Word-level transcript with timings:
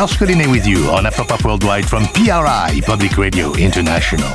Georges 0.00 0.16
Collinet 0.16 0.50
with 0.50 0.66
you 0.66 0.88
on 0.92 1.04
Afropop 1.04 1.44
Worldwide 1.44 1.86
from 1.86 2.06
PRI, 2.14 2.80
Public 2.86 3.18
Radio 3.18 3.52
International. 3.56 4.34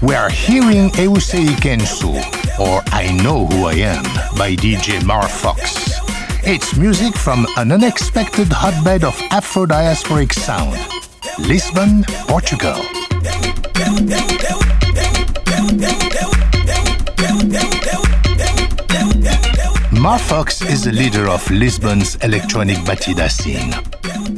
We 0.00 0.14
are 0.14 0.30
hearing 0.30 0.88
Eusei 0.92 1.48
Kensu, 1.60 2.14
or 2.58 2.80
I 2.86 3.12
Know 3.22 3.44
Who 3.44 3.66
I 3.66 3.74
Am, 3.74 4.02
by 4.38 4.56
DJ 4.56 5.00
Marfox. 5.00 5.92
It's 6.42 6.74
music 6.78 7.14
from 7.14 7.46
an 7.58 7.70
unexpected 7.70 8.48
hotbed 8.50 9.04
of 9.04 9.14
Afro-diasporic 9.30 10.32
sound, 10.32 10.78
Lisbon, 11.38 12.04
Portugal. 12.26 12.80
Marfox 19.92 20.66
is 20.66 20.84
the 20.84 20.92
leader 20.92 21.28
of 21.28 21.50
Lisbon's 21.50 22.16
electronic 22.16 22.78
batida 22.78 23.30
scene. 23.30 23.74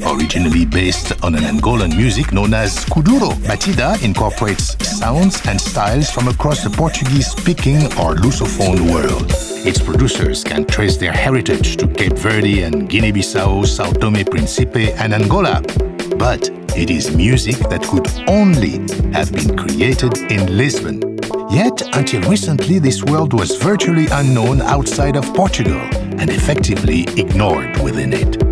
Originally 0.08 0.64
based 0.64 1.12
on 1.24 1.34
an 1.34 1.42
Angolan 1.42 1.96
music 1.96 2.32
known 2.32 2.54
as 2.54 2.84
Kuduro, 2.84 3.32
batida 3.42 4.00
incorporates 4.04 4.76
sounds 4.86 5.44
and 5.48 5.60
styles 5.60 6.10
from 6.10 6.28
across 6.28 6.62
the 6.62 6.70
Portuguese-speaking 6.70 7.86
or 7.98 8.14
Lusophone 8.14 8.92
world. 8.92 9.32
Its 9.66 9.80
producers 9.82 10.44
can 10.44 10.64
trace 10.64 10.96
their 10.96 11.12
heritage 11.12 11.76
to 11.78 11.88
Cape 11.88 12.16
Verde 12.16 12.62
and 12.62 12.88
Guinea-Bissau, 12.88 13.66
Sao 13.66 13.90
Tome 13.90 14.24
Principe, 14.24 14.92
and 14.92 15.12
Angola. 15.12 15.60
But 16.16 16.50
it 16.76 16.88
is 16.88 17.14
music 17.16 17.56
that 17.68 17.82
could 17.82 18.08
only 18.28 18.78
have 19.12 19.32
been 19.32 19.56
created 19.56 20.16
in 20.30 20.56
Lisbon. 20.56 21.18
Yet, 21.50 21.82
until 21.96 22.22
recently, 22.30 22.78
this 22.78 23.02
world 23.02 23.32
was 23.32 23.56
virtually 23.56 24.06
unknown 24.12 24.60
outside 24.60 25.16
of 25.16 25.24
Portugal 25.34 25.80
and 26.20 26.30
effectively 26.30 27.02
ignored 27.16 27.76
within 27.82 28.12
it. 28.12 28.45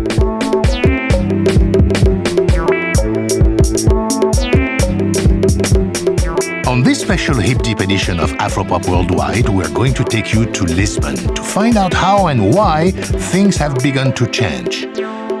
On 6.75 6.83
this 6.83 6.99
special 6.99 7.35
hip 7.35 7.59
deep 7.59 7.79
edition 7.79 8.19
of 8.19 8.31
Afropop 8.31 8.89
Worldwide, 8.89 9.47
we're 9.47 9.73
going 9.73 9.93
to 9.93 10.03
take 10.03 10.33
you 10.33 10.45
to 10.45 10.65
Lisbon 10.65 11.15
to 11.33 11.41
find 11.41 11.77
out 11.77 11.93
how 11.93 12.27
and 12.27 12.53
why 12.53 12.91
things 12.91 13.55
have 13.55 13.81
begun 13.81 14.11
to 14.15 14.27
change. 14.27 14.85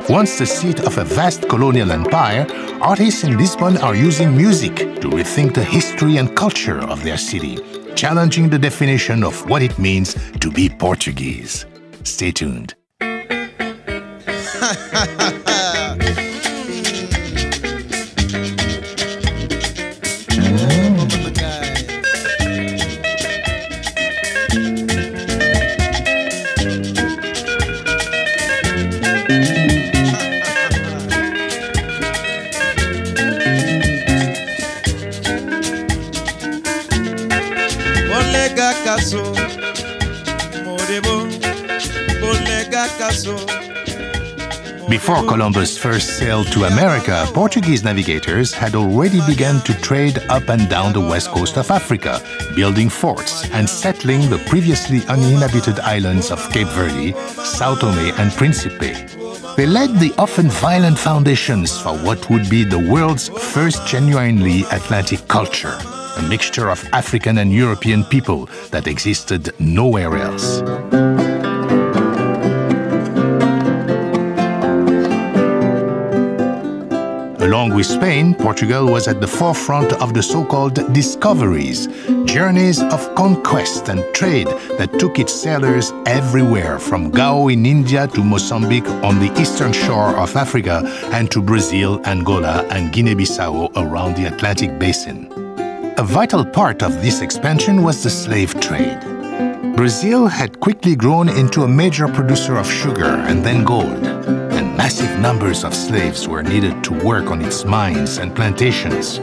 Once 0.09 0.39
the 0.39 0.45
seat 0.45 0.79
of 0.85 0.97
a 0.97 1.03
vast 1.03 1.49
colonial 1.49 1.91
empire, 1.91 2.47
artists 2.79 3.25
in 3.25 3.37
Lisbon 3.37 3.75
are 3.79 3.95
using 3.95 4.33
music 4.33 4.77
to 4.77 5.09
rethink 5.09 5.53
the 5.53 5.65
history 5.65 6.15
and 6.15 6.33
culture 6.37 6.79
of 6.79 7.03
their 7.03 7.17
city, 7.17 7.59
challenging 7.95 8.47
the 8.47 8.57
definition 8.57 9.21
of 9.21 9.35
what 9.49 9.61
it 9.61 9.77
means 9.77 10.15
to 10.39 10.49
be 10.49 10.69
Portuguese. 10.69 11.65
Stay 12.05 12.31
tuned. 12.31 12.75
Before 44.95 45.27
Columbus 45.27 45.77
first 45.77 46.19
sailed 46.19 46.47
to 46.53 46.63
America, 46.63 47.27
Portuguese 47.33 47.83
navigators 47.83 48.53
had 48.53 48.75
already 48.75 49.19
begun 49.27 49.59
to 49.65 49.73
trade 49.81 50.19
up 50.29 50.47
and 50.47 50.69
down 50.69 50.93
the 50.93 51.01
west 51.01 51.31
coast 51.31 51.57
of 51.57 51.69
Africa, 51.69 52.21
building 52.55 52.87
forts 52.87 53.43
and 53.51 53.69
settling 53.69 54.29
the 54.29 54.37
previously 54.47 55.01
uninhabited 55.09 55.81
islands 55.81 56.31
of 56.31 56.49
Cape 56.49 56.69
Verde, 56.69 57.11
Sao 57.43 57.75
Tome, 57.75 58.13
and 58.17 58.31
Principe. 58.31 58.93
They 59.57 59.65
laid 59.65 59.99
the 59.99 60.13
often 60.17 60.49
violent 60.49 60.97
foundations 60.97 61.77
for 61.77 61.97
what 61.97 62.29
would 62.29 62.49
be 62.49 62.63
the 62.63 62.79
world's 62.79 63.27
first 63.27 63.85
genuinely 63.85 64.61
Atlantic 64.71 65.27
culture, 65.27 65.77
a 66.15 66.21
mixture 66.21 66.69
of 66.69 66.87
African 66.93 67.39
and 67.39 67.51
European 67.51 68.05
people 68.05 68.45
that 68.71 68.87
existed 68.87 69.53
nowhere 69.59 70.15
else. 70.15 70.61
Along 77.65 77.77
with 77.77 77.87
Spain, 77.87 78.35
Portugal 78.35 78.85
was 78.85 79.07
at 79.07 79.19
the 79.19 79.27
forefront 79.27 79.91
of 79.93 80.13
the 80.13 80.21
so 80.21 80.45
called 80.45 80.75
discoveries, 80.93 81.87
journeys 82.25 82.79
of 82.79 83.15
conquest 83.15 83.89
and 83.89 84.03
trade 84.13 84.45
that 84.77 84.99
took 84.99 85.17
its 85.17 85.33
sailors 85.33 85.91
everywhere 86.05 86.77
from 86.77 87.09
Goa 87.09 87.51
in 87.51 87.65
India 87.65 88.07
to 88.09 88.23
Mozambique 88.23 88.87
on 89.03 89.17
the 89.17 89.33
eastern 89.41 89.73
shore 89.73 90.15
of 90.15 90.35
Africa 90.35 90.83
and 91.11 91.31
to 91.31 91.41
Brazil, 91.41 91.99
Angola, 92.05 92.67
and 92.69 92.93
Guinea 92.93 93.15
Bissau 93.15 93.71
around 93.75 94.15
the 94.15 94.25
Atlantic 94.25 94.77
basin. 94.77 95.27
A 95.97 96.03
vital 96.03 96.45
part 96.45 96.83
of 96.83 97.01
this 97.01 97.21
expansion 97.21 97.81
was 97.81 98.03
the 98.03 98.11
slave 98.11 98.53
trade. 98.61 99.01
Brazil 99.75 100.27
had 100.27 100.59
quickly 100.59 100.95
grown 100.95 101.29
into 101.29 101.63
a 101.63 101.67
major 101.67 102.07
producer 102.07 102.57
of 102.57 102.69
sugar 102.69 103.25
and 103.27 103.43
then 103.43 103.63
gold 103.63 104.44
massive 104.85 105.19
numbers 105.19 105.63
of 105.63 105.73
slaves 105.73 106.27
were 106.27 106.43
needed 106.43 106.83
to 106.83 106.93
work 107.03 107.31
on 107.31 107.41
its 107.41 107.65
mines 107.65 108.19
and 108.19 108.35
plantations. 108.35 109.17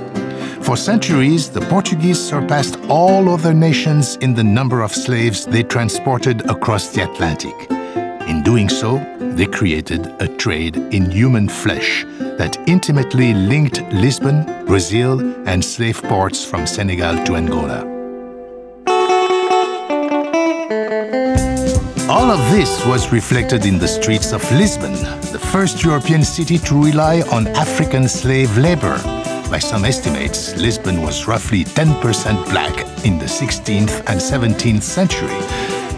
For 0.66 0.76
centuries, 0.76 1.48
the 1.48 1.60
Portuguese 1.60 2.18
surpassed 2.18 2.76
all 2.88 3.28
other 3.28 3.54
nations 3.54 4.16
in 4.16 4.34
the 4.34 4.42
number 4.42 4.82
of 4.82 4.90
slaves 4.90 5.46
they 5.46 5.62
transported 5.62 6.50
across 6.50 6.88
the 6.88 7.04
Atlantic. 7.04 7.54
In 8.28 8.42
doing 8.42 8.68
so, 8.68 8.98
they 9.36 9.46
created 9.46 10.04
a 10.20 10.26
trade 10.26 10.76
in 10.76 11.08
human 11.08 11.48
flesh 11.48 12.04
that 12.38 12.58
intimately 12.66 13.32
linked 13.32 13.82
Lisbon, 13.92 14.66
Brazil, 14.66 15.20
and 15.46 15.64
slave 15.64 16.02
ports 16.02 16.44
from 16.44 16.66
Senegal 16.66 17.22
to 17.24 17.36
Angola. 17.36 18.01
All 22.12 22.30
of 22.30 22.50
this 22.50 22.84
was 22.84 23.10
reflected 23.10 23.64
in 23.64 23.78
the 23.78 23.88
streets 23.88 24.32
of 24.32 24.42
Lisbon, 24.52 24.92
the 25.32 25.40
first 25.50 25.82
European 25.82 26.22
city 26.22 26.58
to 26.58 26.84
rely 26.84 27.22
on 27.32 27.46
African 27.46 28.06
slave 28.06 28.54
labor. 28.58 28.98
By 29.50 29.58
some 29.58 29.86
estimates, 29.86 30.54
Lisbon 30.58 31.00
was 31.00 31.26
roughly 31.26 31.64
10% 31.64 32.50
black 32.50 32.74
in 33.06 33.18
the 33.18 33.24
16th 33.24 34.00
and 34.10 34.20
17th 34.20 34.82
century. 34.82 35.40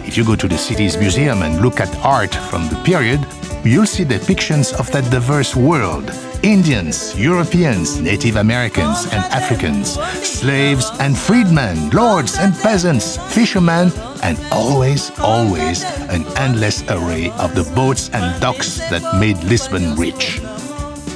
If 0.07 0.15
you 0.15 0.23
go 0.23 0.37
to 0.37 0.47
the 0.47 0.57
city's 0.57 0.95
museum 0.95 1.41
and 1.41 1.59
look 1.59 1.81
at 1.81 1.93
art 1.97 2.33
from 2.33 2.69
the 2.69 2.81
period, 2.85 3.19
you'll 3.65 3.85
see 3.85 4.05
depictions 4.05 4.73
of 4.79 4.89
that 4.93 5.11
diverse 5.11 5.53
world 5.53 6.09
Indians, 6.45 7.19
Europeans, 7.19 7.99
Native 7.99 8.35
Americans 8.35 9.05
and 9.05 9.23
Africans, 9.33 9.99
slaves 10.21 10.91
and 10.99 11.17
freedmen, 11.17 11.89
lords 11.89 12.37
and 12.37 12.53
peasants, 12.53 13.17
fishermen, 13.33 13.91
and 14.21 14.37
always, 14.51 15.09
always 15.17 15.83
an 15.83 16.23
endless 16.37 16.83
array 16.83 17.31
of 17.39 17.55
the 17.55 17.63
boats 17.73 18.11
and 18.13 18.39
docks 18.39 18.77
that 18.91 19.19
made 19.19 19.43
Lisbon 19.45 19.95
rich. 19.95 20.39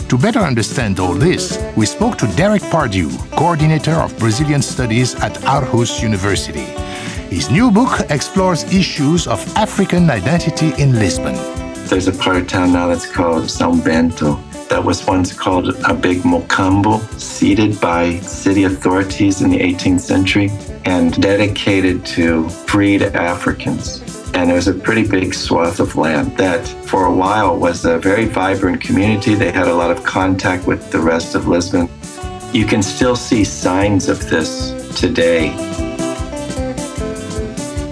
To 0.07 0.17
better 0.17 0.39
understand 0.39 0.99
all 0.99 1.13
this, 1.13 1.63
we 1.77 1.85
spoke 1.85 2.17
to 2.17 2.27
Derek 2.35 2.63
Pardue, 2.63 3.15
coordinator 3.37 4.01
of 4.01 4.17
Brazilian 4.17 4.63
studies 4.63 5.13
at 5.13 5.35
Aarhus 5.45 6.01
University. 6.01 6.65
His 7.29 7.51
new 7.51 7.69
book 7.69 7.99
explores 8.09 8.63
issues 8.73 9.27
of 9.27 9.39
African 9.55 10.09
identity 10.09 10.73
in 10.81 10.93
Lisbon. 10.93 11.35
There's 11.85 12.07
a 12.07 12.13
part 12.13 12.37
of 12.37 12.47
town 12.47 12.73
now 12.73 12.87
that's 12.87 13.05
called 13.05 13.43
São 13.43 13.83
Bento, 13.83 14.39
that 14.69 14.83
was 14.83 15.05
once 15.05 15.33
called 15.33 15.75
a 15.85 15.93
big 15.93 16.19
mocambo, 16.19 17.01
seated 17.19 17.79
by 17.81 18.19
city 18.19 18.63
authorities 18.63 19.41
in 19.41 19.49
the 19.49 19.59
18th 19.59 19.99
century 19.99 20.49
and 20.85 21.19
dedicated 21.21 22.05
to 22.05 22.47
freed 22.49 23.01
Africans. 23.01 24.01
And 24.33 24.51
it 24.51 24.53
was 24.53 24.67
a 24.67 24.73
pretty 24.73 25.07
big 25.07 25.33
swath 25.33 25.79
of 25.79 25.95
land 25.95 26.37
that, 26.37 26.67
for 26.85 27.05
a 27.05 27.13
while, 27.13 27.57
was 27.57 27.83
a 27.83 27.97
very 27.97 28.25
vibrant 28.25 28.79
community. 28.79 29.33
They 29.33 29.51
had 29.51 29.67
a 29.67 29.75
lot 29.75 29.91
of 29.91 30.03
contact 30.03 30.67
with 30.67 30.91
the 30.91 30.99
rest 30.99 31.35
of 31.35 31.47
Lisbon. 31.47 31.89
You 32.53 32.65
can 32.65 32.83
still 32.83 33.15
see 33.15 33.43
signs 33.43 34.07
of 34.07 34.29
this 34.29 34.71
today 34.99 35.49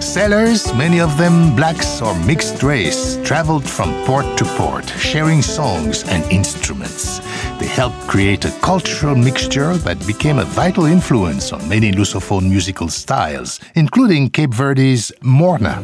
Sailors, 0.08 0.72
many 0.72 1.00
of 1.00 1.18
them 1.18 1.54
blacks 1.54 2.00
or 2.00 2.14
mixed 2.24 2.62
race, 2.62 3.18
traveled 3.24 3.62
from 3.62 3.92
port 4.06 4.24
to 4.38 4.44
port, 4.56 4.88
sharing 4.88 5.42
songs 5.42 6.02
and 6.08 6.24
instruments. 6.32 7.18
They 7.58 7.66
helped 7.66 8.00
create 8.08 8.46
a 8.46 8.50
cultural 8.62 9.14
mixture 9.14 9.76
that 9.76 10.04
became 10.06 10.38
a 10.38 10.44
vital 10.44 10.86
influence 10.86 11.52
on 11.52 11.68
many 11.68 11.92
Lusophone 11.92 12.48
musical 12.48 12.88
styles, 12.88 13.60
including 13.74 14.30
Cape 14.30 14.54
Verde's 14.54 15.12
Morna. 15.20 15.82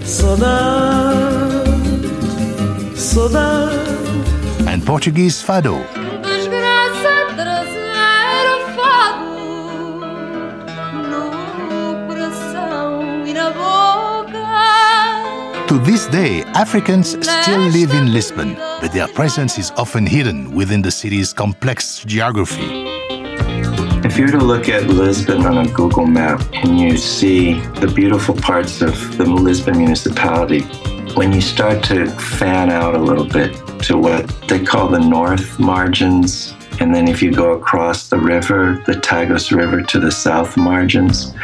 and 4.67 4.85
Portuguese 4.87 5.43
fado. 5.43 6.04
To 15.75 15.81
this 15.81 16.07
day, 16.07 16.45
Africans 16.55 17.19
still 17.29 17.59
live 17.59 17.91
in 17.95 18.13
Lisbon, 18.13 18.55
but 18.55 18.93
their 18.93 19.09
presence 19.09 19.59
is 19.59 19.73
often 19.73 20.07
hidden 20.07 20.55
within 20.55 20.83
the 20.83 20.91
city's 20.93 21.33
complex 21.33 22.05
geography. 22.05 22.63
If 24.07 24.17
you 24.17 24.27
were 24.27 24.31
to 24.31 24.39
look 24.39 24.69
at 24.69 24.87
Lisbon 24.87 25.45
on 25.45 25.67
a 25.67 25.69
Google 25.73 26.07
map 26.07 26.41
and 26.53 26.79
you 26.79 26.97
see 26.97 27.55
the 27.81 27.89
beautiful 27.89 28.37
parts 28.37 28.83
of 28.83 29.19
the 29.19 29.25
Lisbon 29.25 29.79
municipality, 29.79 30.61
when 31.17 31.33
you 31.33 31.41
start 31.41 31.83
to 31.87 32.07
fan 32.07 32.71
out 32.71 32.95
a 32.95 33.01
little 33.01 33.27
bit 33.27 33.53
to 33.87 33.99
what 33.99 34.29
they 34.47 34.63
call 34.65 34.87
the 34.87 35.01
north 35.01 35.59
margins, 35.59 36.55
and 36.79 36.95
then 36.95 37.09
if 37.09 37.21
you 37.21 37.33
go 37.33 37.51
across 37.51 38.11
the 38.11 38.19
river, 38.19 38.81
the 38.87 38.93
Tagus 38.93 39.51
River 39.51 39.83
to 39.83 39.99
the 39.99 40.13
south 40.13 40.57
margins, 40.57 41.35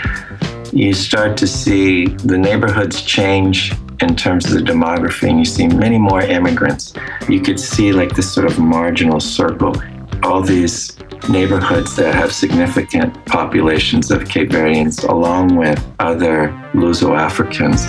you 0.73 0.93
start 0.93 1.37
to 1.39 1.49
see 1.49 2.07
the 2.07 2.39
neighborhoods 2.39 3.03
change 3.03 3.73
in 4.01 4.17
terms 4.17 4.47
of 4.47 4.53
the 4.53 4.73
demography, 4.73 5.29
and 5.29 5.39
you 5.39 5.45
see 5.45 5.69
many 5.69 5.99
more 5.99 6.23
immigrants. 6.23 6.95
You 7.29 7.41
could 7.41 7.61
see 7.61 7.93
like 7.93 8.15
this 8.15 8.33
sort 8.33 8.47
of 8.47 8.59
marginal 8.59 9.21
circle, 9.21 9.75
all 10.23 10.43
these 10.43 10.97
neighborhoods 11.29 11.95
that 11.97 12.15
have 12.15 12.33
significant 12.33 13.25
populations 13.27 14.11
of 14.11 14.29
Cape 14.29 14.51
Verdeans, 14.51 15.09
along 15.09 15.57
with 15.57 15.79
other 15.99 16.49
Luso 16.73 17.17
Africans. 17.17 17.87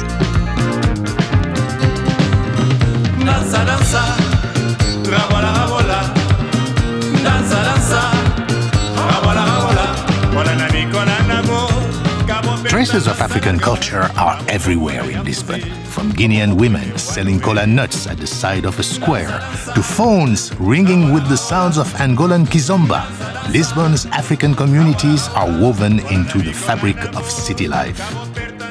Traces 12.82 13.06
of 13.06 13.22
African 13.22 13.60
culture 13.60 14.10
are 14.18 14.44
everywhere 14.48 15.08
in 15.08 15.24
Lisbon, 15.24 15.62
from 15.86 16.12
Guinean 16.14 16.60
women 16.60 16.98
selling 16.98 17.40
cola 17.40 17.68
nuts 17.68 18.08
at 18.08 18.18
the 18.18 18.26
side 18.26 18.66
of 18.66 18.80
a 18.80 18.82
square 18.82 19.38
to 19.76 19.84
phones 19.84 20.52
ringing 20.60 21.14
with 21.14 21.30
the 21.30 21.38
sounds 21.38 21.78
of 21.78 21.86
Angolan 22.00 22.48
kizomba. 22.48 23.06
Lisbon's 23.54 24.08
African 24.08 24.56
communities 24.56 25.28
are 25.36 25.46
woven 25.62 26.00
into 26.08 26.40
the 26.40 26.52
fabric 26.52 26.98
of 27.16 27.30
city 27.30 27.68
life. 27.68 28.02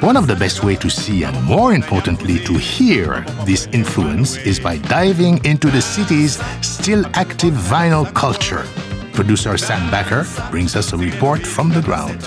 One 0.03 0.17
of 0.17 0.27
the 0.27 0.35
best 0.35 0.65
ways 0.65 0.81
to 0.81 0.91
see 0.91 1.23
and 1.23 1.41
more 1.45 1.73
importantly 1.73 2.41
to 2.41 2.55
hear 2.55 3.21
this 3.47 3.69
influence 3.69 4.39
is 4.39 4.59
by 4.59 4.79
diving 4.79 5.39
into 5.45 5.71
the 5.71 5.81
city's 5.81 6.43
still 6.67 7.07
active 7.15 7.55
vinyl 7.55 8.12
culture. 8.12 8.65
Producer 9.12 9.57
Sam 9.57 9.89
Backer 9.89 10.27
brings 10.51 10.75
us 10.75 10.93
a 10.93 10.97
report 10.97 11.47
from 11.47 11.69
the 11.69 11.81
ground. 11.81 12.27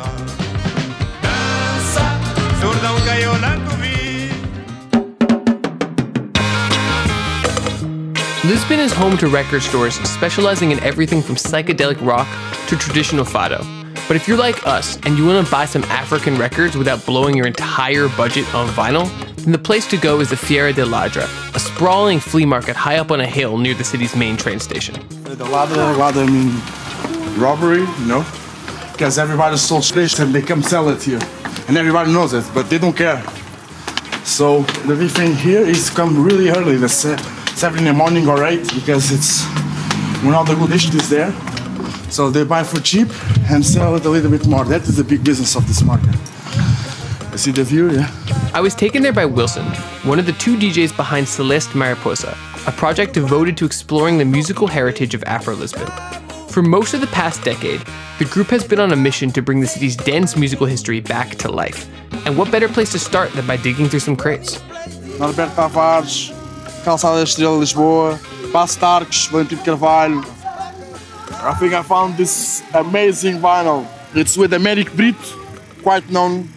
Lisbon 8.45 8.79
is 8.79 8.93
home 8.93 9.17
to 9.17 9.27
record 9.27 9.61
stores 9.61 9.95
specializing 10.09 10.71
in 10.71 10.79
everything 10.81 11.21
from 11.21 11.35
psychedelic 11.35 12.05
rock 12.05 12.27
to 12.67 12.77
traditional 12.77 13.25
fado. 13.25 13.59
But 14.07 14.15
if 14.15 14.27
you're 14.27 14.37
like 14.37 14.65
us 14.67 14.97
and 15.05 15.17
you 15.17 15.25
want 15.25 15.45
to 15.45 15.51
buy 15.51 15.65
some 15.65 15.83
African 15.85 16.37
records 16.37 16.77
without 16.77 17.05
blowing 17.05 17.35
your 17.35 17.47
entire 17.47 18.07
budget 18.09 18.53
on 18.53 18.67
vinyl, 18.69 19.09
then 19.37 19.51
the 19.51 19.57
place 19.57 19.87
to 19.87 19.97
go 19.97 20.19
is 20.19 20.29
the 20.29 20.35
Feira 20.35 20.73
de 20.73 20.85
Ladra, 20.85 21.23
a 21.55 21.59
sprawling 21.59 22.19
flea 22.19 22.45
market 22.45 22.75
high 22.75 22.97
up 22.97 23.11
on 23.11 23.21
a 23.21 23.27
hill 23.27 23.57
near 23.57 23.73
the 23.73 23.83
city's 23.83 24.15
main 24.15 24.37
train 24.37 24.59
station. 24.59 24.95
The 25.23 25.45
Ladra, 25.45 25.95
Ladra 25.95 26.25
mean 26.25 27.41
robbery, 27.41 27.79
you 27.79 28.05
know? 28.05 28.25
Because 28.91 29.17
everybody's 29.17 29.61
so 29.61 29.81
rich 29.95 30.19
and 30.19 30.33
they 30.33 30.41
come 30.41 30.61
sell 30.61 30.89
it 30.89 31.01
here 31.01 31.19
and 31.67 31.77
everybody 31.77 32.11
knows 32.11 32.33
it, 32.33 32.45
but 32.53 32.69
they 32.69 32.77
don't 32.77 32.95
care. 32.95 33.21
So 34.23 34.61
the 34.87 34.95
big 34.95 35.11
thing 35.11 35.35
here 35.35 35.61
is 35.61 35.89
come 35.89 36.23
really 36.23 36.49
early, 36.49 36.77
the 36.77 36.89
seven 36.89 37.79
in 37.79 37.85
the 37.85 37.93
morning 37.93 38.27
or 38.27 38.45
eight, 38.45 38.73
because 38.73 39.11
it's 39.11 39.43
when 40.23 40.33
all 40.33 40.45
the 40.45 40.55
good 40.55 40.71
dish 40.71 40.93
is 40.93 41.09
there. 41.09 41.31
So 42.09 42.29
they 42.29 42.43
buy 42.43 42.63
for 42.63 42.79
cheap 42.79 43.09
and 43.49 43.65
sell 43.65 43.95
it 43.95 44.05
a 44.05 44.09
little 44.09 44.31
bit 44.31 44.45
more. 44.47 44.65
That 44.65 44.83
is 44.83 44.97
the 44.97 45.03
big 45.03 45.23
business 45.23 45.55
of 45.55 45.67
this 45.67 45.81
market. 45.81 46.15
I 47.31 47.35
see 47.35 47.51
the 47.51 47.63
view, 47.63 47.91
yeah. 47.91 48.09
I 48.53 48.61
was 48.61 48.75
taken 48.75 49.01
there 49.01 49.13
by 49.13 49.25
Wilson, 49.25 49.65
one 50.03 50.19
of 50.19 50.27
the 50.27 50.33
two 50.33 50.55
DJs 50.55 50.95
behind 50.95 51.27
Celeste 51.27 51.73
Mariposa, 51.73 52.37
a 52.67 52.71
project 52.71 53.13
devoted 53.13 53.57
to 53.57 53.65
exploring 53.65 54.19
the 54.19 54.25
musical 54.25 54.67
heritage 54.67 55.15
of 55.15 55.23
Afro 55.23 55.55
Lisbon. 55.55 55.89
For 56.53 56.61
most 56.61 56.93
of 56.93 57.01
the 57.01 57.07
past 57.07 57.43
decade, 57.43 57.81
the 58.19 58.25
group 58.25 58.49
has 58.49 58.63
been 58.63 58.79
on 58.79 58.93
a 58.93 58.95
mission 58.95 59.31
to 59.31 59.41
bring 59.41 59.59
the 59.59 59.65
city's 59.65 59.95
dense 59.95 60.37
musical 60.37 60.67
history 60.67 60.99
back 60.99 61.29
to 61.37 61.49
life. 61.49 61.89
And 62.27 62.37
what 62.37 62.51
better 62.51 62.69
place 62.69 62.91
to 62.91 62.99
start 62.99 63.33
than 63.33 63.47
by 63.47 63.57
digging 63.57 63.89
through 63.89 64.01
some 64.01 64.15
crates? 64.15 64.57
Norberto 65.17 65.55
Tavares, 65.55 66.29
Calçada 66.83 67.23
Estrela 67.23 67.57
Lisboa, 67.59 68.19
Passo 68.51 68.79
Tarques, 68.79 69.27
Valentim 69.31 69.65
Carvalho. 69.65 70.19
I 71.41 71.55
think 71.55 71.73
I 71.73 71.81
found 71.81 72.17
this 72.17 72.61
amazing 72.75 73.39
vinyl. 73.39 73.87
It's 74.13 74.37
with 74.37 74.51
Americ 74.51 74.95
Brit, 74.95 75.15
quite 75.81 76.07
known. 76.11 76.49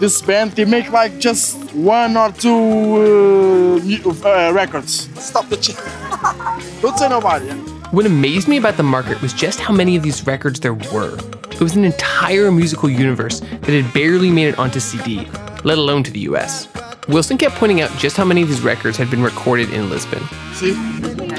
This 0.00 0.22
band, 0.22 0.52
they 0.52 0.64
make 0.64 0.90
like 0.90 1.18
just 1.18 1.70
one 1.74 2.16
or 2.16 2.32
two 2.32 3.82
uh, 4.06 4.48
uh, 4.48 4.52
records. 4.54 5.10
Stop 5.22 5.50
the 5.50 5.58
chat. 5.58 5.76
Don't 6.80 6.96
say 6.98 7.10
nobody. 7.10 7.73
What 7.94 8.06
amazed 8.06 8.48
me 8.48 8.56
about 8.56 8.76
the 8.76 8.82
market 8.82 9.22
was 9.22 9.32
just 9.32 9.60
how 9.60 9.72
many 9.72 9.94
of 9.94 10.02
these 10.02 10.26
records 10.26 10.58
there 10.58 10.74
were. 10.74 11.16
It 11.52 11.60
was 11.60 11.76
an 11.76 11.84
entire 11.84 12.50
musical 12.50 12.90
universe 12.90 13.38
that 13.38 13.68
had 13.68 13.94
barely 13.94 14.32
made 14.32 14.48
it 14.48 14.58
onto 14.58 14.80
CD, 14.80 15.28
let 15.62 15.78
alone 15.78 16.02
to 16.02 16.10
the 16.10 16.18
US. 16.30 16.66
Wilson 17.06 17.38
kept 17.38 17.54
pointing 17.54 17.82
out 17.82 17.96
just 17.96 18.16
how 18.16 18.24
many 18.24 18.42
of 18.42 18.48
these 18.48 18.62
records 18.62 18.96
had 18.96 19.12
been 19.12 19.22
recorded 19.22 19.72
in 19.72 19.90
Lisbon. 19.90 20.20
See, 20.54 20.72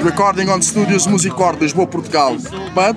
recording 0.02 0.48
on 0.48 0.62
Studios 0.62 1.06
Musicor 1.06 1.52
Lisboa, 1.60 1.90
Portugal, 1.90 2.38
but 2.74 2.96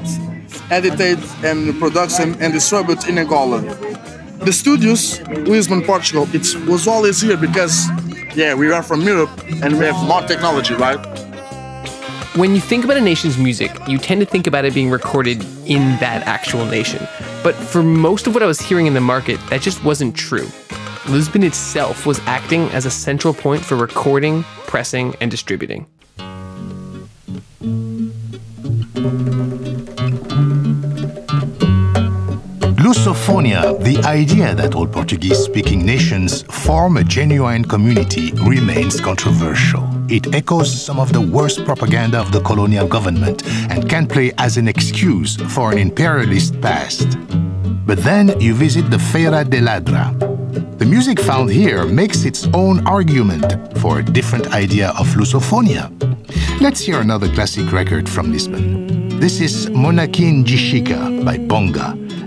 edited 0.72 1.20
and 1.44 1.78
production 1.82 2.42
and 2.42 2.54
distributed 2.54 3.10
in 3.10 3.18
Angola. 3.18 3.60
The 4.40 4.54
studios, 4.54 5.20
Lisbon, 5.28 5.82
Portugal, 5.82 6.30
it 6.32 6.48
was 6.66 6.88
always 6.88 7.20
here 7.20 7.36
because, 7.36 7.90
yeah, 8.38 8.54
we 8.54 8.72
are 8.72 8.82
from 8.82 9.02
Europe 9.02 9.32
and 9.62 9.78
we 9.78 9.84
have 9.84 10.02
more 10.08 10.22
technology, 10.22 10.76
right? 10.76 11.29
When 12.36 12.54
you 12.54 12.62
think 12.62 12.86
about 12.86 12.96
a 12.96 13.02
nation's 13.02 13.40
music, 13.40 13.72
you 13.88 13.98
tend 13.98 14.22
to 14.22 14.26
think 14.26 14.46
about 14.46 14.64
it 14.64 14.76
being 14.76 14.92
recorded 14.92 15.44
in 15.66 15.98
that 16.00 16.28
actual 16.28 16.64
nation. 16.64 17.08
But 17.44 17.56
for 17.56 17.82
most 17.82 18.28
of 18.28 18.36
what 18.36 18.44
I 18.44 18.46
was 18.46 18.62
hearing 18.62 18.86
in 18.86 18.94
the 18.94 19.02
market, 19.02 19.40
that 19.50 19.62
just 19.62 19.84
wasn't 19.84 20.16
true. 20.16 20.48
Lisbon 21.08 21.42
itself 21.42 22.06
was 22.06 22.20
acting 22.28 22.70
as 22.70 22.86
a 22.86 22.92
central 22.92 23.34
point 23.34 23.66
for 23.66 23.76
recording, 23.76 24.44
pressing, 24.68 25.16
and 25.22 25.32
distributing. 25.32 25.88
Lusophonia, 32.78 33.84
the 33.84 34.00
idea 34.06 34.54
that 34.54 34.76
all 34.76 34.86
Portuguese 34.86 35.40
speaking 35.40 35.84
nations 35.84 36.44
form 36.44 36.98
a 36.98 37.04
genuine 37.04 37.66
community, 37.66 38.32
remains 38.34 39.02
controversial. 39.02 39.99
It 40.12 40.34
echoes 40.34 40.74
some 40.74 41.00
of 41.00 41.14
the 41.14 41.22
worst 41.22 41.64
propaganda 41.66 42.20
of 42.20 42.32
the 42.32 42.42
colonial 42.42 42.88
government 42.88 43.46
and 43.70 43.88
can 43.88 44.08
play 44.08 44.32
as 44.40 44.58
an 44.58 44.68
excuse 44.68 45.36
for 45.54 45.72
an 45.72 45.78
imperialist 45.78 46.60
past. 46.62 47.16
But 47.86 48.00
then 48.00 48.40
you 48.42 48.56
visit 48.56 48.90
the 48.90 48.98
Feira 48.98 49.48
de 49.48 49.62
Ladra. 49.62 50.10
The 50.80 50.86
music 50.86 51.20
found 51.20 51.52
here 51.52 51.86
makes 51.86 52.26
its 52.26 52.48
own 52.56 52.88
argument 52.88 53.78
for 53.78 54.00
a 54.00 54.04
different 54.04 54.52
idea 54.52 54.90
of 54.98 55.06
Lusophonia. 55.10 55.92
Let's 56.60 56.80
hear 56.80 57.02
another 57.02 57.30
classic 57.30 57.72
record 57.72 58.10
from 58.10 58.32
Lisbon. 58.32 59.20
This 59.20 59.40
is 59.40 59.70
Mona 59.70 60.08
Ki 60.08 60.24
Ngi 60.24 60.58
Xica 60.58 61.24
by 61.24 61.38
Bonga, 61.38 61.96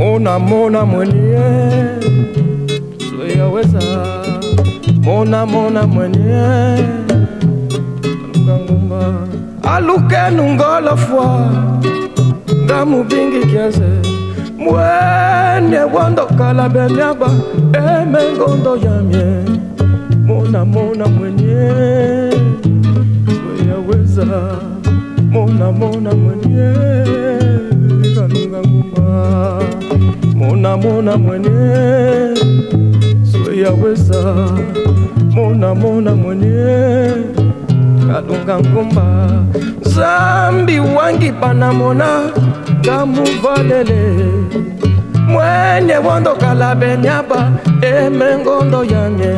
mona 0.00 0.38
mona 0.38 0.84
mwenye. 0.86 1.38
Soyaweza 3.10 3.80
mona 5.02 5.46
mona 5.46 5.86
mwenye. 5.86 6.44
Aluke 9.62 10.30
nungola 10.36 10.96
fwa. 10.96 11.50
Ngamubingi 12.64 13.46
kiaze. 13.46 13.90
Mwene 14.58 15.78
wandokala 15.94 16.68
benyaba 16.68 17.30
emengondo 17.72 18.76
yamye 18.76 19.26
mona 20.26 20.64
mona 20.64 21.06
mwenye. 21.06 21.70
Sweyaweza 23.36 24.26
mona 25.32 25.72
mona 25.72 26.10
mwenye. 26.14 26.74
Kalunga 28.14 28.58
nguma 28.68 29.60
mona 30.40 30.76
mona 30.76 31.16
mwenye 31.16 31.50
sweyaweza 33.30 34.34
mona 35.34 35.74
mona 35.74 36.14
mwenye 36.14 37.12
kalunga 38.12 38.58
ngumba 38.60 39.04
zambi 39.82 40.80
wangi 40.80 41.32
panamona. 41.32 42.20
Ngamuvalele 42.80 44.02
mwenye 45.28 45.94
wandokala 46.08 46.74
benyaba. 46.74 47.52
Emengondo 47.82 48.84
yanye. 48.84 49.34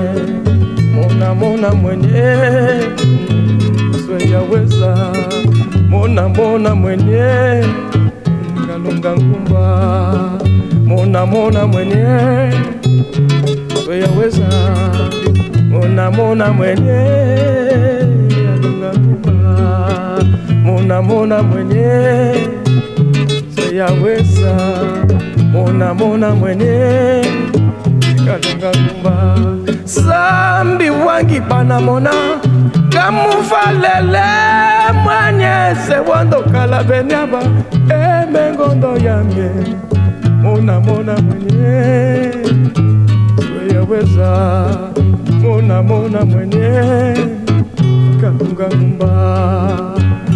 Mona 0.95 1.35
mona 1.35 1.71
mwenye 1.75 2.37
sweyaweza 4.07 4.97
mona 5.89 6.29
mona 6.29 6.75
mwenye 6.75 7.65
kalunga 8.67 9.13
ngumba 9.17 9.65
monamona 10.87 11.67
mwenye. 11.67 12.07
Toyaweza 13.85 14.49
monamona 15.71 16.53
mwenye. 16.53 17.01
Alongakuba 18.53 19.33
monamona 20.65 21.43
mwenye. 21.43 22.35
Toyaweza 23.57 24.55
monamona 25.53 26.31
mwenye. 26.31 27.23
Kalongakuba 28.27 29.37
sambi 29.85 30.91
wangi 30.91 31.41
banamona 31.41 32.11
kamuvalele 32.91 34.23
mwanye 35.05 35.77
sewondo 35.87 36.43
kalabeniaba 36.53 37.43
emengondo 37.89 38.97
yange. 38.97 39.51
Mona 40.43 40.81
mona 40.81 41.15
mwenye. 41.21 42.33
Sweyaweza 43.47 44.67
mona 45.43 45.83
mona 45.83 46.25
mwenye. 46.25 47.15
Kalunga 48.21 48.67
ngumba 48.77 49.13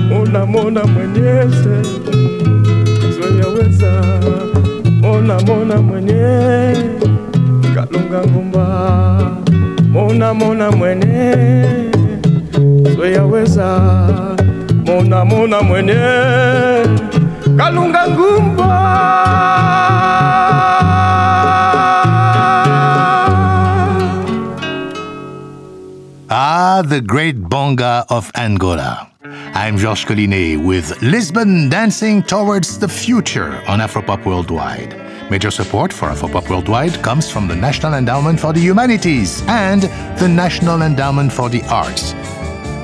mona 0.08 0.46
mona 0.46 0.84
mwenyeze 0.86 1.76
sweyaweza 3.14 3.92
mona 5.02 5.40
mona 5.40 5.76
mwenye. 5.82 6.74
Kalunga 7.74 8.20
ngumba 8.30 8.66
mona 9.92 10.34
mona 10.34 10.70
mwene 10.70 11.34
sweyaweza 12.94 13.68
mona 14.86 15.24
mona 15.24 15.62
mwene 15.62 15.94
Ah, 26.28 26.82
the 26.84 27.00
great 27.00 27.48
bonga 27.48 28.04
of 28.10 28.30
Angola. 28.34 29.10
I'm 29.54 29.78
Georges 29.78 30.04
Collinet 30.04 30.62
with 30.62 31.00
Lisbon 31.00 31.70
dancing 31.70 32.22
towards 32.22 32.78
the 32.78 32.88
future 32.88 33.62
on 33.66 33.80
Afropop 33.80 34.26
Worldwide. 34.26 34.94
Major 35.30 35.50
support 35.50 35.94
for 35.94 36.08
Afropop 36.10 36.50
Worldwide 36.50 37.02
comes 37.02 37.30
from 37.30 37.48
the 37.48 37.56
National 37.56 37.94
Endowment 37.94 38.38
for 38.38 38.52
the 38.52 38.60
Humanities 38.60 39.42
and 39.48 39.84
the 40.18 40.28
National 40.28 40.82
Endowment 40.82 41.32
for 41.32 41.48
the 41.48 41.62
Arts. 41.70 42.12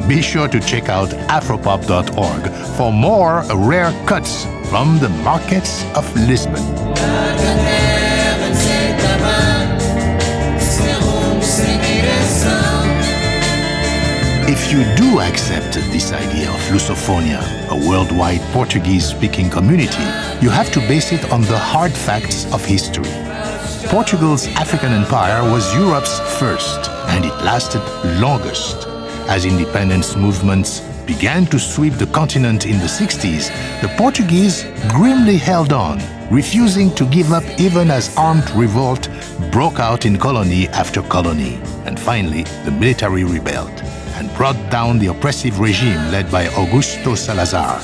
Be 0.09 0.21
sure 0.21 0.49
to 0.49 0.61
check 0.61 0.88
out 0.88 1.11
afropop.org 1.28 2.50
for 2.76 2.92
more 2.92 3.44
rare 3.54 3.92
cuts 4.06 4.44
from 4.68 4.99
the 4.99 5.09
markets 5.09 5.85
of 5.94 6.04
Lisbon. 6.16 6.62
If 14.49 14.73
you 14.73 14.85
do 14.97 15.21
accept 15.21 15.75
this 15.92 16.12
idea 16.12 16.50
of 16.50 16.61
Lusophonia, 16.73 17.40
a 17.71 17.88
worldwide 17.88 18.40
Portuguese 18.52 19.06
speaking 19.06 19.49
community, 19.49 20.02
you 20.42 20.50
have 20.50 20.71
to 20.73 20.80
base 20.80 21.12
it 21.12 21.30
on 21.30 21.42
the 21.42 21.59
hard 21.59 21.92
facts 21.92 22.52
of 22.52 22.64
history. 22.64 23.12
Portugal's 23.88 24.47
African 24.56 24.92
empire 24.92 25.42
was 25.50 25.75
Europe's 25.75 26.18
first, 26.38 26.90
and 27.09 27.25
it 27.25 27.35
lasted 27.44 27.82
longest. 28.21 28.91
As 29.28 29.44
independence 29.44 30.16
movements 30.16 30.80
began 31.06 31.46
to 31.46 31.58
sweep 31.58 31.94
the 31.94 32.06
continent 32.06 32.66
in 32.66 32.78
the 32.78 32.86
60s, 32.86 33.50
the 33.80 33.88
Portuguese 33.96 34.64
grimly 34.88 35.36
held 35.36 35.72
on, 35.72 36.00
refusing 36.30 36.94
to 36.94 37.04
give 37.06 37.32
up 37.32 37.44
even 37.58 37.90
as 37.90 38.14
armed 38.16 38.48
revolt 38.50 39.08
broke 39.50 39.78
out 39.78 40.06
in 40.06 40.18
colony 40.18 40.68
after 40.68 41.02
colony. 41.02 41.60
And 41.86 41.98
finally, 41.98 42.44
the 42.64 42.70
military 42.70 43.24
rebelled 43.24 43.82
and 44.16 44.32
brought 44.34 44.58
down 44.70 44.98
the 44.98 45.08
oppressive 45.08 45.58
regime 45.60 46.10
led 46.10 46.30
by 46.30 46.46
Augusto 46.46 47.16
Salazar. 47.16 47.80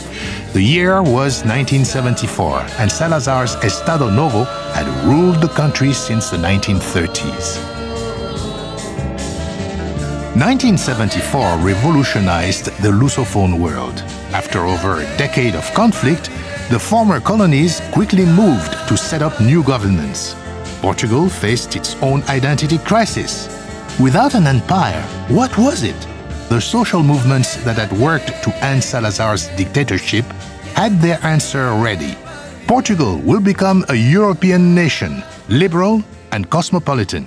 The 0.52 0.62
year 0.62 1.02
was 1.02 1.45
1974, 1.45 2.61
and 2.78 2.90
Salazar's 2.90 3.54
Estado 3.57 4.11
Novo 4.11 4.45
had 4.73 4.87
ruled 5.07 5.40
the 5.40 5.49
country 5.49 5.92
since 5.92 6.30
the 6.30 6.37
1930s. 6.37 7.78
1974 10.38 11.59
revolutionized 11.66 12.66
the 12.80 12.92
Lusophone 12.92 13.59
world. 13.59 13.99
After 14.33 14.66
over 14.66 15.00
a 15.00 15.16
decade 15.16 15.57
of 15.57 15.64
conflict, 15.75 16.30
the 16.71 16.78
former 16.78 17.18
colonies 17.18 17.80
quickly 17.90 18.25
moved 18.25 18.71
to 18.87 18.97
set 18.97 19.21
up 19.21 19.40
new 19.40 19.64
governments. 19.64 20.37
Portugal 20.80 21.28
faced 21.28 21.75
its 21.75 21.97
own 22.02 22.23
identity 22.28 22.78
crisis. 22.78 23.49
Without 23.99 24.37
an 24.37 24.47
empire, 24.47 25.02
what 25.26 25.59
was 25.59 25.83
it? 25.83 26.00
The 26.50 26.61
social 26.61 27.02
movements 27.02 27.57
that 27.64 27.76
had 27.76 27.90
worked 27.99 28.28
to 28.45 28.64
end 28.64 28.85
Salazar's 28.85 29.49
dictatorship 29.57 30.25
had 30.75 31.00
their 31.00 31.18
answer 31.25 31.75
ready. 31.75 32.14
Portugal 32.68 33.18
will 33.25 33.40
become 33.40 33.85
a 33.88 33.97
European 33.97 34.73
nation, 34.73 35.25
liberal 35.49 36.00
and 36.30 36.49
cosmopolitan. 36.49 37.26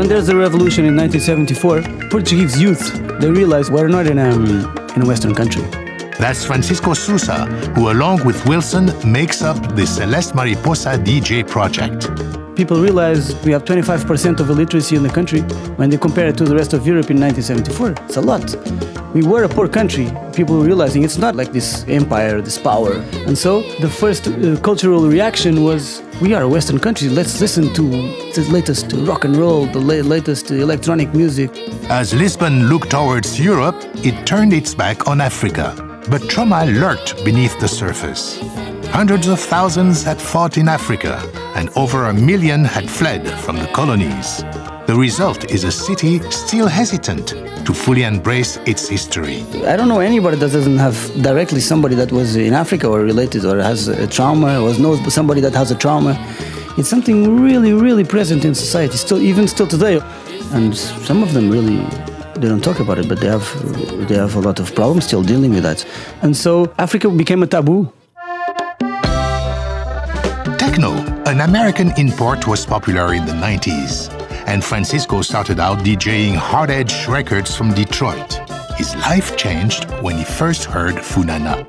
When 0.00 0.08
there's 0.08 0.30
a 0.30 0.34
revolution 0.34 0.86
in 0.86 0.96
1974, 0.96 2.08
Portuguese 2.08 2.58
youth 2.58 2.90
they 3.20 3.30
realize 3.30 3.70
we're 3.70 3.86
not 3.86 4.06
in 4.06 4.16
a, 4.16 4.34
in 4.94 5.02
a 5.02 5.04
Western 5.04 5.34
country. 5.34 5.60
That's 6.18 6.42
Francisco 6.42 6.94
Sousa, 6.94 7.44
who, 7.74 7.90
along 7.90 8.24
with 8.24 8.42
Wilson, 8.46 8.92
makes 9.04 9.42
up 9.42 9.76
the 9.76 9.86
Celeste 9.86 10.34
Mariposa 10.34 10.96
DJ 10.96 11.46
project. 11.46 12.08
People 12.60 12.82
realize 12.82 13.34
we 13.46 13.52
have 13.52 13.64
25% 13.64 14.38
of 14.38 14.50
illiteracy 14.50 14.94
in 14.94 15.02
the 15.02 15.08
country 15.08 15.40
when 15.78 15.88
they 15.88 15.96
compare 15.96 16.28
it 16.28 16.36
to 16.36 16.44
the 16.44 16.54
rest 16.54 16.74
of 16.74 16.86
Europe 16.86 17.10
in 17.10 17.18
1974. 17.18 18.04
It's 18.04 18.18
a 18.18 18.20
lot. 18.20 18.44
We 19.14 19.22
were 19.22 19.44
a 19.44 19.48
poor 19.48 19.66
country. 19.66 20.12
People 20.34 20.62
realizing 20.62 21.02
it's 21.02 21.16
not 21.16 21.34
like 21.34 21.52
this 21.52 21.86
empire, 21.88 22.42
this 22.42 22.58
power. 22.58 22.92
And 23.26 23.38
so 23.38 23.62
the 23.80 23.88
first 23.88 24.28
uh, 24.28 24.60
cultural 24.60 25.08
reaction 25.08 25.64
was 25.64 26.02
we 26.20 26.34
are 26.34 26.42
a 26.42 26.48
Western 26.48 26.78
country. 26.78 27.08
Let's 27.08 27.40
listen 27.40 27.72
to 27.72 27.82
the 28.34 28.46
latest 28.50 28.92
rock 29.08 29.24
and 29.24 29.38
roll, 29.38 29.64
the 29.64 29.78
la- 29.80 30.06
latest 30.06 30.50
electronic 30.50 31.14
music. 31.14 31.50
As 31.88 32.12
Lisbon 32.12 32.68
looked 32.68 32.90
towards 32.90 33.40
Europe, 33.40 33.76
it 34.04 34.26
turned 34.26 34.52
its 34.52 34.74
back 34.74 35.08
on 35.08 35.22
Africa. 35.22 35.72
But 36.10 36.28
trauma 36.28 36.66
lurked 36.66 37.24
beneath 37.24 37.58
the 37.58 37.68
surface. 37.68 38.38
Hundreds 38.92 39.28
of 39.28 39.40
thousands 39.40 40.02
had 40.02 40.20
fought 40.20 40.58
in 40.58 40.68
Africa, 40.68 41.22
and 41.54 41.70
over 41.76 42.06
a 42.06 42.12
million 42.12 42.64
had 42.64 42.90
fled 42.90 43.26
from 43.40 43.56
the 43.56 43.66
colonies. 43.68 44.42
The 44.86 44.96
result 44.96 45.50
is 45.50 45.64
a 45.64 45.70
city 45.70 46.18
still 46.30 46.66
hesitant 46.66 47.28
to 47.64 47.72
fully 47.72 48.02
embrace 48.02 48.56
its 48.66 48.88
history. 48.88 49.42
I 49.64 49.76
don't 49.76 49.88
know 49.88 50.00
anybody 50.00 50.36
that 50.38 50.50
doesn't 50.50 50.78
have 50.78 50.96
directly 51.22 51.60
somebody 51.60 51.94
that 51.94 52.10
was 52.10 52.34
in 52.34 52.52
Africa 52.52 52.88
or 52.88 53.00
related 53.00 53.44
or 53.44 53.58
has 53.58 53.86
a 53.88 54.06
trauma 54.08 54.60
or 54.60 54.76
knows 54.78 55.14
somebody 55.14 55.40
that 55.40 55.54
has 55.54 55.70
a 55.70 55.76
trauma. 55.76 56.18
It's 56.76 56.88
something 56.88 57.40
really, 57.40 57.72
really 57.72 58.04
present 58.04 58.44
in 58.44 58.54
society, 58.54 58.96
still 58.96 59.22
even 59.22 59.46
still 59.46 59.68
today. 59.68 60.00
And 60.52 60.76
some 60.76 61.22
of 61.22 61.32
them 61.32 61.48
really 61.48 61.78
they 62.40 62.48
don't 62.48 62.64
talk 62.64 62.80
about 62.80 62.98
it, 62.98 63.08
but 63.08 63.20
they 63.20 63.28
have 63.28 63.46
they 64.08 64.16
have 64.16 64.34
a 64.34 64.40
lot 64.40 64.58
of 64.58 64.74
problems 64.74 65.04
still 65.04 65.22
dealing 65.22 65.52
with 65.54 65.62
that. 65.62 65.86
And 66.22 66.36
so 66.36 66.72
Africa 66.78 67.08
became 67.08 67.42
a 67.42 67.46
taboo. 67.46 67.92
An 71.40 71.48
American 71.48 71.92
import 71.96 72.46
was 72.46 72.66
popular 72.66 73.14
in 73.14 73.24
the 73.24 73.32
90s, 73.32 74.12
and 74.46 74.62
Francisco 74.62 75.22
started 75.22 75.58
out 75.58 75.78
DJing 75.78 76.34
hard 76.34 76.68
edge 76.68 77.06
records 77.06 77.56
from 77.56 77.72
Detroit. 77.72 78.34
His 78.76 78.94
life 78.96 79.38
changed 79.38 79.90
when 80.02 80.18
he 80.18 80.24
first 80.24 80.64
heard 80.64 80.96
Funana. 80.96 81.64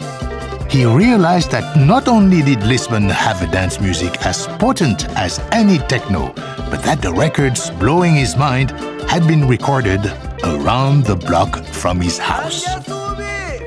He 0.69 0.83
realized 0.83 1.51
that 1.51 1.77
not 1.77 2.09
only 2.09 2.41
did 2.41 2.63
Lisbon 2.63 3.07
have 3.07 3.41
a 3.41 3.49
dance 3.49 3.79
music 3.79 4.25
as 4.25 4.45
potent 4.59 5.07
as 5.15 5.39
any 5.53 5.77
techno, 5.77 6.33
but 6.69 6.83
that 6.83 7.01
the 7.01 7.13
records 7.13 7.69
blowing 7.69 8.15
his 8.15 8.35
mind 8.35 8.71
had 9.09 9.25
been 9.25 9.47
recorded 9.47 10.05
around 10.43 11.05
the 11.05 11.15
block 11.15 11.63
from 11.63 12.01
his 12.01 12.17
house. 12.17 12.65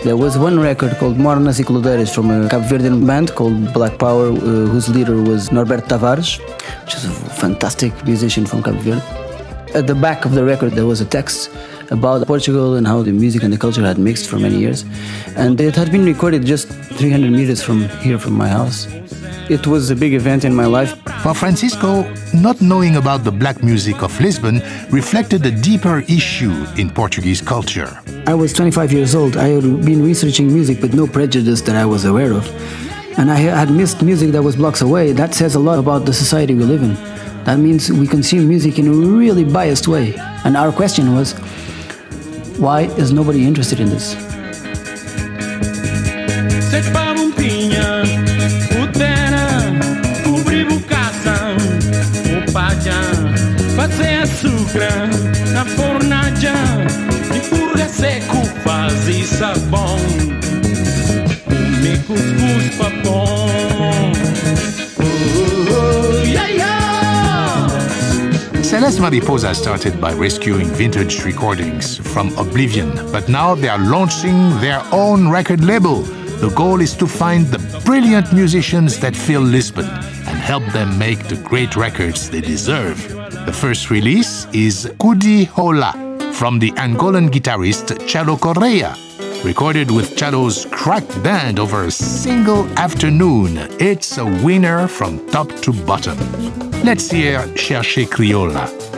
There 0.05 0.19
was 0.19 0.37
one 0.37 0.61
record 0.61 0.99
called 0.99 1.17
Mornas 1.17 1.59
y 1.59 1.65
Coladeiras 1.65 2.15
from 2.15 2.31
a 2.31 2.47
Cape 2.51 2.65
Verdean 2.69 3.07
band 3.07 3.35
called 3.35 3.73
Black 3.73 3.99
Power, 3.99 4.33
uh, 4.33 4.37
whose 4.73 4.91
leader 4.91 5.17
was 5.17 5.49
Norberto 5.49 5.89
Tavares, 5.89 6.39
which 6.85 6.95
is 6.95 7.07
a 7.07 7.11
fantastic 7.11 7.93
musician 8.05 8.45
from 8.45 8.63
Cape 8.63 8.75
Verde. 8.85 9.01
At 9.75 9.87
the 9.87 9.95
back 9.95 10.27
of 10.27 10.33
the 10.33 10.45
record, 10.45 10.73
there 10.73 10.85
was 10.85 11.01
a 11.01 11.07
text 11.07 11.49
about 11.95 12.27
Portugal 12.27 12.75
and 12.75 12.87
how 12.87 13.03
the 13.03 13.13
music 13.13 13.43
and 13.43 13.53
the 13.53 13.57
culture 13.57 13.81
had 13.83 13.99
mixed 13.99 14.29
for 14.29 14.39
many 14.39 14.57
years. 14.57 14.85
And 15.37 15.59
it 15.59 15.75
had 15.75 15.91
been 15.91 16.05
recorded 16.05 16.45
just 16.45 16.69
300 16.69 17.31
meters 17.31 17.63
from 17.63 17.89
here, 18.05 18.19
from 18.19 18.35
my 18.35 18.49
house. 18.49 18.87
It 19.49 19.67
was 19.67 19.91
a 19.91 19.97
big 19.97 20.13
event 20.15 20.45
in 20.45 20.55
my 20.55 20.67
life. 20.67 20.93
For 21.23 21.35
Francisco, 21.35 22.03
not 22.35 22.61
knowing 22.61 22.97
about 22.97 23.25
the 23.25 23.33
black 23.33 23.63
music 23.63 24.03
of 24.03 24.19
Lisbon 24.21 24.63
reflected 24.91 25.47
a 25.47 25.51
deeper 25.51 26.01
issue 26.01 26.55
in 26.77 26.91
Portuguese 26.91 27.41
culture. 27.41 27.91
I 28.27 28.35
was 28.35 28.53
25 28.53 28.93
years 28.93 29.15
old. 29.15 29.37
I 29.37 29.49
had 29.49 29.63
been 29.85 30.03
researching 30.03 30.53
music 30.53 30.83
with 30.83 30.95
no 30.95 31.07
prejudice 31.07 31.61
that 31.63 31.77
I 31.77 31.85
was 31.85 32.05
aware 32.05 32.33
of. 32.33 32.45
And 33.19 33.31
I 33.31 33.37
had 33.37 33.71
missed 33.71 34.03
music 34.03 34.33
that 34.33 34.43
was 34.43 34.57
blocks 34.57 34.83
away. 34.83 35.13
That 35.13 35.35
says 35.35 35.55
a 35.55 35.61
lot 35.61 35.79
about 35.79 36.05
the 36.05 36.13
society 36.13 36.55
we 36.55 36.65
live 36.65 36.83
in. 36.83 36.95
That 37.45 37.59
means 37.59 37.93
we 37.93 38.07
consume 38.07 38.49
music 38.49 38.79
in 38.79 38.89
a 38.89 38.93
really 38.93 39.45
biased 39.45 39.87
way. 39.87 40.15
And 40.45 40.57
our 40.57 40.73
question 40.73 41.15
was 41.15 41.35
why 42.59 42.83
is 42.97 43.13
nobody 43.13 43.47
interested 43.47 43.81
in 43.81 43.89
this? 43.89 44.15
seco 58.05 58.45
faz 58.65 59.29
sabão 59.29 59.97
Comer 61.45 61.99
cuscuz 62.05 62.77
papão 62.77 63.34
Celeste 68.75 68.99
Mariposa 68.99 69.55
started 69.55 70.01
by 70.01 70.13
rescuing 70.15 70.67
vintage 70.67 71.25
recordings 71.25 71.97
from 71.97 72.37
oblivion, 72.37 72.91
but 73.13 73.29
now 73.29 73.55
they 73.55 73.69
are 73.69 73.79
launching 73.79 74.51
their 74.59 74.83
own 74.91 75.29
record 75.29 75.63
label. 75.63 76.03
The 76.43 76.53
goal 76.57 76.81
is 76.81 76.97
to 76.97 77.07
find 77.07 77.47
the 77.47 77.61
brilliant 77.85 78.33
musicians 78.33 78.99
that 78.99 79.15
fill 79.15 79.43
Lisbon 79.43 79.87
and 79.87 80.37
help 80.37 80.65
them 80.73 80.99
make 80.99 81.21
the 81.29 81.37
great 81.37 81.77
records 81.77 82.29
they 82.29 82.41
deserve. 82.41 82.99
The 83.47 83.53
first 83.53 83.91
release 83.91 84.49
is 84.53 84.87
Kudi 84.99 85.47
Hola 85.47 85.93
from 86.33 86.59
the 86.59 86.73
Angolan 86.73 87.29
guitarist 87.29 87.97
Chalo 88.09 88.37
Correia. 88.37 88.97
Recorded 89.45 89.89
with 89.89 90.17
Chalo's 90.17 90.67
cracked 90.73 91.23
band 91.23 91.61
over 91.61 91.85
a 91.85 91.93
single 91.93 92.67
afternoon, 92.77 93.57
it's 93.79 94.19
a 94.19 94.25
winner 94.25 94.89
from 94.89 95.25
top 95.29 95.49
to 95.61 95.73
bottom. 95.87 96.74
Let's 96.85 97.11
hear 97.11 97.51
Cherche 97.55 98.07
Criolla. 98.07 98.69
Criolla 98.69 98.94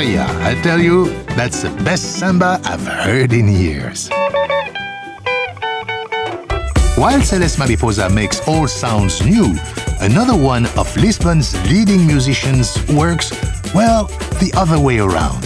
I 0.00 0.54
tell 0.62 0.78
you, 0.78 1.06
that's 1.34 1.62
the 1.62 1.70
best 1.82 2.20
samba 2.20 2.60
I've 2.62 2.86
heard 2.86 3.32
in 3.32 3.48
years. 3.48 4.08
While 6.94 7.20
Celeste 7.20 7.58
Mariposa 7.58 8.08
makes 8.08 8.46
all 8.46 8.68
sounds 8.68 9.20
new, 9.26 9.56
another 10.00 10.36
one 10.36 10.66
of 10.78 10.96
Lisbon's 10.96 11.52
leading 11.68 12.06
musicians 12.06 12.80
works, 12.92 13.32
well, 13.74 14.04
the 14.38 14.52
other 14.56 14.78
way 14.78 15.00
around. 15.00 15.42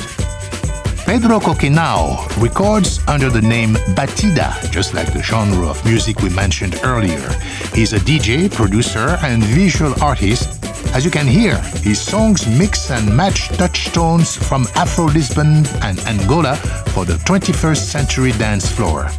Pedro 1.07 1.41
Coquenao 1.41 2.29
records 2.43 3.01
under 3.09 3.31
the 3.31 3.41
name 3.41 3.77
Batida, 3.97 4.71
just 4.71 4.93
like 4.93 5.15
the 5.15 5.23
genre 5.23 5.67
of 5.67 5.83
music 5.87 6.21
we 6.21 6.29
mentioned 6.29 6.79
earlier. 6.85 7.31
He's 7.73 7.95
a 7.95 7.99
DJ, 8.01 8.53
producer, 8.53 9.17
and 9.23 9.43
visual 9.43 9.95
artist 10.03 10.63
as 10.95 11.07
you 11.07 11.11
can 11.11 11.27
hear, 11.27 11.55
his 11.83 12.01
songs 12.01 12.47
mix 12.47 12.91
and 12.91 13.15
match 13.15 13.49
touchstones 13.59 14.37
from 14.37 14.67
Afro 14.77 15.07
Lisbon 15.07 15.67
and 15.83 15.99
Angola 16.07 16.57
for 16.95 17.05
the 17.05 17.15
21st 17.25 17.77
century 17.77 18.33
dance 18.33 18.71
floor. 18.71 19.11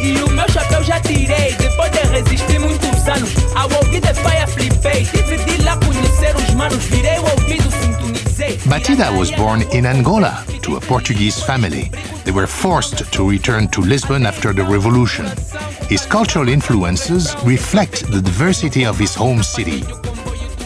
E 0.00 0.12
o 0.22 0.30
meu 0.30 0.48
chapéu 0.48 0.82
já 0.84 1.00
tirei 1.00 1.54
Depois 1.58 1.90
de 1.90 1.98
resistir 2.06 2.60
muitos 2.60 3.08
anos 3.08 3.30
Ao 3.56 3.68
ouvir 3.78 4.00
de 4.00 4.14
paia 4.22 4.46
flipei 4.46 5.04
Tive 5.04 5.38
de 5.38 5.62
lá 5.64 5.76
conhecer 5.76 6.36
os 6.36 6.54
manos 6.54 6.84
Virei 6.84 7.18
o 7.18 7.24
ouvido, 7.24 7.68
sintonizei 7.72 8.60
Batida 8.66 9.10
was 9.10 9.32
born 9.32 9.62
in 9.72 9.86
Angola 9.86 10.44
to 10.62 10.76
a 10.76 10.80
Portuguese 10.80 11.42
family. 11.42 11.90
They 12.24 12.32
were 12.32 12.46
forced 12.46 13.10
to 13.10 13.28
return 13.28 13.68
to 13.68 13.80
Lisbon 13.80 14.26
after 14.26 14.52
the 14.52 14.62
revolution. 14.62 15.26
His 15.88 16.04
cultural 16.04 16.48
influences 16.48 17.34
reflect 17.44 18.06
the 18.10 18.20
diversity 18.20 18.84
of 18.84 18.98
his 18.98 19.14
home 19.14 19.42
city. 19.42 19.82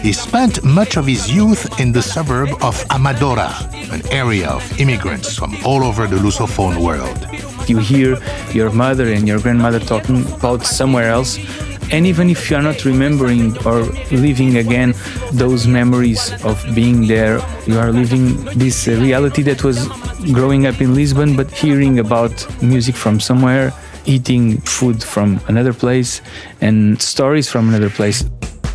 He 0.02 0.12
spent 0.12 0.64
much 0.64 0.96
of 0.96 1.06
his 1.06 1.30
youth 1.30 1.78
in 1.78 1.92
the 1.92 2.02
suburb 2.02 2.48
of 2.60 2.74
Amadora, 2.90 3.52
an 3.92 4.02
area 4.10 4.48
of 4.48 4.80
immigrants 4.80 5.36
from 5.36 5.56
all 5.64 5.84
over 5.84 6.08
the 6.08 6.16
Lusophone 6.16 6.82
world. 6.82 7.20
you 7.68 7.78
hear 7.78 8.18
your 8.52 8.70
mother 8.72 9.12
and 9.12 9.28
your 9.28 9.38
grandmother 9.38 9.78
talking 9.78 10.26
about 10.32 10.66
somewhere 10.66 11.08
else. 11.08 11.38
And 11.92 12.04
even 12.04 12.30
if 12.30 12.50
you 12.50 12.56
are 12.56 12.62
not 12.62 12.84
remembering 12.84 13.56
or 13.64 13.82
living 14.10 14.56
again 14.56 14.94
those 15.32 15.68
memories 15.68 16.32
of 16.44 16.60
being 16.74 17.06
there, 17.06 17.38
you 17.68 17.78
are 17.78 17.92
living 17.92 18.42
this 18.58 18.88
reality 18.88 19.42
that 19.42 19.62
was 19.62 19.86
growing 20.32 20.66
up 20.66 20.80
in 20.80 20.96
Lisbon, 20.96 21.36
but 21.36 21.48
hearing 21.48 22.00
about 22.00 22.34
music 22.60 22.96
from 22.96 23.20
somewhere, 23.20 23.72
eating 24.04 24.58
food 24.62 25.00
from 25.00 25.40
another 25.46 25.72
place, 25.72 26.22
and 26.60 27.00
stories 27.00 27.48
from 27.48 27.68
another 27.68 27.90
place. 27.90 28.24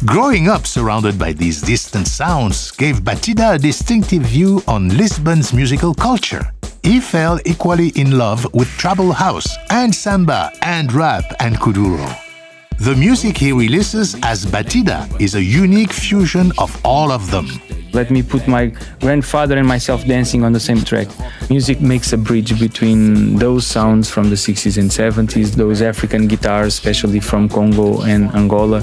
Growing 0.05 0.47
up 0.47 0.67
surrounded 0.67 1.17
by 1.17 1.33
these 1.33 1.59
distant 1.59 2.07
sounds 2.07 2.69
gave 2.69 3.01
Batida 3.01 3.55
a 3.55 3.57
distinctive 3.57 4.21
view 4.21 4.61
on 4.67 4.89
Lisbon's 4.89 5.53
musical 5.53 5.95
culture. 5.95 6.53
He 6.83 6.99
fell 6.99 7.39
equally 7.45 7.89
in 7.95 8.15
love 8.15 8.45
with 8.53 8.67
tribal 8.77 9.11
house 9.11 9.57
and 9.71 9.93
samba 9.93 10.51
and 10.61 10.93
rap 10.93 11.23
and 11.39 11.55
kuduro. 11.55 12.26
The 12.79 12.93
music 12.93 13.37
he 13.37 13.51
releases 13.51 14.15
as 14.21 14.45
Batida 14.45 15.09
is 15.19 15.33
a 15.33 15.43
unique 15.43 15.91
fusion 15.91 16.51
of 16.59 16.79
all 16.85 17.11
of 17.11 17.31
them. 17.31 17.47
Let 17.91 18.11
me 18.11 18.21
put 18.21 18.47
my 18.47 18.67
grandfather 18.99 19.57
and 19.57 19.67
myself 19.67 20.05
dancing 20.05 20.43
on 20.43 20.53
the 20.53 20.59
same 20.59 20.81
track. 20.83 21.07
Music 21.49 21.81
makes 21.81 22.13
a 22.13 22.17
bridge 22.17 22.59
between 22.59 23.37
those 23.37 23.65
sounds 23.65 24.11
from 24.11 24.29
the 24.29 24.35
60s 24.35 24.77
and 24.77 24.91
70s, 24.91 25.55
those 25.55 25.81
African 25.81 26.27
guitars, 26.27 26.75
especially 26.75 27.19
from 27.19 27.49
Congo 27.49 28.03
and 28.03 28.29
Angola, 28.35 28.81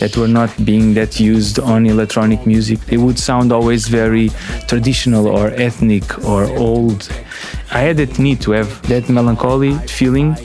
that 0.00 0.16
were 0.16 0.26
not 0.26 0.50
being 0.64 0.94
that 0.94 1.20
used 1.20 1.60
on 1.60 1.86
electronic 1.86 2.46
music. 2.46 2.80
They 2.86 2.96
would 2.96 3.18
sound 3.18 3.52
always 3.52 3.86
very 3.86 4.30
traditional 4.66 5.28
or 5.28 5.48
ethnic 5.50 6.24
or 6.24 6.46
old. 6.58 7.08
I 7.70 7.80
had 7.80 7.98
that 7.98 8.18
need 8.18 8.40
to 8.40 8.50
have 8.52 8.82
that 8.88 9.08
melancholy 9.08 9.74
feeling 9.86 10.36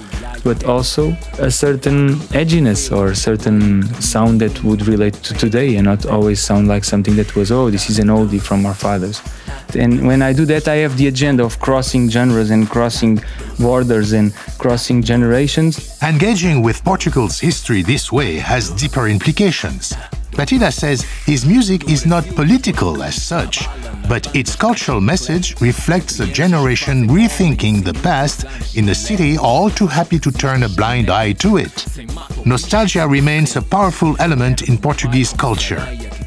but 0.43 0.63
also 0.65 1.11
a 1.39 1.51
certain 1.51 2.15
edginess 2.31 2.95
or 2.95 3.13
certain 3.13 3.83
sound 4.01 4.41
that 4.41 4.63
would 4.63 4.87
relate 4.87 5.13
to 5.13 5.33
today 5.33 5.75
and 5.75 5.85
not 5.85 6.05
always 6.05 6.39
sound 6.41 6.67
like 6.67 6.83
something 6.83 7.15
that 7.15 7.35
was, 7.35 7.51
oh, 7.51 7.69
this 7.69 7.89
is 7.89 7.99
an 7.99 8.07
oldie 8.07 8.41
from 8.41 8.65
our 8.65 8.73
fathers. 8.73 9.21
And 9.75 10.05
when 10.05 10.21
I 10.21 10.33
do 10.33 10.45
that, 10.45 10.67
I 10.67 10.75
have 10.77 10.97
the 10.97 11.07
agenda 11.07 11.43
of 11.43 11.59
crossing 11.59 12.09
genres 12.09 12.51
and 12.51 12.69
crossing 12.69 13.21
borders 13.59 14.11
and 14.11 14.33
crossing 14.57 15.01
generations. 15.01 15.97
Engaging 16.01 16.61
with 16.61 16.83
Portugal's 16.83 17.39
history 17.39 17.81
this 17.81 18.11
way 18.11 18.35
has 18.35 18.69
deeper 18.71 19.07
implications. 19.07 19.93
Batida 20.31 20.71
says 20.71 21.01
his 21.25 21.45
music 21.45 21.89
is 21.89 22.05
not 22.05 22.25
political 22.35 23.03
as 23.03 23.21
such, 23.21 23.67
but 24.07 24.33
its 24.35 24.55
cultural 24.55 25.01
message 25.01 25.59
reflects 25.61 26.19
a 26.19 26.27
generation 26.27 27.07
rethinking 27.07 27.83
the 27.83 27.93
past 27.95 28.45
in 28.75 28.89
a 28.89 28.95
city 28.95 29.37
all 29.37 29.69
too 29.69 29.87
happy 29.87 30.19
to 30.19 30.31
turn 30.31 30.63
a 30.63 30.69
blind 30.69 31.09
eye 31.09 31.33
to 31.33 31.57
it. 31.57 31.85
Nostalgia 32.45 33.07
remains 33.07 33.55
a 33.55 33.61
powerful 33.61 34.15
element 34.19 34.69
in 34.69 34.77
Portuguese 34.77 35.33
culture. 35.33 35.85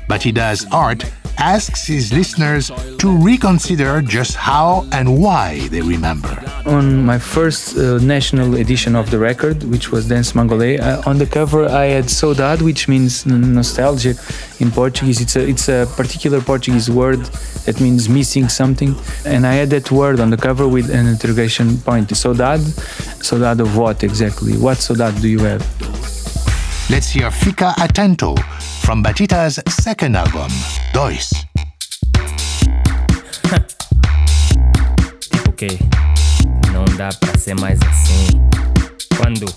Batida's 0.09 0.67
art 0.71 1.05
asks 1.39 1.87
his 1.87 2.13
listeners 2.13 2.71
to 2.99 3.17
reconsider 3.17 4.01
just 4.03 4.37
how 4.37 4.87
and 4.93 5.21
why 5.21 5.69
they 5.69 5.81
remember. 5.81 6.35
On 6.67 7.05
my 7.05 7.19
first 7.19 7.77
uh, 7.77 7.99
national 7.99 8.57
edition 8.57 8.95
of 8.97 9.11
the 9.11 9.19
record, 9.19 9.63
which 9.65 9.91
was 9.91 10.09
Dance 10.09 10.33
Mwangolé, 10.33 10.81
uh, 10.81 11.03
on 11.07 11.19
the 11.19 11.27
cover 11.27 11.67
I 11.67 11.87
had 11.87 12.05
saudade, 12.05 12.63
which 12.63 12.89
means 12.89 13.27
nostalgia 13.27 14.15
in 14.61 14.71
Portuguese. 14.71 15.21
It's 15.21 15.37
a, 15.37 15.47
it's 15.47 15.69
a 15.69 15.87
particular 15.97 16.41
Portuguese 16.41 16.91
word 16.91 17.25
that 17.67 17.81
means 17.81 18.09
missing 18.09 18.49
something. 18.49 18.95
And 19.25 19.47
I 19.47 19.55
had 19.55 19.71
that 19.71 19.91
word 19.91 20.21
on 20.21 20.31
the 20.31 20.37
cover 20.37 20.69
with 20.69 20.91
an 20.91 21.07
interrogation 21.07 21.79
point. 21.79 22.09
Saudade? 22.09 22.65
Saudade 23.23 23.61
of 23.61 23.77
what 23.77 24.03
exactly? 24.05 24.57
What 24.57 24.79
saudade 24.79 25.21
do 25.21 25.29
you 25.29 25.41
have? 25.41 25.63
Let's 26.91 27.09
hear 27.09 27.31
Fica 27.31 27.73
Atento 27.79 28.39
from 28.85 29.03
Batida's 29.03 29.59
second 29.73 30.17
album, 30.17 30.51
Dois. 30.95 31.29
tipo 35.29 35.53
que 35.55 35.67
não 36.73 36.85
dá 36.97 37.09
pra 37.09 37.37
ser 37.37 37.57
mais 37.57 37.81
assim. 37.83 38.29
Quando 39.17 39.53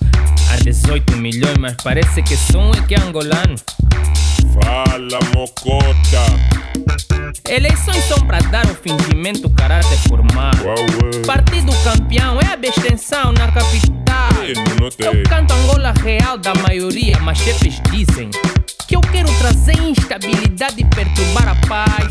há 0.49 0.55
18 0.63 1.15
milhões, 1.17 1.55
mas 1.59 1.75
parece 1.83 2.23
que 2.23 2.33
um 2.57 2.71
é 2.71 2.81
que 2.87 2.95
é 2.95 2.99
angolano. 2.99 3.55
Fala, 4.55 5.19
mocota. 5.35 6.25
Eleições 7.47 8.03
são 8.05 8.17
para 8.25 8.39
dar 8.39 8.65
o 8.65 8.73
fingimento 8.73 9.47
caráter 9.51 9.99
formal. 10.07 10.53
Partido 11.27 11.71
campeão 11.83 12.41
é 12.41 12.47
a 12.47 12.53
abstenção 12.53 13.31
na 13.33 13.51
capital. 13.51 14.31
Eu 14.97 15.23
canto 15.29 15.53
Angola 15.53 15.93
real 16.03 16.39
da 16.39 16.55
maioria, 16.55 17.19
mas 17.19 17.37
chefes 17.37 17.79
dizem 17.91 18.31
que 18.87 18.95
eu 18.95 19.01
quero 19.01 19.29
trazer 19.37 19.77
instabilidade 19.79 20.75
e 20.79 20.85
perturbar 20.85 21.49
a 21.49 21.67
paz. 21.67 22.07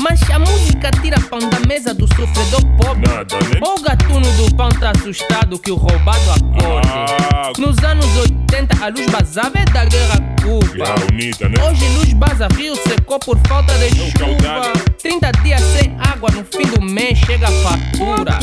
Mas 0.00 0.20
a 0.30 0.38
música 0.38 0.90
tira 1.00 1.18
pão 1.22 1.38
da 1.38 1.58
mesa 1.66 1.94
do 1.94 2.06
sofredor 2.06 2.64
pobre. 2.76 3.08
Nada, 3.08 3.36
né? 3.36 3.60
O 3.62 3.80
gatuno 3.80 4.30
do 4.32 4.54
pão 4.54 4.68
tá 4.68 4.92
assustado 4.92 5.58
que 5.58 5.72
o 5.72 5.76
roubado 5.76 6.30
acorde. 6.30 6.88
Ah. 6.92 7.52
Nos 7.58 7.78
anos 7.78 8.06
80 8.16 8.84
a 8.84 8.88
luz 8.88 9.06
basava 9.10 9.58
é 9.58 9.64
da 9.64 9.84
guerra 9.86 10.20
Cuba. 10.42 10.84
Unida, 11.10 11.48
né? 11.48 11.56
Hoje 11.64 11.88
luz 11.96 12.12
baza, 12.12 12.46
rio 12.54 12.76
secou 12.76 13.18
por 13.18 13.38
falta 13.48 13.72
de 13.78 13.88
chuva. 13.96 14.72
30 15.02 15.32
dias 15.42 15.62
sem 15.62 15.96
água, 15.98 16.30
no 16.30 16.44
fim 16.44 16.66
do 16.72 16.82
mês 16.82 17.18
chega 17.18 17.48
a 17.48 17.52
fatura. 17.62 18.38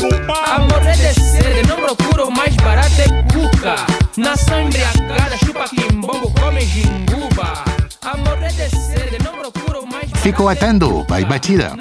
A 0.46 0.58
morrer 0.58 0.96
de 0.96 1.20
sede, 1.20 1.68
não 1.68 1.76
procura 1.76 2.26
o 2.26 2.30
mais 2.30 2.54
barato 2.56 3.00
é 3.00 3.22
cuca. 3.32 3.76
Nação 4.16 4.62
embriagada, 4.62 5.36
chupa 5.38 5.64
quimbombo, 5.68 6.32
come 6.40 6.60
jinguba. 6.60 7.85
A 8.06 8.16
morrer 8.18 8.52
de 8.52 8.70
sede, 8.70 9.18
não 9.24 9.32
procura 9.32 9.80
o 9.80 9.86
mais 9.86 10.08
Fica 10.22 10.48
Atento 10.48 11.04
by 11.08 11.24
Batida. 11.24 11.76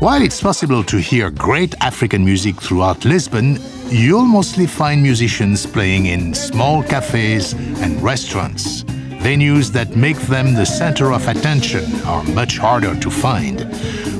While 0.00 0.22
it's 0.22 0.40
possible 0.40 0.84
to 0.84 0.98
hear 0.98 1.28
great 1.28 1.74
African 1.80 2.24
music 2.24 2.54
throughout 2.62 3.04
Lisbon, 3.04 3.58
you'll 3.88 4.24
mostly 4.24 4.68
find 4.68 5.02
musicians 5.02 5.66
playing 5.66 6.06
in 6.06 6.34
small 6.34 6.84
cafes 6.84 7.54
and 7.82 8.00
restaurants. 8.00 8.84
Venues 9.24 9.72
that 9.72 9.96
make 9.96 10.18
them 10.28 10.54
the 10.54 10.64
center 10.64 11.12
of 11.12 11.26
attention 11.26 11.84
are 12.06 12.22
much 12.32 12.56
harder 12.56 12.94
to 13.00 13.10
find. 13.10 13.62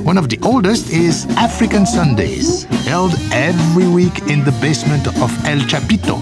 One 0.03 0.17
of 0.17 0.27
the 0.27 0.37
oldest 0.43 0.91
is 0.91 1.25
African 1.37 1.85
Sundays, 1.85 2.65
held 2.85 3.13
every 3.31 3.87
week 3.87 4.19
in 4.27 4.43
the 4.43 4.51
basement 4.59 5.07
of 5.07 5.31
El 5.45 5.59
Chapito, 5.59 6.19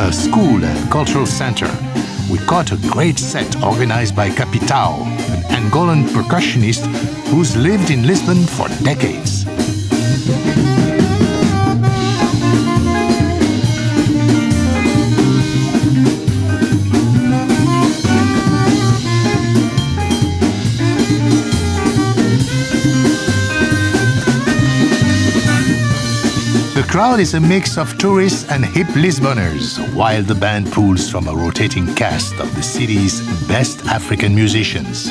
a 0.00 0.12
school 0.12 0.64
and 0.64 0.90
cultural 0.90 1.26
center. 1.26 1.70
We 2.30 2.38
caught 2.40 2.72
a 2.72 2.76
great 2.90 3.18
set 3.18 3.62
organized 3.62 4.14
by 4.14 4.28
Capitao, 4.28 5.00
an 5.50 5.70
Angolan 5.70 6.04
percussionist 6.08 6.84
who's 7.28 7.56
lived 7.56 7.90
in 7.90 8.06
Lisbon 8.06 8.44
for 8.44 8.68
decades. 8.84 9.46
Crowd 27.18 27.22
is 27.22 27.34
a 27.34 27.40
mix 27.40 27.76
of 27.76 27.98
tourists 27.98 28.48
and 28.50 28.64
hip 28.64 28.86
Lisboners, 28.94 29.78
while 29.94 30.22
the 30.22 30.34
band 30.34 30.70
pulls 30.72 31.10
from 31.10 31.26
a 31.26 31.34
rotating 31.34 31.92
cast 31.96 32.32
of 32.38 32.54
the 32.54 32.62
city's 32.62 33.20
best 33.48 33.84
African 33.86 34.34
musicians. 34.34 35.10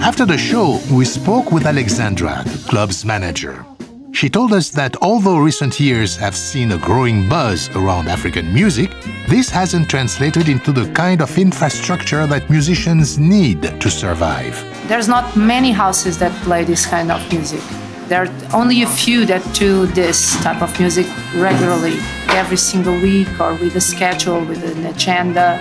After 0.00 0.24
the 0.24 0.38
show, 0.38 0.78
we 0.92 1.04
spoke 1.04 1.50
with 1.50 1.66
Alexandra, 1.66 2.44
the 2.46 2.68
club's 2.68 3.04
manager. 3.04 3.64
She 4.12 4.28
told 4.28 4.52
us 4.52 4.70
that 4.70 4.96
although 5.02 5.38
recent 5.38 5.80
years 5.80 6.16
have 6.16 6.36
seen 6.36 6.70
a 6.72 6.78
growing 6.78 7.28
buzz 7.28 7.68
around 7.70 8.08
African 8.08 8.54
music, 8.54 8.90
this 9.26 9.50
hasn't 9.50 9.88
translated 9.88 10.48
into 10.48 10.70
the 10.70 10.86
kind 10.92 11.20
of 11.20 11.38
infrastructure 11.38 12.24
that 12.28 12.50
musicians 12.50 13.18
need 13.18 13.62
to 13.80 13.90
survive. 13.90 14.54
There's 14.86 15.08
not 15.08 15.36
many 15.36 15.72
houses 15.72 16.18
that 16.18 16.32
play 16.44 16.62
this 16.64 16.86
kind 16.86 17.10
of 17.10 17.20
music. 17.32 17.62
There 18.08 18.22
are 18.24 18.30
only 18.52 18.82
a 18.82 18.86
few 18.86 19.24
that 19.26 19.42
do 19.54 19.86
this 19.86 20.36
type 20.42 20.60
of 20.60 20.78
music 20.78 21.06
regularly, 21.34 21.96
every 22.28 22.56
single 22.56 22.94
week 22.94 23.28
or 23.40 23.54
with 23.54 23.76
a 23.76 23.80
schedule, 23.80 24.44
with 24.44 24.62
an 24.64 24.86
agenda. 24.86 25.58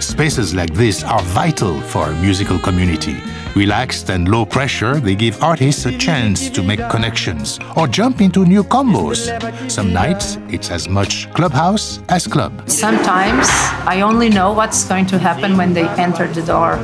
Spaces 0.00 0.54
like 0.54 0.72
this 0.74 1.04
are 1.04 1.22
vital 1.22 1.80
for 1.80 2.08
a 2.08 2.14
musical 2.20 2.58
community. 2.58 3.16
Relaxed 3.54 4.10
and 4.10 4.28
low 4.28 4.44
pressure, 4.44 5.00
they 5.00 5.14
give 5.14 5.42
artists 5.42 5.84
a 5.86 5.96
chance 5.98 6.48
to 6.50 6.62
make 6.62 6.80
connections 6.88 7.58
or 7.76 7.86
jump 7.86 8.20
into 8.20 8.44
new 8.44 8.62
combos. 8.62 9.28
Some 9.70 9.92
nights, 9.92 10.38
it's 10.48 10.70
as 10.70 10.88
much 10.88 11.32
clubhouse 11.34 12.00
as 12.08 12.26
club. 12.26 12.52
Sometimes 12.68 13.48
I 13.86 14.02
only 14.02 14.28
know 14.28 14.52
what's 14.52 14.84
going 14.84 15.06
to 15.06 15.18
happen 15.18 15.56
when 15.56 15.74
they 15.74 15.88
enter 15.90 16.26
the 16.28 16.42
door 16.42 16.78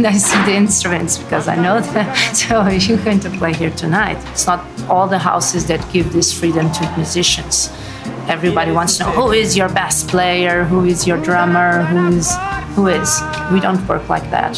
and 0.00 0.06
I 0.06 0.16
see 0.16 0.42
the 0.50 0.56
instruments 0.56 1.18
because 1.18 1.46
I 1.46 1.56
know 1.56 1.78
them. 1.80 2.08
So 2.34 2.66
you're 2.68 3.04
going 3.04 3.20
to 3.20 3.30
play 3.30 3.52
here 3.52 3.70
tonight. 3.70 4.16
It's 4.32 4.46
not 4.46 4.64
all 4.88 5.06
the 5.06 5.18
houses 5.18 5.66
that 5.66 5.80
give 5.92 6.10
this 6.10 6.32
freedom 6.32 6.72
to 6.72 6.82
musicians. 6.96 7.70
everybody 8.36 8.72
wants 8.72 8.96
to 8.96 9.02
know 9.02 9.10
who 9.10 9.32
is 9.32 9.56
your 9.60 9.68
best 9.68 10.08
player, 10.08 10.64
who 10.64 10.84
is 10.86 11.06
your 11.06 11.18
drummer, 11.28 11.82
who 11.90 12.16
is 12.18 12.28
who 12.74 12.86
is. 12.86 13.10
We 13.52 13.60
don't 13.60 13.82
work 13.88 14.08
like 14.08 14.26
that. 14.36 14.54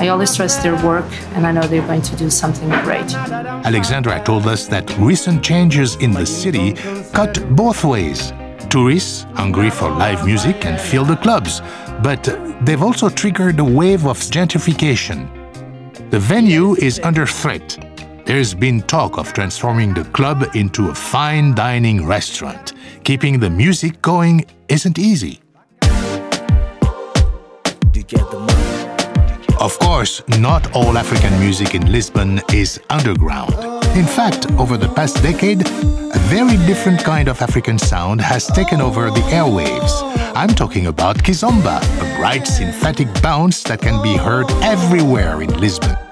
I 0.00 0.08
always 0.08 0.34
trust 0.34 0.62
their 0.62 0.78
work 0.90 1.10
and 1.34 1.46
I 1.48 1.52
know 1.52 1.64
they're 1.70 1.88
going 1.92 2.06
to 2.10 2.16
do 2.16 2.30
something 2.30 2.70
great. 2.86 3.10
Alexandra 3.70 4.22
told 4.24 4.46
us 4.46 4.66
that 4.68 4.86
recent 4.98 5.38
changes 5.50 5.96
in 5.96 6.12
the 6.12 6.24
city 6.24 6.72
cut 7.18 7.34
both 7.62 7.84
ways. 7.84 8.32
Tourists 8.70 9.26
hungry 9.34 9.70
for 9.70 9.90
live 9.90 10.24
music 10.24 10.60
can 10.60 10.76
fill 10.78 11.04
the 11.04 11.16
clubs, 11.16 11.60
but 12.02 12.22
they've 12.64 12.82
also 12.82 13.08
triggered 13.08 13.58
a 13.58 13.64
wave 13.64 14.06
of 14.06 14.18
gentrification. 14.18 15.28
The 16.10 16.18
venue 16.18 16.74
is 16.76 17.00
under 17.00 17.26
threat. 17.26 17.78
There's 18.24 18.54
been 18.54 18.82
talk 18.82 19.18
of 19.18 19.32
transforming 19.32 19.94
the 19.94 20.04
club 20.04 20.44
into 20.54 20.88
a 20.90 20.94
fine 20.94 21.54
dining 21.54 22.06
restaurant. 22.06 22.72
Keeping 23.04 23.38
the 23.38 23.50
music 23.50 24.02
going 24.02 24.44
isn't 24.68 24.98
easy. 24.98 25.40
Of 29.58 29.78
course, 29.78 30.22
not 30.38 30.74
all 30.74 30.98
African 30.98 31.38
music 31.40 31.74
in 31.74 31.90
Lisbon 31.90 32.40
is 32.52 32.80
underground. 32.90 33.65
In 33.96 34.04
fact, 34.04 34.52
over 34.58 34.76
the 34.76 34.90
past 34.90 35.22
decade, 35.22 35.62
a 35.62 36.18
very 36.28 36.58
different 36.66 37.02
kind 37.02 37.28
of 37.28 37.40
African 37.40 37.78
sound 37.78 38.20
has 38.20 38.46
taken 38.46 38.82
over 38.82 39.10
the 39.10 39.22
airwaves. 39.32 39.90
I'm 40.34 40.50
talking 40.50 40.86
about 40.88 41.16
kizomba, 41.16 41.80
a 41.80 42.18
bright 42.18 42.46
synthetic 42.46 43.08
bounce 43.22 43.62
that 43.62 43.80
can 43.80 44.02
be 44.02 44.14
heard 44.18 44.50
everywhere 44.62 45.40
in 45.40 45.50
Lisbon. 45.58 46.05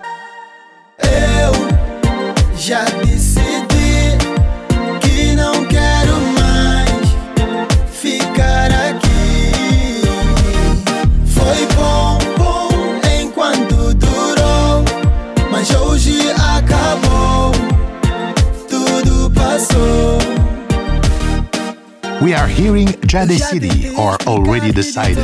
We 22.35 22.41
are 22.41 22.49
hearing 22.49 22.89
Já 23.07 23.25
Decidi, 23.25 23.97
or 23.97 24.17
Already 24.27 24.73
Decided, 24.73 25.23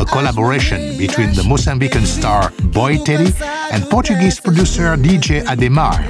a 0.00 0.06
collaboration 0.06 0.96
between 0.96 1.34
the 1.34 1.42
Mozambican 1.42 2.06
star 2.06 2.50
Boy 2.72 2.96
Teddy 2.96 3.30
and 3.70 3.84
Portuguese 3.90 4.40
producer 4.40 4.96
DJ 4.96 5.44
Ademar. 5.44 6.00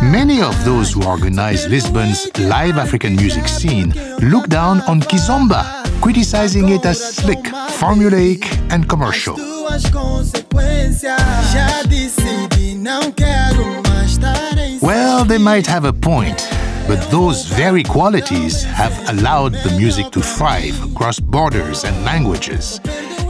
Many 0.00 0.40
of 0.40 0.54
those 0.64 0.92
who 0.92 1.02
organize 1.04 1.66
Lisbon's 1.66 2.30
live 2.38 2.78
African 2.78 3.16
music 3.16 3.48
scene 3.48 3.92
look 4.20 4.46
down 4.46 4.82
on 4.82 5.00
Kizomba, 5.00 5.64
criticizing 6.00 6.68
it 6.68 6.86
as 6.86 7.02
slick, 7.16 7.42
formulaic, 7.80 8.46
and 8.70 8.88
commercial. 8.88 9.34
Tuas 9.34 9.82
consequências. 9.90 11.18
Já 11.52 11.82
decidi, 11.88 12.76
não 12.76 13.10
quero 13.10 13.82
mais 13.88 14.12
estar 14.12 14.56
em 14.58 14.78
Well, 14.80 15.24
they 15.24 15.38
might 15.38 15.66
have 15.68 15.84
a 15.84 15.92
point, 15.92 16.38
but 16.86 17.00
those 17.10 17.46
very 17.46 17.82
qualities 17.82 18.64
have 18.64 18.92
allowed 19.08 19.54
the 19.54 19.74
music 19.78 20.10
to 20.12 20.20
thrive 20.20 20.76
across 20.92 21.20
borders 21.20 21.84
and 21.84 22.04
languages. 22.04 22.80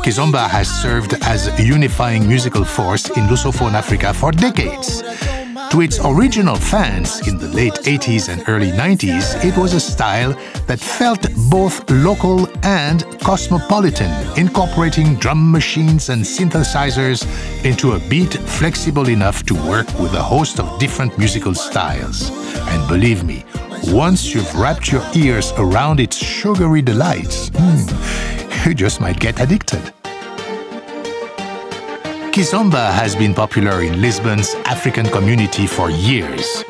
Kizomba 0.05 0.49
has 0.49 0.69
served 0.69 1.15
as 1.23 1.47
a 1.47 1.63
unifying 1.63 2.27
musical 2.27 2.65
force 2.65 3.09
in 3.11 3.29
Lusophone 3.29 3.75
Africa 3.75 4.13
for 4.13 4.33
decades. 4.33 5.03
To 5.73 5.81
its 5.81 5.99
original 6.05 6.57
fans 6.57 7.27
in 7.27 7.39
the 7.39 7.49
late 7.49 7.73
80s 7.73 8.29
and 8.29 8.47
early 8.47 8.71
90s, 8.73 9.43
it 9.43 9.57
was 9.57 9.73
a 9.73 9.81
style 9.81 10.35
that 10.67 10.79
felt 10.79 11.27
both 11.49 11.89
local 11.91 12.47
and 12.63 13.07
cosmopolitan, 13.21 14.13
incorporating 14.39 15.17
drum 15.17 15.51
machines 15.51 16.11
and 16.11 16.23
synthesizers 16.23 17.25
into 17.65 17.93
a 17.93 17.99
beat 18.11 18.35
flexible 18.35 19.09
enough 19.09 19.45
to 19.45 19.55
work 19.67 19.89
with 19.99 20.13
a 20.13 20.23
host 20.23 20.61
of 20.61 20.79
different 20.79 21.17
musical 21.17 21.55
styles. 21.55 22.29
And 22.69 22.87
believe 22.87 23.25
me, 23.25 23.43
once 23.85 24.35
you've 24.35 24.55
wrapped 24.55 24.93
your 24.93 25.05
ears 25.15 25.55
around 25.57 26.01
its 26.01 26.19
sugary 26.19 26.83
delights, 26.83 27.49
hmm, 27.55 28.69
you 28.69 28.75
just 28.75 29.01
might 29.01 29.19
get 29.19 29.41
addicted. 29.41 29.91
Kizomba 32.33 32.91
has 32.91 33.15
been 33.15 33.35
popular 33.35 33.83
in 33.83 34.01
Lisbon's 34.01 34.55
African 34.65 35.05
community 35.05 35.67
for 35.67 35.91
years. 35.91 36.65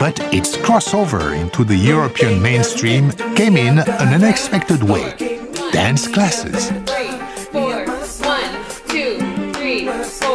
But 0.00 0.18
its 0.34 0.56
crossover 0.56 1.38
into 1.40 1.62
the 1.62 1.76
European 1.76 2.42
mainstream 2.42 3.12
came 3.36 3.56
in 3.56 3.78
an 3.78 4.12
unexpected 4.12 4.82
way 4.82 5.14
dance 5.70 6.08
classes. 6.08 6.72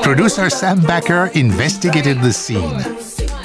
Producer 0.02 0.50
Sam 0.50 0.80
Backer 0.80 1.30
investigated 1.34 2.22
the 2.22 2.32
scene. 2.32 2.80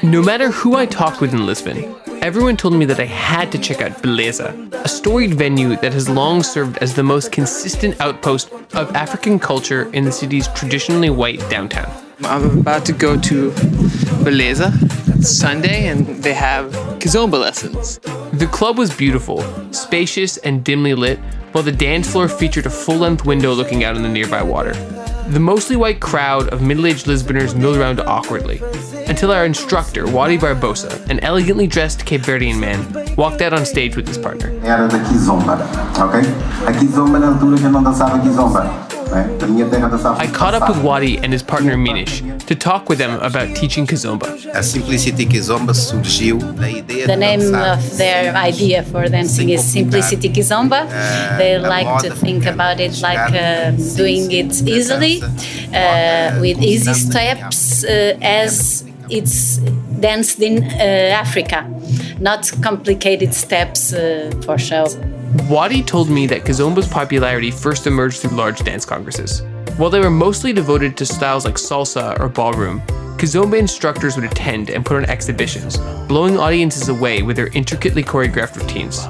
No 0.09 0.23
matter 0.23 0.53
who 0.53 0.77
I 0.77 0.87
talked 0.87 1.21
with 1.21 1.35
in 1.35 1.45
Lisbon, 1.45 1.97
everyone 2.25 2.57
told 2.57 2.73
me 2.73 2.87
that 2.87 2.99
I 2.99 3.05
had 3.05 3.53
to 3.53 3.59
check 3.59 3.83
out 3.83 4.03
Beleza, 4.03 4.73
a 4.73 4.89
storied 4.89 5.35
venue 5.35 5.77
that 5.77 5.93
has 5.93 6.09
long 6.09 6.43
served 6.43 6.79
as 6.79 6.95
the 6.95 7.03
most 7.03 7.31
consistent 7.33 8.01
outpost 8.01 8.51
of 8.73 8.97
African 8.97 9.39
culture 9.39 9.93
in 9.93 10.07
the 10.07 10.11
city's 10.11 10.49
traditionally 10.49 11.11
white 11.11 11.39
downtown. 11.51 11.93
I'm 12.23 12.61
about 12.61 12.87
to 12.87 12.95
go 12.95 13.21
to 13.21 13.51
Beleza. 14.25 14.73
It's 15.15 15.29
Sunday, 15.29 15.89
and 15.89 16.07
they 16.23 16.33
have 16.33 16.73
kizomba 16.99 17.39
lessons. 17.39 17.99
The 18.33 18.49
club 18.51 18.79
was 18.79 18.97
beautiful, 18.97 19.43
spacious, 19.71 20.39
and 20.39 20.65
dimly 20.65 20.95
lit, 20.95 21.19
while 21.53 21.63
the 21.63 21.73
dance 21.73 22.11
floor 22.11 22.29
featured 22.29 22.65
a 22.65 22.71
full 22.71 22.97
length 22.97 23.27
window 23.27 23.53
looking 23.53 23.85
out 23.85 23.97
on 23.97 24.03
the 24.03 24.09
nearby 24.09 24.43
water. 24.43 24.73
The 25.29 25.41
mostly 25.41 25.75
white 25.77 26.01
crowd 26.01 26.49
of 26.49 26.61
middle 26.61 26.87
aged 26.87 27.07
Lisboners 27.07 27.57
milled 27.57 27.77
around 27.79 27.99
awkwardly, 28.01 28.61
until 29.07 29.33
our 29.33 29.47
instructor, 29.47 30.07
Wadi 30.07 30.37
Barbosa, 30.37 31.09
an 31.09 31.19
elegantly 31.21 31.67
dressed 31.67 32.05
Cape 32.05 32.21
Verdean 32.21 32.61
man, 32.61 33.17
walked 33.17 33.41
out 33.41 33.55
on 33.55 33.65
stage 33.65 33.97
with 33.97 34.07
his 34.07 34.19
partner. 34.19 34.51
Né? 39.15 39.29
Da 39.39 39.47
minha 39.47 39.67
terra 39.67 39.89
dançava 39.89 40.23
I 40.23 40.29
caught 40.29 40.55
up 40.55 40.69
with 40.69 40.83
Wadi 40.83 41.19
and 41.19 41.33
his 41.33 41.43
partner 41.43 41.77
Minish 41.77 42.23
to 42.47 42.55
talk 42.55 42.89
with 42.91 42.99
them 42.99 43.19
about 43.23 43.55
teaching 43.55 43.87
Kizomba. 43.87 44.27
A 44.53 44.63
Simplicity 44.63 45.27
Kizomba 45.27 45.73
surgiu 45.75 46.39
da 46.39 46.67
ideia 46.67 47.07
The 47.07 47.17
name 47.17 47.55
of 47.55 47.97
their 47.97 48.35
idea 48.37 48.83
for 48.83 49.09
dancing 49.09 49.51
is 49.51 49.63
Simplicity 49.63 50.29
Kizomba. 50.29 50.87
They 51.39 51.59
like 51.59 52.03
to 52.03 52.15
think 52.15 52.47
about 52.47 52.81
it 52.81 53.01
like 53.01 53.33
uh, 53.33 53.71
doing 53.97 54.31
it 54.33 54.63
easily, 54.69 55.23
uh, 55.23 56.41
with 56.41 56.61
easy 56.63 56.95
steps, 56.95 57.85
uh, 57.85 58.19
as 58.21 58.85
it's 59.09 59.59
danced 60.01 60.41
in 60.41 60.65
uh, 60.65 61.21
Africa, 61.21 61.67
not 62.21 62.51
complicated 62.63 63.35
steps 63.35 63.93
uh, 63.93 64.31
for 64.45 64.59
show. 64.59 64.87
Wadi 65.43 65.83
told 65.83 66.09
me 66.09 66.29
that 66.29 66.45
Kizomba's 66.45 66.87
popularity 66.87 67.51
first 67.51 67.89
emerged 67.89 68.21
through 68.21 68.37
large 68.37 68.63
dance 68.63 68.85
congresses. 68.85 69.43
While 69.77 69.91
they 69.91 69.99
were 69.99 70.09
mostly 70.09 70.53
devoted 70.53 70.97
to 70.97 71.05
styles 71.05 71.45
like 71.45 71.57
salsa 71.57 72.19
or 72.21 72.29
ballroom, 72.29 72.81
Kizomba 73.19 73.59
instructors 73.59 74.15
would 74.15 74.25
attend 74.25 74.71
and 74.71 74.87
put 74.87 74.97
on 74.97 75.05
exhibitions, 75.07 75.79
blowing 76.07 76.39
audiences 76.39 76.89
away 76.89 77.23
with 77.23 77.35
their 77.35 77.49
intricately 77.49 78.05
choreographed 78.05 78.57
routines. 78.57 79.07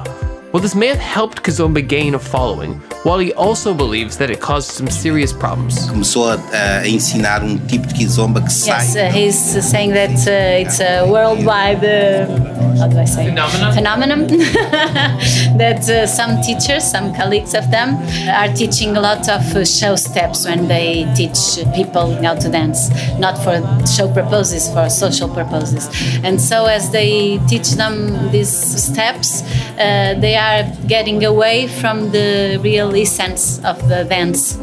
While 0.55 0.61
this 0.61 0.73
may 0.73 0.87
have 0.87 0.99
helped 0.99 1.43
Kizomba 1.43 1.85
gain 1.85 2.15
a 2.15 2.17
following, 2.17 2.75
while 3.03 3.19
he 3.19 3.33
also 3.33 3.73
believes 3.73 4.17
that 4.19 4.29
it 4.29 4.39
caused 4.39 4.71
some 4.71 4.89
serious 4.89 5.33
problems. 5.33 5.89
Começou 5.89 6.23
a, 6.23 6.39
a 6.53 6.87
ensinar 6.87 7.43
um 7.43 7.57
tipo 7.57 7.85
de 7.87 7.93
Kizomba 7.93 8.41
que 8.41 8.49
sai. 8.49 8.77
Yes, 8.77 8.95
uh, 8.95 9.11
he's 9.11 9.35
saying 9.35 9.91
that 9.91 10.15
uh, 10.25 10.61
it's 10.61 10.79
a 10.79 11.05
worldwide, 11.05 11.83
uh, 11.83 12.79
how 12.79 12.87
do 12.87 12.97
I 12.97 13.03
say, 13.03 13.25
phenomenon. 13.73 14.27
that 15.57 15.89
uh, 15.89 16.07
some 16.07 16.39
teachers, 16.41 16.85
some 16.85 17.13
colleagues 17.13 17.53
of 17.53 17.69
them, 17.69 17.97
are 18.29 18.47
teaching 18.55 18.95
a 18.95 19.01
lot 19.01 19.27
of 19.27 19.41
uh, 19.57 19.65
show 19.65 19.97
steps 19.97 20.45
when 20.45 20.69
they 20.69 21.05
teach 21.17 21.59
people 21.75 22.15
how 22.23 22.35
to 22.35 22.47
dance, 22.47 22.89
not 23.19 23.37
for 23.43 23.59
show 23.85 24.07
purposes, 24.07 24.69
for 24.73 24.87
social 24.89 25.27
purposes. 25.27 25.89
And 26.23 26.39
so, 26.39 26.67
as 26.67 26.91
they 26.91 27.39
teach 27.49 27.71
them 27.71 28.31
these 28.31 28.55
steps, 28.81 29.43
uh, 29.77 30.15
they 30.17 30.35
are 30.35 30.44
getting 30.87 31.23
away 31.25 31.67
from 31.67 32.11
the 32.11 32.59
real 32.61 32.93
essence 32.95 33.59
of 33.63 33.77
the 33.87 34.03
dance. 34.03 34.57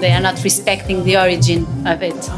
They 0.00 0.12
are 0.12 0.20
not 0.20 0.42
respecting 0.44 1.04
the 1.04 1.16
origin 1.16 1.66
of 1.86 2.02
it. 2.02 2.30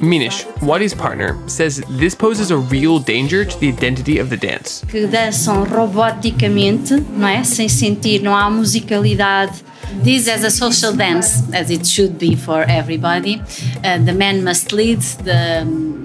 Minish, 0.00 0.44
Wadi's 0.60 0.94
partner, 0.94 1.38
says 1.46 1.80
this 1.88 2.14
poses 2.16 2.50
a 2.50 2.56
real 2.56 2.98
danger 2.98 3.44
to 3.44 3.60
the 3.60 3.68
identity 3.68 4.18
of 4.18 4.30
the 4.30 4.36
dance. 4.36 4.84
que 4.88 5.06
dançam 5.06 5.62
roboticamente, 5.64 6.94
não 7.16 7.28
é? 7.28 7.44
Sem 7.44 7.68
sentir, 7.68 8.20
não 8.20 8.34
há 8.34 8.50
musicalidade. 8.50 9.62
This 10.02 10.28
as 10.28 10.44
a 10.44 10.50
social 10.50 10.92
dance, 10.92 11.42
as 11.52 11.70
it 11.70 11.86
should 11.86 12.18
be 12.18 12.34
for 12.34 12.62
everybody. 12.62 13.42
Uh, 13.84 13.98
the 13.98 14.12
man 14.12 14.42
must 14.44 14.72
lead, 14.72 15.00
the, 15.00 15.64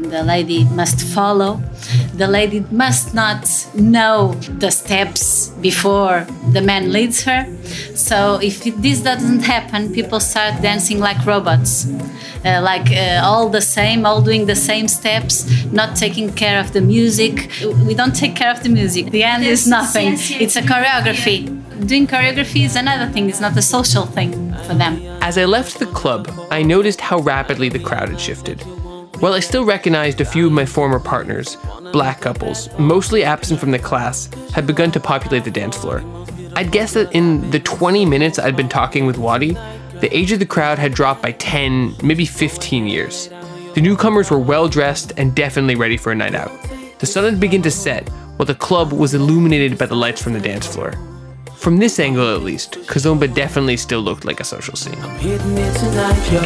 the 0.10 0.24
lady 0.24 0.66
must 0.66 1.02
follow. 1.02 1.62
the 2.18 2.28
lady 2.28 2.66
must 2.72 3.14
not 3.14 3.48
know 3.76 4.34
the 4.60 4.72
steps 4.72 5.50
before 5.62 6.26
the 6.52 6.62
man 6.62 6.92
leads 6.92 7.24
her. 7.24 7.46
So 7.96 8.40
if 8.42 8.64
this 8.64 9.02
doesn't 9.02 9.42
happen, 9.42 9.94
people 9.94 10.20
start 10.20 10.62
dancing 10.62 11.00
like 11.00 11.24
robots, 11.26 11.88
uh, 12.44 12.62
like 12.64 12.92
uh, 12.92 13.22
all 13.24 13.50
the 13.50 13.62
same, 13.62 14.06
all 14.06 14.22
doing 14.22 14.46
the 14.48 14.56
same 14.56 14.88
steps, 14.88 15.46
not 15.72 15.96
taking 15.96 16.34
care 16.34 16.60
of 16.60 16.74
the 16.74 16.82
music. 16.82 17.50
We 17.86 17.94
don't 17.94 18.16
take 18.16 18.36
care 18.36 18.52
of 18.52 18.64
the 18.64 18.70
music. 18.70 19.12
The 19.12 19.24
end 19.24 19.44
is 19.44 19.68
nothing. 19.68 20.14
It's 20.42 20.56
a 20.56 20.62
choreography. 20.62 21.54
Doing 21.86 22.08
choreography 22.08 22.66
is 22.66 22.76
another 22.76 23.12
thing. 23.12 23.30
It's 23.30 23.40
not 23.40 23.56
a 23.56 23.62
social 23.62 24.06
thing 24.06 24.32
for 24.66 24.74
them. 24.74 25.02
As 25.22 25.38
I 25.38 25.46
left 25.46 25.80
the 25.80 25.86
club, 25.86 26.30
I 26.50 26.64
noticed 26.64 27.00
how 27.00 27.20
rapidly 27.20 27.70
the 27.70 27.80
crowd 27.80 28.10
had 28.10 28.20
shifted. 28.20 28.62
While 29.20 29.34
I 29.34 29.40
still 29.40 29.64
recognized 29.64 30.20
a 30.20 30.26
few 30.26 30.48
of 30.48 30.52
my 30.52 30.66
former 30.66 31.00
partners, 31.00 31.56
black 31.94 32.22
couples, 32.22 32.68
mostly 32.80 33.24
absent 33.24 33.60
from 33.60 33.72
the 33.72 33.80
class, 33.80 34.30
had 34.54 34.66
begun 34.66 34.92
to 34.92 35.00
populate 35.00 35.44
the 35.44 35.52
dance 35.52 35.78
floor. 35.78 36.04
I'd 36.56 36.72
guess 36.72 36.94
that 36.94 37.14
in 37.14 37.50
the 37.52 37.60
20 37.60 38.06
minutes 38.06 38.40
I'd 38.40 38.58
been 38.58 38.70
talking 38.70 39.06
with 39.06 39.18
Wadi, 39.18 39.54
the 40.02 40.10
age 40.12 40.32
of 40.32 40.40
the 40.40 40.46
crowd 40.46 40.80
had 40.80 40.94
dropped 40.94 41.22
by 41.22 41.34
10, 41.34 41.96
maybe 42.04 42.26
15 42.26 42.88
years. 42.88 43.30
The 43.76 43.82
newcomers 43.82 44.32
were 44.32 44.40
well 44.40 44.68
dressed 44.68 45.14
and 45.18 45.36
definitely 45.36 45.76
ready 45.76 45.98
for 45.98 46.12
a 46.12 46.16
night 46.16 46.36
out. 46.36 46.52
The 47.00 47.06
sun 47.06 47.24
had 47.24 47.40
begun 47.40 47.62
to 47.62 47.72
set, 47.72 48.10
while 48.38 48.48
the 48.48 48.56
club 48.56 48.92
was 48.92 49.14
illuminated 49.14 49.78
by 49.78 49.86
the 49.86 49.96
lights 49.96 50.22
from 50.22 50.34
the 50.34 50.40
dance 50.40 50.66
floor. 50.66 50.94
From 51.58 51.78
this 51.78 52.00
angle, 52.00 52.36
at 52.36 52.44
least, 52.44 52.74
Kizomba 52.86 53.34
definitely 53.34 53.78
still 53.78 54.00
looked 54.00 54.24
like 54.26 54.40
a 54.40 54.44
social 54.44 54.76
scene. 54.76 54.94
Hitting 55.18 55.58
it 55.58 55.74
tonight, 55.76 56.32
you're 56.32 56.42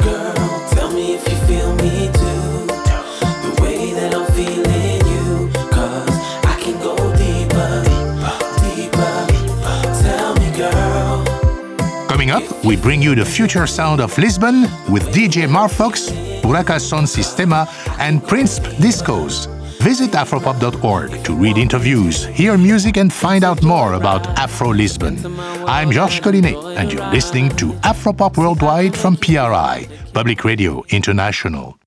girl. 0.00 0.68
Tell 0.70 0.92
me 0.92 1.14
if 1.14 1.28
you 1.28 1.36
feel 1.46 1.74
me 1.76 2.06
too. 2.06 2.66
The 3.42 3.58
way 3.60 3.92
that 3.92 4.14
I'm 4.14 4.26
feeling 4.32 5.02
you. 5.12 5.50
Cause 5.70 6.08
I 6.46 6.56
can 6.62 6.80
go 6.80 6.94
deeper, 7.16 7.82
deeper. 8.64 9.26
Tell 10.02 10.34
me, 10.36 10.56
girl. 10.56 12.06
Coming 12.08 12.30
up, 12.30 12.44
we 12.64 12.76
bring 12.76 13.02
you 13.02 13.14
the 13.16 13.24
future 13.24 13.66
sound 13.66 14.00
of 14.00 14.16
Lisbon 14.16 14.62
with 14.88 15.12
DJ 15.12 15.48
Marfox, 15.48 16.10
Buraka 16.42 16.80
Som 16.80 17.04
Sistema, 17.06 17.66
and 17.98 18.26
Prince 18.26 18.60
Discos. 18.60 19.48
Visit 19.82 20.12
afropop.org 20.12 21.24
to 21.24 21.34
read 21.34 21.58
interviews, 21.58 22.24
hear 22.26 22.56
music, 22.56 22.96
and 22.98 23.12
find 23.12 23.42
out 23.42 23.64
more 23.64 23.94
about 23.94 24.24
Afro 24.38 24.72
Lisbon. 24.72 25.18
I'm 25.66 25.90
Georges 25.90 26.20
Collinet, 26.20 26.76
and 26.76 26.92
you're 26.92 27.10
listening 27.10 27.48
to 27.56 27.72
Afropop 27.82 28.36
Worldwide 28.36 28.96
from 28.96 29.16
PRI, 29.16 29.88
Public 30.12 30.44
Radio 30.44 30.84
International. 30.90 31.81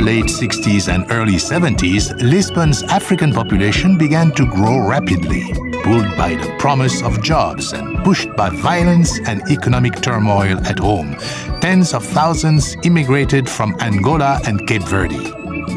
The 0.00 0.06
late 0.06 0.24
60s 0.24 0.88
and 0.92 1.04
early 1.10 1.34
70s, 1.34 2.14
Lisbon's 2.22 2.82
African 2.84 3.32
population 3.32 3.98
began 3.98 4.30
to 4.32 4.46
grow 4.46 4.88
rapidly, 4.88 5.42
pulled 5.82 6.16
by 6.16 6.36
the 6.36 6.56
promise 6.58 7.02
of 7.02 7.22
jobs 7.22 7.72
and 7.72 8.02
pushed 8.02 8.34
by 8.34 8.48
violence 8.48 9.18
and 9.26 9.42
economic 9.50 10.00
turmoil 10.00 10.58
at 10.66 10.78
home. 10.78 11.16
Tens 11.60 11.92
of 11.92 12.04
thousands 12.04 12.76
immigrated 12.82 13.48
from 13.48 13.76
Angola 13.80 14.40
and 14.46 14.66
Cape 14.66 14.84
Verde. 14.84 15.32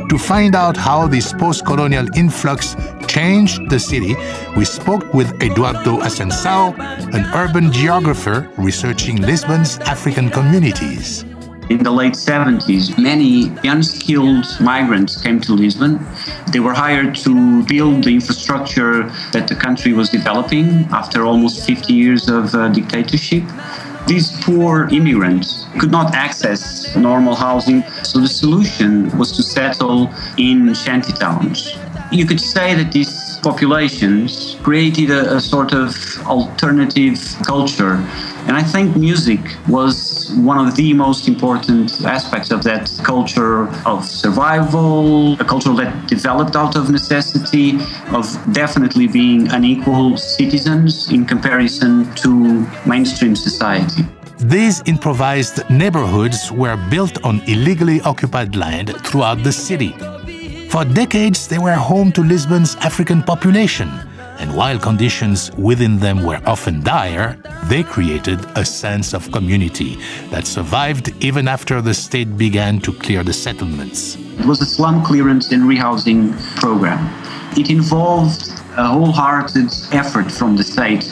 To 0.09 0.17
find 0.17 0.55
out 0.55 0.77
how 0.77 1.07
this 1.07 1.33
post 1.33 1.65
colonial 1.65 2.07
influx 2.15 2.77
changed 3.07 3.69
the 3.69 3.79
city, 3.79 4.15
we 4.55 4.63
spoke 4.63 5.13
with 5.13 5.29
Eduardo 5.41 5.97
Ascensao, 5.99 6.77
an 7.13 7.25
urban 7.33 7.71
geographer 7.73 8.49
researching 8.57 9.21
Lisbon's 9.21 9.79
African 9.79 10.29
communities. 10.29 11.25
In 11.69 11.81
the 11.81 11.91
late 11.91 12.13
70s, 12.13 12.97
many 12.97 13.47
unskilled 13.63 14.45
migrants 14.59 15.21
came 15.21 15.39
to 15.41 15.53
Lisbon. 15.53 16.05
They 16.51 16.59
were 16.59 16.73
hired 16.73 17.15
to 17.23 17.63
build 17.63 18.03
the 18.03 18.13
infrastructure 18.13 19.03
that 19.31 19.47
the 19.47 19.55
country 19.55 19.93
was 19.93 20.09
developing 20.09 20.85
after 20.91 21.23
almost 21.23 21.65
50 21.65 21.93
years 21.93 22.27
of 22.27 22.53
uh, 22.53 22.67
dictatorship. 22.67 23.43
These 24.07 24.43
poor 24.43 24.89
immigrants 24.89 25.65
could 25.79 25.91
not 25.91 26.13
access 26.13 26.93
normal 26.97 27.35
housing, 27.35 27.83
so 28.03 28.19
the 28.19 28.27
solution 28.27 29.17
was 29.17 29.31
to 29.37 29.43
settle 29.43 30.13
in 30.37 30.73
shanty 30.73 31.13
towns. 31.13 31.77
You 32.11 32.25
could 32.25 32.41
say 32.41 32.75
that 32.75 32.91
these 32.91 33.22
populations 33.43 34.55
created 34.63 35.09
a, 35.11 35.35
a 35.35 35.39
sort 35.39 35.73
of 35.73 35.95
alternative 36.25 37.19
culture 37.45 37.95
and 38.45 38.57
I 38.57 38.63
think 38.63 38.97
music 38.97 39.39
was 39.69 40.29
one 40.35 40.59
of 40.59 40.75
the 40.75 40.93
most 40.93 41.29
important 41.29 42.03
aspects 42.03 42.51
of 42.51 42.61
that 42.63 42.91
culture 43.01 43.69
of 43.87 44.03
survival, 44.03 45.39
a 45.39 45.45
culture 45.45 45.73
that 45.75 46.07
developed 46.07 46.57
out 46.57 46.75
of 46.75 46.89
necessity, 46.89 47.77
of 48.11 48.25
definitely 48.51 49.07
being 49.07 49.47
unequal 49.53 50.17
citizens 50.17 51.09
in 51.09 51.25
comparison 51.25 52.13
to 52.15 52.67
mainstream 52.85 53.33
society. 53.33 54.03
These 54.39 54.83
improvised 54.87 55.63
neighborhoods 55.69 56.51
were 56.51 56.75
built 56.89 57.23
on 57.23 57.41
illegally 57.47 58.01
occupied 58.01 58.57
land 58.57 58.89
throughout 59.05 59.41
the 59.41 59.53
city. 59.53 59.95
For 60.73 60.83
decades, 60.83 61.47
they 61.47 61.59
were 61.59 61.73
home 61.73 62.11
to 62.13 62.21
Lisbon's 62.21 62.75
African 62.77 63.21
population 63.21 63.91
and 64.39 64.55
while 64.55 64.79
conditions 64.79 65.51
within 65.55 65.99
them 65.99 66.23
were 66.23 66.41
often 66.47 66.81
dire, 66.81 67.37
they 67.65 67.83
created 67.83 68.39
a 68.55 68.65
sense 68.65 69.13
of 69.13 69.31
community 69.31 69.99
that 70.31 70.47
survived 70.47 71.13
even 71.23 71.47
after 71.47 71.79
the 71.79 71.93
state 71.93 72.37
began 72.37 72.79
to 72.79 72.91
clear 72.91 73.23
the 73.23 73.33
settlements. 73.33 74.15
It 74.15 74.47
was 74.47 74.61
a 74.61 74.65
slum 74.65 75.05
clearance 75.05 75.51
and 75.51 75.61
rehousing 75.63 76.33
program. 76.55 76.99
It 77.55 77.69
involved 77.69 78.49
a 78.75 78.87
wholehearted 78.87 79.71
effort 79.91 80.31
from 80.31 80.57
the 80.57 80.63
state, 80.63 81.05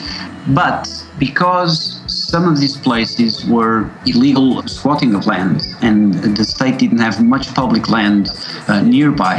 but 0.48 0.88
because 1.20 2.01
some 2.32 2.48
of 2.48 2.58
these 2.58 2.78
places 2.78 3.44
were 3.44 3.90
illegal 4.06 4.62
squatting 4.66 5.14
of 5.14 5.26
land 5.26 5.60
and 5.82 6.14
the 6.14 6.44
state 6.44 6.78
didn't 6.78 7.02
have 7.06 7.22
much 7.22 7.54
public 7.54 7.90
land 7.90 8.30
uh, 8.68 8.80
nearby, 8.80 9.36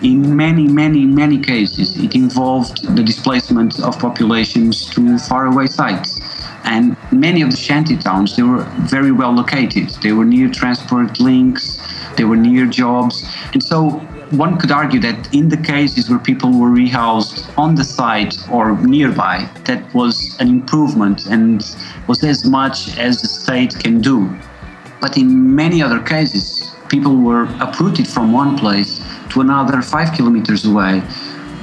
in 0.00 0.34
many, 0.34 0.66
many, 0.66 1.04
many 1.04 1.38
cases, 1.38 1.96
it 1.96 2.14
involved 2.14 2.76
the 2.96 3.02
displacement 3.02 3.78
of 3.80 3.98
populations 3.98 4.86
to 4.94 5.18
faraway 5.18 5.66
sites. 5.66 6.20
And 6.64 6.96
many 7.12 7.42
of 7.42 7.50
the 7.50 7.56
shanty 7.56 7.96
towns, 7.98 8.34
they 8.34 8.42
were 8.42 8.64
very 8.94 9.12
well 9.12 9.32
located. 9.32 9.90
They 10.02 10.12
were 10.12 10.24
near 10.24 10.48
transport 10.48 11.20
links, 11.20 11.78
they 12.16 12.24
were 12.24 12.36
near 12.36 12.64
jobs. 12.66 13.24
And 13.52 13.62
so 13.62 14.00
one 14.32 14.58
could 14.58 14.70
argue 14.70 15.00
that 15.00 15.34
in 15.34 15.48
the 15.48 15.56
cases 15.56 16.08
where 16.08 16.18
people 16.18 16.58
were 16.58 16.70
rehoused 16.70 17.56
on 17.58 17.74
the 17.74 17.84
site 17.84 18.36
or 18.50 18.76
nearby, 18.80 19.48
that 19.64 19.92
was 19.94 20.36
an 20.40 20.48
improvement 20.48 21.26
and 21.26 21.76
was 22.06 22.24
as 22.24 22.44
much 22.44 22.96
as 22.98 23.20
the 23.20 23.28
state 23.28 23.78
can 23.78 24.00
do. 24.00 24.34
But 25.00 25.16
in 25.18 25.54
many 25.54 25.82
other 25.82 26.00
cases, 26.00 26.74
people 26.88 27.16
were 27.16 27.44
uprooted 27.60 28.08
from 28.08 28.32
one 28.32 28.56
place 28.56 29.04
to 29.30 29.40
another 29.40 29.82
five 29.82 30.12
kilometers 30.14 30.64
away 30.64 31.02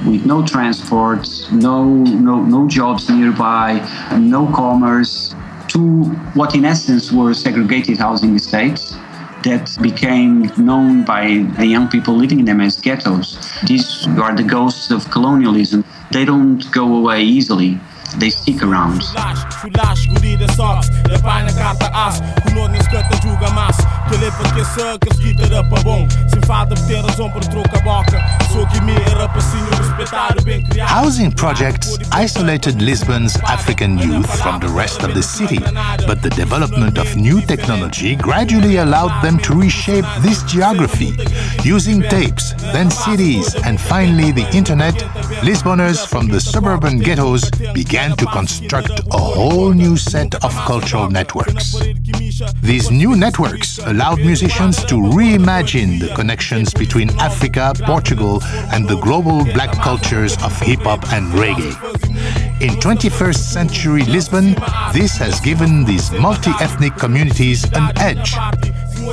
with 0.06 0.24
no 0.24 0.46
transport, 0.46 1.28
no, 1.52 1.84
no, 1.84 2.42
no 2.42 2.68
jobs 2.68 3.10
nearby, 3.10 3.80
no 4.18 4.46
commerce, 4.54 5.34
to 5.68 6.04
what 6.34 6.54
in 6.54 6.64
essence 6.64 7.12
were 7.12 7.34
segregated 7.34 7.98
housing 7.98 8.34
estates 8.34 8.96
that 9.42 9.76
became 9.80 10.50
known 10.56 11.04
by 11.04 11.46
the 11.56 11.66
young 11.66 11.88
people 11.88 12.14
living 12.14 12.40
in 12.40 12.44
them 12.44 12.60
as 12.60 12.80
ghettos. 12.80 13.38
These 13.66 14.06
are 14.18 14.34
the 14.34 14.42
ghosts 14.42 14.90
of 14.90 15.10
colonialism. 15.10 15.84
They 16.10 16.24
don't 16.24 16.70
go 16.72 16.96
away 16.96 17.22
easily. 17.22 17.78
They 18.18 18.30
stick 18.30 18.62
around. 18.62 19.02
Flash, 19.02 20.08
guri 20.08 20.36
dhe 20.40 20.48
saks 20.56 20.90
baj 21.24 21.40
në 21.46 21.54
karta 21.56 21.88
as 22.06 22.20
Kunot 22.44 22.72
një 22.72 22.84
skët 22.86 23.08
të 23.10 23.18
gjuga 23.24 23.50
mas 23.56 23.80
Të 24.08 24.20
lipën 24.22 24.54
ke 24.56 24.64
së, 24.72 24.86
kë 25.04 25.16
skitë 25.18 25.50
rë 25.52 25.62
për 25.70 25.84
bon 25.86 26.06
Si 26.30 26.38
më 26.40 26.48
fatë 26.48 26.78
për 26.78 26.84
të 26.88 27.00
rëzon 27.06 27.32
për 27.34 27.48
tro 27.52 27.64
ka 27.74 27.82
bakë 27.86 28.22
So 28.52 28.64
kimi 28.72 28.96
rë 29.18 29.28
për 29.34 29.46
si 29.46 29.60
një 29.64 29.80
respetaru 29.80 30.44
ben 30.48 30.64
kriat 30.70 30.92
Housing 30.94 31.34
projects 31.42 31.98
isolated 32.16 32.80
Lisbon's 32.82 33.36
African 33.46 33.98
youth 33.98 34.30
from 34.40 34.60
the 34.60 34.68
rest 34.68 35.02
of 35.04 35.14
the 35.14 35.22
city, 35.22 35.58
but 36.06 36.22
the 36.22 36.30
development 36.30 36.98
of 36.98 37.16
new 37.16 37.40
technology 37.40 38.16
gradually 38.16 38.76
allowed 38.76 39.22
them 39.22 39.38
to 39.38 39.54
reshape 39.54 40.04
this 40.20 40.42
geography. 40.44 41.12
Using 41.62 42.02
tapes, 42.02 42.52
then 42.74 42.90
CDs, 42.90 43.54
and 43.66 43.80
finally 43.80 44.32
the 44.32 44.48
internet, 44.56 44.94
Lisboners 45.46 46.06
from 46.06 46.28
the 46.28 46.40
suburban 46.40 46.98
ghettos 46.98 47.50
began 47.74 47.99
to 48.08 48.24
construct 48.26 49.00
a 49.12 49.18
whole 49.18 49.74
new 49.74 49.94
set 49.94 50.34
of 50.42 50.52
cultural 50.64 51.10
networks. 51.10 51.76
These 52.62 52.90
new 52.90 53.14
networks 53.14 53.78
allowed 53.78 54.20
musicians 54.20 54.82
to 54.86 54.94
reimagine 54.94 56.00
the 56.00 56.08
connections 56.14 56.72
between 56.72 57.10
Africa, 57.20 57.74
Portugal, 57.84 58.42
and 58.72 58.88
the 58.88 58.96
global 59.00 59.44
black 59.44 59.72
cultures 59.72 60.42
of 60.42 60.58
hip 60.60 60.80
hop 60.80 61.12
and 61.12 61.26
reggae. 61.34 61.76
In 62.62 62.70
21st 62.80 63.36
century 63.36 64.04
Lisbon, 64.04 64.54
this 64.94 65.18
has 65.18 65.38
given 65.40 65.84
these 65.84 66.10
multi 66.12 66.52
ethnic 66.60 66.96
communities 66.96 67.64
an 67.74 67.92
edge. 67.98 68.34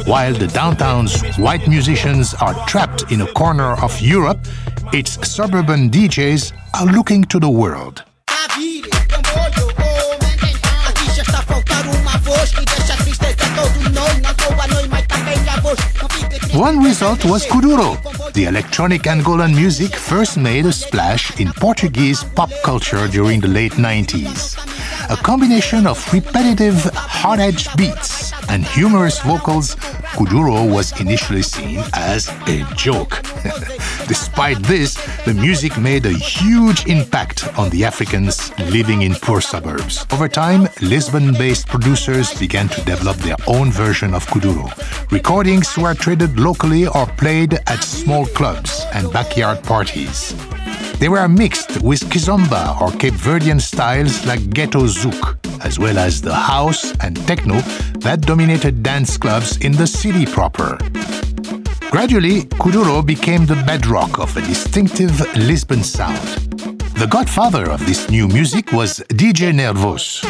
While 0.06 0.34
the 0.34 0.48
downtown's 0.48 1.22
white 1.38 1.68
musicians 1.68 2.34
are 2.36 2.56
trapped 2.68 3.12
in 3.12 3.20
a 3.22 3.28
corner 3.34 3.74
of 3.84 4.00
Europe, 4.00 4.40
its 4.94 5.12
suburban 5.28 5.90
DJs 5.90 6.54
are 6.80 6.86
looking 6.86 7.26
to 7.26 7.40
the 7.40 7.50
world. 7.50 8.07
One 16.58 16.82
result 16.82 17.24
was 17.24 17.46
Kuduro. 17.46 18.02
The 18.34 18.46
electronic 18.46 19.04
Angolan 19.04 19.54
music 19.56 19.96
first 19.96 20.38
made 20.38 20.66
a 20.66 20.74
splash 20.74 21.40
in 21.40 21.50
Portuguese 21.54 22.24
pop 22.24 22.50
culture 22.64 23.08
during 23.08 23.40
the 23.40 23.48
late 23.48 23.74
90s. 23.74 24.58
A 25.12 25.18
combination 25.18 25.86
of 25.86 26.02
repetitive, 26.12 26.84
hard 26.96 27.40
edged 27.40 27.78
beats 27.78 28.34
and 28.50 28.64
humorous 28.64 29.20
vocals, 29.20 29.76
Kuduro 30.16 30.72
was 30.72 31.00
initially 31.00 31.42
seen 31.42 31.84
as 31.94 32.30
a 32.48 32.66
joke. 32.76 33.22
Despite 34.08 34.64
this, 34.64 34.96
the 35.26 35.34
music 35.34 35.78
made 35.78 36.06
a 36.06 36.12
huge 36.12 36.88
impact 36.88 37.48
on 37.58 37.70
the 37.70 37.84
Africans 37.84 38.58
living 38.72 39.02
in 39.02 39.16
poor 39.16 39.42
suburbs. 39.42 40.06
Over 40.12 40.28
time, 40.28 40.68
Lisbon 40.82 41.34
based 41.34 41.68
producers 41.68 42.34
began 42.40 42.70
to 42.70 42.82
develop 42.86 43.18
their 43.18 43.38
own 43.48 43.72
version 43.72 44.14
of 44.14 44.26
Kuduro. 44.28 44.72
Recordings 45.12 45.78
were 45.78 45.94
traded 45.94 46.40
locally 46.40 46.88
or 46.88 47.06
played 47.18 47.56
at 47.68 47.84
small 47.84 48.26
clubs 48.28 48.86
and 48.94 49.12
backyard 49.12 49.64
parties. 49.64 50.34
They 51.00 51.10
were 51.10 51.28
mixed 51.28 51.82
with 51.84 52.02
kizomba 52.10 52.82
or 52.82 52.92
Cape 52.92 53.14
Verdean 53.14 53.62
styles 53.62 54.26
like 54.26 54.50
ghetto 54.50 54.88
zouk, 54.88 55.38
as 55.64 55.78
well 55.78 55.98
as 56.00 56.22
the 56.22 56.34
house 56.34 56.92
and 57.02 57.16
techno 57.28 57.62
that 58.00 58.22
dominated 58.22 58.37
dance 58.38 59.18
clubs 59.18 59.58
in 59.58 59.72
the 59.72 59.88
city 59.88 60.26
proper. 60.26 60.78
Gradually, 61.90 62.42
Kuduro 62.62 63.04
became 63.04 63.46
the 63.48 63.56
bedrock 63.66 64.20
of 64.20 64.38
a 64.38 64.42
distinctive 64.42 65.20
Lisbon 65.36 65.84
sound. 65.84 66.28
The 67.00 67.08
godfather 67.10 67.72
of 67.72 67.84
this 67.88 68.10
new 68.12 68.28
music 68.28 68.72
was 68.72 69.00
DJ 69.10 69.54
Nervos. 69.54 70.22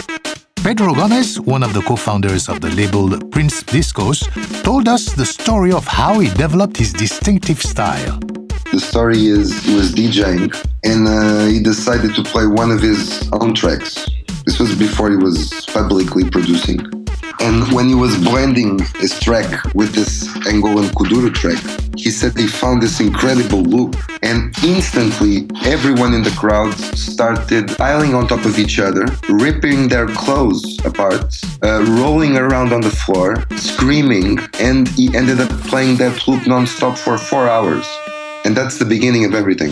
Pedro 0.63 0.93
Gomes, 0.93 1.39
one 1.41 1.63
of 1.63 1.73
the 1.73 1.81
co 1.81 1.97
founders 1.97 2.47
of 2.47 2.61
the 2.61 2.69
label 2.69 3.19
Prince 3.29 3.63
Discos, 3.63 4.23
told 4.63 4.87
us 4.87 5.13
the 5.13 5.25
story 5.25 5.73
of 5.73 5.85
how 5.85 6.19
he 6.19 6.29
developed 6.29 6.77
his 6.77 6.93
distinctive 6.93 7.61
style. 7.61 8.19
The 8.71 8.79
story 8.79 9.27
is 9.27 9.63
he 9.63 9.75
was 9.75 9.93
DJing 9.93 10.53
and 10.85 11.07
uh, 11.07 11.45
he 11.45 11.61
decided 11.61 12.15
to 12.15 12.23
play 12.23 12.47
one 12.47 12.71
of 12.71 12.81
his 12.81 13.29
own 13.33 13.53
tracks. 13.53 14.07
This 14.45 14.59
was 14.59 14.75
before 14.75 15.09
he 15.09 15.17
was 15.17 15.65
publicly 15.73 16.29
producing. 16.29 16.96
And 17.47 17.71
when 17.71 17.87
he 17.87 17.95
was 17.95 18.13
blending 18.17 18.77
his 18.99 19.17
track 19.21 19.73
with 19.73 19.95
this 19.95 20.27
Angolan 20.51 20.89
Kuduro 20.89 21.33
track, 21.33 21.57
he 21.95 22.09
said 22.11 22.37
he 22.37 22.45
found 22.45 22.83
this 22.83 22.99
incredible 22.99 23.63
loop. 23.63 23.95
And 24.21 24.53
instantly, 24.65 25.47
everyone 25.63 26.13
in 26.13 26.23
the 26.23 26.31
crowd 26.31 26.73
started 26.73 27.69
piling 27.77 28.13
on 28.13 28.27
top 28.27 28.43
of 28.43 28.59
each 28.59 28.79
other, 28.79 29.05
ripping 29.29 29.87
their 29.87 30.07
clothes 30.07 30.77
apart, 30.83 31.33
uh, 31.63 31.85
rolling 32.01 32.35
around 32.35 32.73
on 32.73 32.81
the 32.81 32.89
floor, 32.89 33.45
screaming, 33.55 34.39
and 34.59 34.89
he 34.89 35.15
ended 35.15 35.39
up 35.39 35.49
playing 35.71 35.95
that 36.03 36.27
loop 36.27 36.45
non-stop 36.47 36.97
for 36.97 37.17
four 37.17 37.47
hours. 37.47 37.87
And 38.43 38.57
that's 38.57 38.77
the 38.77 38.85
beginning 38.85 39.23
of 39.23 39.33
everything. 39.33 39.71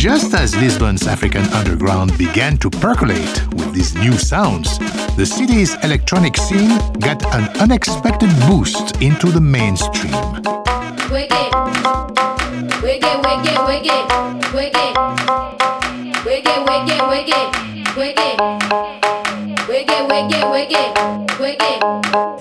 Just 0.00 0.32
as 0.32 0.56
Lisbon's 0.56 1.06
African 1.06 1.44
underground 1.52 2.16
began 2.16 2.56
to 2.64 2.70
percolate 2.70 3.36
with 3.52 3.74
these 3.74 3.94
new 3.94 4.16
sounds, 4.16 4.78
the 5.14 5.26
city's 5.26 5.74
electronic 5.84 6.38
scene 6.38 6.72
got 7.00 7.22
an 7.34 7.44
unexpected 7.60 8.30
boost 8.48 8.96
into 9.02 9.26
the 9.28 9.42
mainstream. 9.42 10.16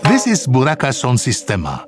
This 0.07 0.27
is 0.27 0.47
Buraka 0.47 0.93
Som 0.93 1.17
Sistema. 1.17 1.83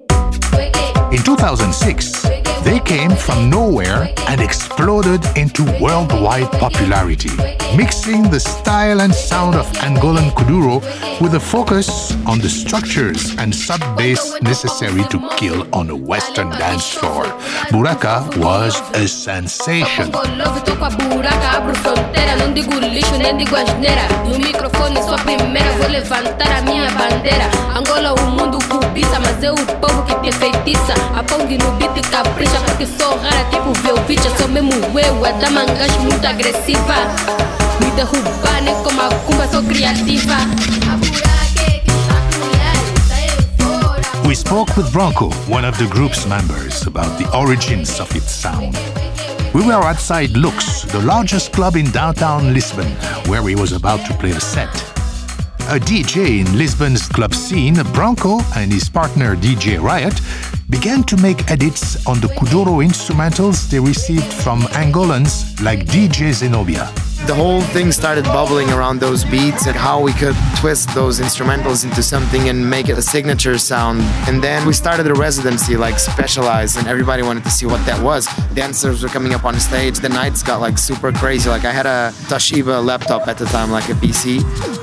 In 1.12 1.22
2006, 1.24 2.22
they 2.64 2.80
came 2.80 3.12
from 3.12 3.50
nowhere 3.50 4.08
and 4.30 4.40
exploded 4.40 5.22
into 5.36 5.66
worldwide 5.82 6.50
popularity, 6.54 7.36
mixing 7.76 8.24
the 8.30 8.40
style 8.40 9.02
and 9.02 9.14
sound 9.14 9.56
of 9.56 9.66
Angolan 9.84 10.32
Kuduro 10.32 10.80
with 11.20 11.36
a 11.36 11.40
focus 11.40 12.14
on 12.26 12.40
the 12.40 12.48
structures 12.48 13.36
and 13.40 13.54
sub 13.54 13.82
bass 13.98 14.42
necessary 14.42 15.04
to 15.10 15.20
kill 15.36 15.68
on 15.76 15.90
a 15.90 15.96
Western 15.96 16.50
dance 16.52 16.94
floor. 16.94 17.26
Buraka 17.74 18.26
was 18.38 18.80
a 18.96 19.06
sensation. 19.06 20.12
Microfone 24.72 25.04
sou 25.04 25.14
a 25.14 25.18
primeira, 25.18 25.72
vou 25.74 25.90
levantar 25.90 26.58
a 26.58 26.62
minha 26.62 26.90
bandeira. 26.92 27.50
Angola, 27.76 28.14
o 28.14 28.32
mundo 28.32 28.58
mas 29.20 29.44
povo 29.80 30.02
que 30.04 30.16
te 30.16 30.32
feitiça. 30.38 30.94
No 31.58 31.72
beat 31.74 32.10
capricha, 32.10 32.60
porque 32.66 32.86
sou 32.86 33.18
rara, 33.18 33.44
tipo 33.50 33.74
Velvicha. 33.82 34.30
Sou 34.38 34.48
mesmo 34.48 34.72
eu, 34.98 35.26
muito 36.00 36.26
agressiva. 36.26 36.96
Me 37.80 37.92
derrubar, 37.92 38.62
nem 38.64 38.76
como 38.84 39.02
a 39.02 39.10
cumba, 39.26 39.48
sou 39.48 39.64
criativa. 39.64 40.36
We 44.26 44.36
spoke 44.36 44.78
with 44.78 44.90
Bronco, 44.92 45.30
one 45.50 45.68
of 45.68 45.78
the 45.78 45.88
group's 45.88 46.26
members, 46.26 46.88
about 46.88 47.18
the 47.18 47.30
origins 47.36 48.00
of 48.00 48.16
its 48.16 48.32
sound. 48.32 48.78
We 49.54 49.66
were 49.66 49.74
outside 49.74 50.38
Lux, 50.38 50.84
the 50.84 51.02
largest 51.02 51.52
club 51.52 51.76
in 51.76 51.92
downtown 51.92 52.54
Lisbon, 52.54 52.88
where 53.28 53.46
he 53.46 53.56
was 53.56 53.74
about 53.74 54.06
to 54.08 54.14
play 54.14 54.32
a 54.32 54.40
set. 54.40 54.74
A 55.70 55.78
DJ 55.78 56.40
in 56.40 56.58
Lisbon's 56.58 57.10
club 57.10 57.34
scene, 57.34 57.76
Bronco 57.94 58.40
and 58.56 58.72
his 58.72 58.88
partner 58.88 59.36
DJ 59.36 59.82
Riot 59.82 60.20
began 60.70 61.04
to 61.04 61.18
make 61.18 61.52
edits 61.52 62.08
on 62.08 62.22
the 62.22 62.28
Kuduro 62.28 62.82
instrumentals 62.82 63.70
they 63.70 63.80
received 63.80 64.32
from 64.34 64.62
Angolans 64.72 65.62
like 65.62 65.86
DJ 65.86 66.32
Znobia. 66.32 67.11
The 67.28 67.36
whole 67.36 67.62
thing 67.62 67.92
started 67.92 68.26
bubbling 68.26 68.70
around 68.72 69.00
those 69.00 69.24
beats 69.24 69.68
and 69.68 69.76
how 69.76 70.02
we 70.02 70.12
could 70.12 70.36
twist 70.58 70.94
those 70.94 71.20
instrumentals 71.20 71.84
into 71.86 72.02
something 72.04 72.50
and 72.50 72.68
make 72.68 72.90
it 72.90 72.98
a 72.98 73.02
signature 73.02 73.58
sound. 73.58 74.02
And 74.28 74.44
then 74.44 74.68
we 74.68 74.74
started 74.74 75.08
a 75.08 75.14
residency, 75.14 75.78
like 75.78 75.98
specialized, 76.00 76.78
and 76.78 76.88
everybody 76.88 77.22
wanted 77.22 77.44
to 77.44 77.52
see 77.52 77.68
what 77.68 77.86
that 77.86 78.02
was. 78.04 78.28
Dancers 78.54 79.04
were 79.04 79.10
coming 79.10 79.34
up 79.34 79.46
on 79.46 79.58
stage. 79.60 80.00
The 80.00 80.10
nights 80.10 80.42
got 80.44 80.62
like 80.62 80.78
super 80.78 81.12
crazy. 81.14 81.48
Like 81.48 81.64
I 81.64 81.72
had 81.72 81.86
a 81.86 82.12
Toshiba 82.28 82.84
laptop 82.84 83.28
at 83.28 83.38
the 83.38 83.46
time, 83.46 83.72
like 83.72 83.88
a 83.90 83.94
PC, 83.94 84.42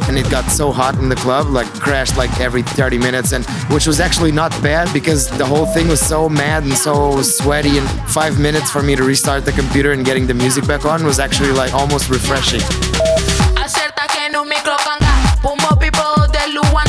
and 0.09 0.17
it 0.17 0.31
got 0.31 0.45
so 0.45 0.71
hot 0.71 0.95
in 0.95 1.09
the 1.09 1.17
club, 1.17 1.49
like 1.49 1.67
crashed 1.75 2.17
like 2.17 2.41
every 2.41 2.63
30 2.63 2.99
minutes, 2.99 3.33
and 3.33 3.45
which 3.73 3.87
was 3.87 4.01
actually 4.01 4.33
not 4.33 4.53
bad 4.63 4.91
because 4.95 5.29
the 5.37 5.45
whole 5.45 5.67
thing 5.67 5.89
was 5.89 6.01
so 6.01 6.29
mad 6.29 6.63
and 6.63 6.73
so 6.73 7.21
sweaty. 7.21 7.79
And 7.79 7.89
five 8.09 8.41
minutes 8.41 8.71
for 8.71 8.83
me 8.83 8.97
to 8.97 9.03
restart 9.03 9.45
the 9.45 9.53
computer 9.53 9.93
and 9.93 10.05
getting 10.05 10.27
the 10.27 10.35
music 10.35 10.67
back 10.67 10.87
on 10.87 11.05
was 11.05 11.19
actually 11.19 11.53
like 11.53 11.75
almost 11.75 12.09
refreshing. 12.09 12.28
Acerta 13.65 14.07
que 14.07 14.29
no 14.31 14.45
canga. 14.77 15.41
Pumo 15.41 15.79
people 15.79 16.03
de 16.31 16.53
Luanda. 16.53 16.88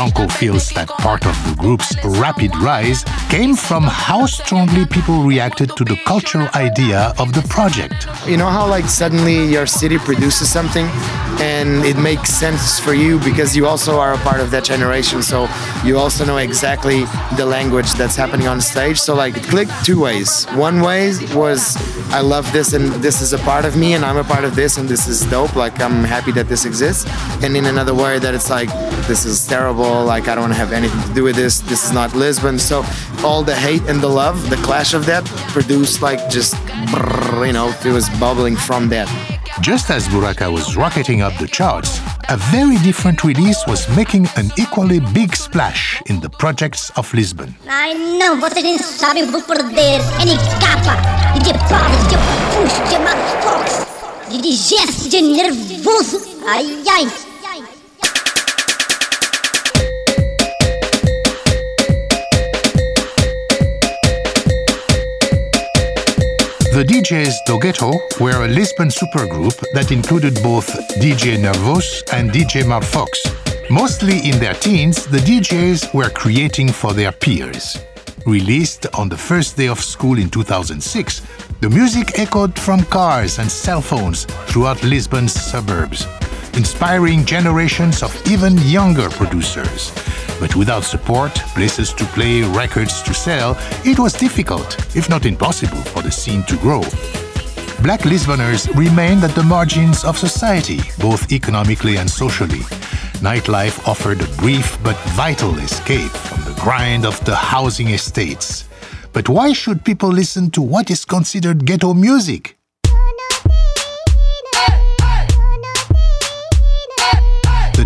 Bronco 0.00 0.28
feels 0.28 0.70
that 0.70 0.88
part 0.88 1.26
of 1.26 1.36
the 1.44 1.54
group's 1.56 1.94
rapid 2.02 2.56
rise 2.56 3.04
came 3.28 3.54
from 3.54 3.82
how 3.82 4.24
strongly 4.24 4.86
people 4.86 5.24
reacted 5.24 5.76
to 5.76 5.84
the 5.84 5.94
cultural 6.06 6.48
idea 6.54 7.12
of 7.18 7.34
the 7.34 7.42
project. 7.50 8.06
You 8.26 8.38
know 8.38 8.48
how 8.48 8.66
like 8.66 8.86
suddenly 8.86 9.44
your 9.44 9.66
city 9.66 9.98
produces 9.98 10.50
something 10.50 10.86
and 11.38 11.84
it 11.84 11.98
makes 11.98 12.30
sense 12.30 12.80
for 12.80 12.94
you 12.94 13.18
because 13.20 13.54
you 13.54 13.66
also 13.66 13.98
are 13.98 14.14
a 14.14 14.18
part 14.28 14.40
of 14.40 14.50
that 14.52 14.64
generation 14.64 15.22
so 15.22 15.48
you 15.84 15.98
also 15.98 16.24
know 16.24 16.38
exactly 16.38 17.04
the 17.36 17.44
language 17.44 17.92
that's 17.92 18.16
happening 18.16 18.48
on 18.48 18.58
stage. 18.62 18.98
So 18.98 19.14
like 19.14 19.36
it 19.36 19.44
clicked 19.44 19.84
two 19.84 20.00
ways. 20.00 20.46
One 20.54 20.80
way 20.80 21.12
was 21.34 21.76
i 22.12 22.20
love 22.20 22.50
this 22.52 22.72
and 22.72 22.86
this 23.04 23.20
is 23.20 23.32
a 23.32 23.38
part 23.50 23.64
of 23.64 23.76
me 23.76 23.94
and 23.94 24.04
i'm 24.04 24.16
a 24.16 24.24
part 24.24 24.42
of 24.44 24.56
this 24.56 24.78
and 24.78 24.88
this 24.88 25.06
is 25.06 25.20
dope 25.30 25.54
like 25.54 25.80
i'm 25.80 26.02
happy 26.02 26.32
that 26.32 26.48
this 26.48 26.64
exists. 26.64 27.04
And 27.44 27.54
in 27.54 27.66
another 27.66 27.94
way 27.94 28.18
that 28.18 28.34
it's 28.34 28.48
like 28.48 28.70
this 29.06 29.24
is 29.24 29.46
terrible 29.46 29.89
like 29.94 30.28
i 30.28 30.34
don't 30.34 30.44
want 30.44 30.52
to 30.52 30.58
have 30.58 30.72
anything 30.72 31.00
to 31.08 31.14
do 31.14 31.22
with 31.24 31.36
this 31.36 31.60
this 31.60 31.84
is 31.84 31.92
not 31.92 32.14
lisbon 32.14 32.58
so 32.58 32.84
all 33.24 33.42
the 33.42 33.54
hate 33.54 33.82
and 33.88 34.00
the 34.00 34.08
love 34.08 34.50
the 34.50 34.56
clash 34.56 34.94
of 34.94 35.06
that 35.06 35.24
produced 35.54 36.02
like 36.02 36.20
just 36.30 36.54
brrr, 36.92 37.46
you 37.46 37.52
know 37.52 37.68
it 37.84 37.92
was 37.92 38.08
bubbling 38.18 38.56
from 38.56 38.88
that 38.88 39.08
Just 39.60 39.90
as 39.90 40.08
Buraka 40.08 40.50
was 40.50 40.74
rocketing 40.74 41.20
up 41.20 41.36
the 41.36 41.46
charts, 41.46 42.00
a 42.30 42.36
very 42.50 42.78
different 42.78 43.22
release 43.24 43.62
was 43.66 43.86
making 43.94 44.26
an 44.36 44.50
equally 44.56 45.00
big 45.12 45.36
splash 45.36 46.00
in 46.06 46.18
the 46.20 46.30
projects 46.30 46.90
of 46.96 47.12
Lisbon. 47.12 47.54
Ai 47.68 47.92
não, 47.92 48.40
vocês 48.40 48.64
nem 48.64 48.78
sabem, 48.78 49.26
vou 49.26 49.42
perder. 49.42 50.00
NK, 50.16 50.40
DJ 51.34 51.52
Pablo, 51.68 51.98
DJ 52.00 52.16
Push, 52.54 52.72
DJ 52.88 52.98
Mark 53.04 53.20
Fox, 53.42 53.86
DJ 54.30 54.52
Jess, 54.52 55.12
Nervoso. 55.20 56.22
Ai 56.46 56.82
ai. 56.88 57.29
The 66.72 66.84
DJs 66.84 67.34
do 67.46 67.58
Ghetto 67.58 67.90
were 68.20 68.44
a 68.44 68.48
Lisbon 68.48 68.90
supergroup 68.90 69.58
that 69.74 69.90
included 69.90 70.40
both 70.40 70.68
DJ 71.00 71.36
Nervos 71.36 72.04
and 72.12 72.30
DJ 72.30 72.62
Marfox. 72.62 73.10
Mostly 73.68 74.20
in 74.20 74.38
their 74.38 74.54
teens, 74.54 75.04
the 75.04 75.18
DJs 75.18 75.92
were 75.92 76.10
creating 76.10 76.68
for 76.68 76.92
their 76.92 77.10
peers. 77.10 77.76
Released 78.24 78.86
on 78.94 79.08
the 79.08 79.16
first 79.16 79.56
day 79.56 79.66
of 79.66 79.80
school 79.80 80.16
in 80.16 80.30
2006, 80.30 81.22
the 81.60 81.68
music 81.68 82.20
echoed 82.20 82.56
from 82.56 82.84
cars 82.84 83.40
and 83.40 83.50
cell 83.50 83.80
phones 83.82 84.26
throughout 84.46 84.80
Lisbon's 84.84 85.32
suburbs, 85.32 86.06
inspiring 86.54 87.24
generations 87.24 88.00
of 88.00 88.14
even 88.30 88.56
younger 88.58 89.10
producers. 89.10 89.90
But 90.40 90.56
without 90.56 90.84
support, 90.84 91.34
places 91.54 91.92
to 91.92 92.04
play, 92.06 92.42
records 92.42 93.02
to 93.02 93.14
sell, 93.14 93.56
it 93.84 93.98
was 93.98 94.14
difficult, 94.14 94.76
if 94.96 95.08
not 95.08 95.26
impossible, 95.26 95.82
for 95.92 96.02
the 96.02 96.10
scene 96.10 96.42
to 96.44 96.56
grow. 96.56 96.80
Black 97.82 98.00
Lisboners 98.00 98.68
remained 98.74 99.22
at 99.22 99.34
the 99.34 99.42
margins 99.42 100.04
of 100.04 100.18
society, 100.18 100.80
both 100.98 101.30
economically 101.30 101.96
and 101.96 102.10
socially. 102.10 102.64
Nightlife 103.20 103.86
offered 103.86 104.20
a 104.22 104.36
brief 104.36 104.78
but 104.82 104.96
vital 105.16 105.58
escape 105.58 106.10
from 106.10 106.42
the 106.44 106.58
grind 106.60 107.04
of 107.04 107.22
the 107.24 107.34
housing 107.34 107.88
estates. 107.88 108.68
But 109.12 109.28
why 109.28 109.52
should 109.52 109.84
people 109.84 110.08
listen 110.08 110.50
to 110.52 110.62
what 110.62 110.90
is 110.90 111.04
considered 111.04 111.66
ghetto 111.66 111.92
music? 111.94 112.59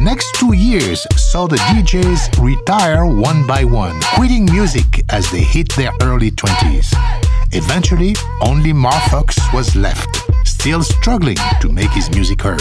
Next 0.05 0.34
two 0.34 0.55
years 0.55 1.07
saw 1.16 1.46
the 1.46 1.57
DJs 1.57 2.38
retire 2.38 3.07
one 3.07 3.46
by 3.46 3.64
one, 3.64 3.98
quitting 4.14 4.44
music 4.44 5.02
as 5.09 5.30
they 5.30 5.40
hit 5.40 5.74
their 5.76 5.92
early 6.02 6.30
20s. 6.30 6.92
Eventually, 7.52 8.14
only 8.42 8.74
Marfox 8.74 9.40
was 9.55 9.74
left, 9.74 10.30
still 10.46 10.82
struggling 10.82 11.38
to 11.62 11.70
make 11.70 11.90
his 11.92 12.11
music 12.11 12.42
heard. 12.42 12.61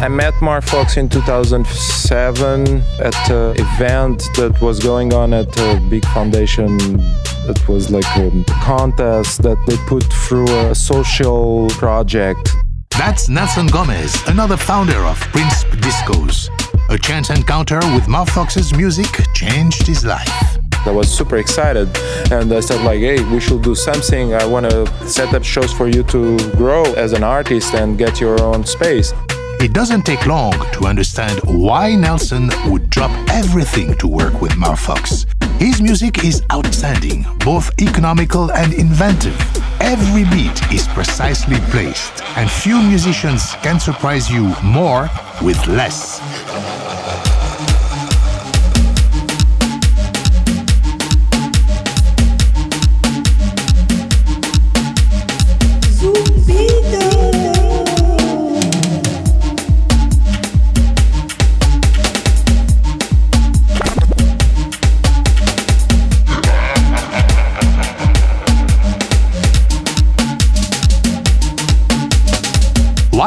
I 0.00 0.08
met 0.08 0.34
Marfox 0.42 0.96
in 0.96 1.08
2007 1.08 2.82
at 2.98 3.30
an 3.30 3.54
event 3.56 4.28
that 4.34 4.58
was 4.60 4.80
going 4.80 5.14
on 5.14 5.32
at 5.32 5.56
a 5.60 5.80
big 5.88 6.04
foundation. 6.06 6.76
It 7.48 7.68
was 7.68 7.92
like 7.92 8.16
a 8.16 8.32
contest 8.64 9.42
that 9.42 9.64
they 9.68 9.76
put 9.86 10.02
through 10.12 10.48
a 10.66 10.74
social 10.74 11.68
project. 11.68 12.50
That's 12.98 13.28
Nelson 13.28 13.68
Gomes, 13.68 14.26
another 14.26 14.56
founder 14.56 14.98
of 15.04 15.20
Prince 15.32 15.62
Discos. 15.64 16.50
A 16.90 16.98
chance 16.98 17.30
encounter 17.30 17.78
with 17.94 18.08
Marfox's 18.08 18.74
music 18.76 19.06
changed 19.32 19.86
his 19.86 20.04
life. 20.04 20.58
I 20.84 20.90
was 20.90 21.08
super 21.08 21.36
excited 21.36 21.88
and 22.32 22.52
I 22.52 22.58
said 22.58 22.84
like, 22.84 22.98
hey, 22.98 23.22
we 23.32 23.38
should 23.38 23.62
do 23.62 23.76
something. 23.76 24.34
I 24.34 24.44
want 24.44 24.68
to 24.68 25.08
set 25.08 25.32
up 25.32 25.44
shows 25.44 25.72
for 25.72 25.86
you 25.86 26.02
to 26.02 26.36
grow 26.56 26.82
as 26.94 27.12
an 27.12 27.22
artist 27.22 27.74
and 27.74 27.96
get 27.96 28.20
your 28.20 28.42
own 28.42 28.64
space. 28.64 29.12
It 29.60 29.72
doesn't 29.72 30.02
take 30.02 30.26
long 30.26 30.50
to 30.72 30.86
understand 30.86 31.38
why 31.44 31.94
Nelson 31.94 32.50
would 32.66 32.90
drop 32.90 33.12
everything 33.30 33.96
to 33.98 34.08
work 34.08 34.40
with 34.40 34.52
Marfox. 34.52 35.26
His 35.60 35.80
music 35.80 36.24
is 36.24 36.42
outstanding, 36.52 37.24
both 37.44 37.70
economical 37.80 38.50
and 38.50 38.74
inventive. 38.74 39.38
Every 39.90 40.22
beat 40.22 40.72
is 40.72 40.86
precisely 40.86 41.56
placed, 41.72 42.22
and 42.36 42.48
few 42.48 42.80
musicians 42.80 43.54
can 43.56 43.80
surprise 43.80 44.30
you 44.30 44.54
more 44.62 45.10
with 45.42 45.66
less. 45.66 46.20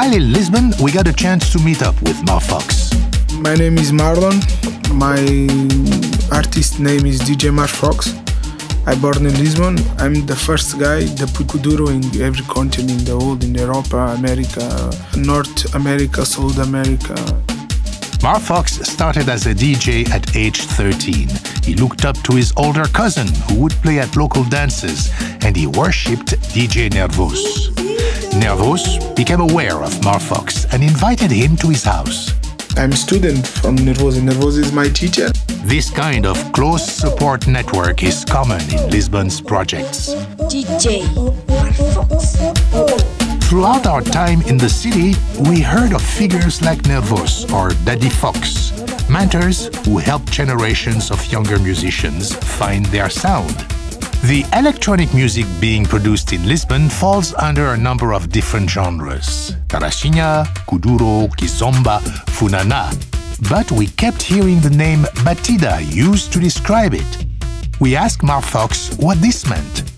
While 0.04 0.16
in 0.16 0.34
Lisbon, 0.34 0.74
we 0.82 0.92
got 0.92 1.08
a 1.08 1.14
chance 1.14 1.50
to 1.54 1.60
meet 1.60 1.82
up 1.82 1.96
with 2.02 2.18
Marfox. 2.26 2.92
My 3.40 3.56
name 3.56 3.78
is 3.78 3.94
Marlon. 3.94 4.36
My 4.94 5.16
artist 6.36 6.82
name 6.82 7.06
is 7.06 7.22
DJ 7.22 7.52
Marfox. 7.52 8.12
I 8.86 8.96
born 9.00 9.26
in 9.26 9.34
Lisbon. 9.40 9.78
I'm 10.00 10.26
the 10.26 10.36
first 10.36 10.78
guy 10.78 11.06
that 11.06 11.34
put 11.34 11.56
in 11.66 12.22
every 12.22 12.44
continent 12.48 13.00
in 13.00 13.06
the 13.06 13.18
world, 13.18 13.46
in 13.46 13.56
Europa, 13.56 14.14
America, 14.18 14.92
North 15.16 15.74
America, 15.74 16.26
South 16.26 16.58
America. 16.58 17.16
Marfox 18.20 18.86
started 18.86 19.30
as 19.30 19.46
a 19.46 19.56
DJ 19.56 20.10
at 20.10 20.36
age 20.36 20.64
13. 20.64 21.30
He 21.64 21.76
looked 21.76 22.04
up 22.04 22.18
to 22.24 22.36
his 22.36 22.52
older 22.58 22.88
cousin 22.88 23.28
who 23.48 23.62
would 23.62 23.76
play 23.82 24.00
at 24.00 24.18
local 24.18 24.44
dances 24.44 25.10
and 25.46 25.56
he 25.56 25.66
worshipped 25.66 26.38
DJ 26.52 26.90
Nervos. 26.90 27.73
Nervos 28.44 29.16
became 29.16 29.40
aware 29.40 29.82
of 29.82 29.94
Marfox 30.02 30.68
and 30.74 30.84
invited 30.84 31.32
him 31.32 31.56
to 31.56 31.70
his 31.70 31.86
house. 31.86 32.34
I'm 32.76 32.92
a 32.92 32.96
student 32.96 33.48
from 33.48 33.78
Nervoso. 33.78 34.20
Nervoso 34.20 34.58
is 34.58 34.74
my 34.74 34.90
teacher. 34.90 35.30
This 35.64 35.90
kind 35.90 36.26
of 36.26 36.52
close 36.52 36.86
support 36.86 37.48
network 37.48 38.04
is 38.04 38.26
common 38.26 38.60
in 38.74 38.90
Lisbon's 38.90 39.40
projects. 39.40 40.10
DJ 40.52 41.04
Marfox. 41.48 42.36
Throughout 43.46 43.88
our 43.88 44.02
time 44.02 44.42
in 44.42 44.58
the 44.58 44.68
city, 44.68 45.14
we 45.50 45.62
heard 45.62 45.94
of 45.94 46.02
figures 46.02 46.62
like 46.62 46.80
Nervos 46.80 47.50
or 47.54 47.70
Daddy 47.86 48.10
Fox, 48.10 48.74
mentors 49.10 49.70
who 49.86 50.00
helped 50.00 50.30
generations 50.34 51.12
of 51.12 51.26
younger 51.32 51.60
musicians 51.60 52.36
find 52.36 52.86
their 52.88 53.10
sound. 53.10 53.56
The 54.24 54.46
electronic 54.54 55.14
music 55.14 55.46
being 55.60 55.84
produced 55.84 56.32
in 56.32 56.48
Lisbon 56.48 56.88
falls 56.88 57.34
under 57.34 57.74
a 57.74 57.78
number 57.78 58.14
of 58.14 58.30
different 58.30 58.70
genres 58.70 59.52
Tarraxinha, 59.68 60.46
Kuduro, 60.66 61.28
Kizomba, 61.36 62.00
Funana. 62.32 62.88
But 63.50 63.70
we 63.74 63.88
kept 63.88 64.22
hearing 64.22 64.62
the 64.62 64.70
name 64.70 65.04
Batida 65.26 65.82
used 65.94 66.32
to 66.32 66.40
describe 66.40 66.94
it. 66.94 67.26
We 67.82 67.98
asked 67.98 68.22
Marfox 68.22 68.98
what 68.98 69.20
this 69.20 69.46
meant. 69.50 69.93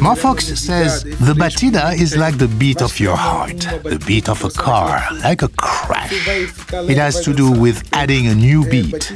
Marfox 0.00 0.42
says 0.56 1.04
the 1.04 1.32
batida 1.32 1.98
is 1.98 2.16
like 2.16 2.36
the 2.36 2.48
beat 2.48 2.82
of 2.82 3.00
your 3.00 3.16
heart, 3.16 3.60
the 3.82 3.98
beat 4.06 4.28
of 4.28 4.44
a 4.44 4.50
car, 4.50 5.02
like 5.24 5.40
a 5.42 5.48
crash. 5.56 6.12
It 6.92 6.98
has 6.98 7.22
to 7.24 7.32
do 7.32 7.50
with 7.50 7.82
adding 7.94 8.26
a 8.26 8.34
new 8.34 8.68
beat. 8.68 9.10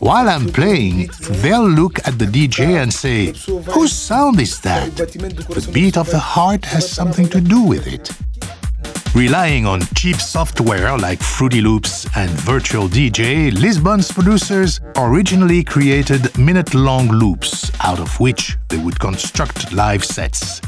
While 0.00 0.28
I'm 0.28 0.48
playing, 0.48 1.10
they'll 1.42 1.68
look 1.68 1.98
at 2.08 2.18
the 2.18 2.24
DJ 2.24 2.82
and 2.82 2.92
say, 2.92 3.34
Whose 3.72 3.92
sound 3.92 4.40
is 4.40 4.60
that? 4.60 4.96
The 4.96 5.70
beat 5.72 5.98
of 5.98 6.08
the 6.10 6.18
heart 6.18 6.64
has 6.64 6.90
something 6.90 7.28
to 7.28 7.40
do 7.42 7.62
with 7.62 7.86
it. 7.86 8.10
Relying 9.14 9.64
on 9.64 9.80
cheap 9.94 10.16
software 10.16 10.98
like 10.98 11.22
Fruity 11.22 11.60
Loops 11.60 12.04
and 12.16 12.28
Virtual 12.30 12.88
DJ, 12.88 13.52
Lisbon's 13.52 14.10
producers 14.10 14.80
originally 14.96 15.62
created 15.62 16.36
minute 16.36 16.74
long 16.74 17.06
loops 17.06 17.70
out 17.78 18.00
of 18.00 18.18
which 18.18 18.56
they 18.70 18.78
would 18.78 18.98
construct 18.98 19.72
live 19.72 20.04
sets. 20.04 20.60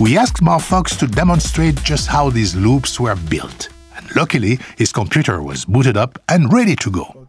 We 0.00 0.16
asked 0.16 0.42
Marfox 0.42 0.98
to 1.00 1.06
demonstrate 1.06 1.82
just 1.82 2.08
how 2.08 2.30
these 2.30 2.56
loops 2.56 2.98
were 2.98 3.14
built. 3.14 3.68
And 3.94 4.16
luckily, 4.16 4.58
his 4.78 4.90
computer 4.90 5.42
was 5.42 5.66
booted 5.66 5.98
up 5.98 6.18
and 6.30 6.50
ready 6.50 6.76
to 6.76 6.90
go. 6.90 7.26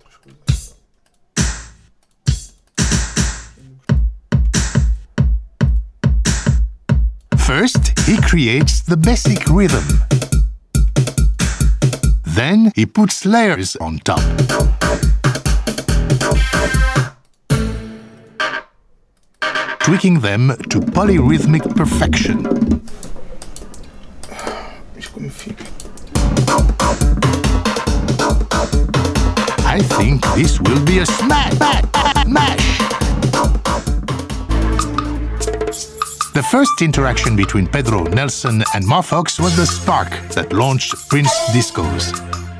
First, 7.37 7.99
he 8.07 8.15
creates 8.21 8.79
the 8.79 8.95
basic 8.95 9.45
rhythm. 9.49 9.83
Then 12.33 12.71
he 12.75 12.87
puts 12.87 13.25
layers 13.27 13.75
on 13.75 13.99
top. 13.99 14.19
Tweaking 19.81 20.21
them 20.21 20.47
to 20.71 20.79
polyrhythmic 20.79 21.75
perfection. 21.75 22.47
I 29.65 29.79
think 29.81 30.25
this 30.33 30.59
will 30.59 30.83
be 30.85 30.99
a 30.99 31.05
smash! 31.05 31.53
Smash! 32.23 33.12
The 36.33 36.41
first 36.41 36.81
interaction 36.81 37.35
between 37.35 37.67
Pedro, 37.67 38.05
Nelson, 38.05 38.63
and 38.73 38.83
Marfox 38.83 39.39
was 39.39 39.55
the 39.55 39.67
spark 39.67 40.09
that 40.29 40.51
launched 40.51 41.07
Prince 41.07 41.31
Discos. 41.51 42.09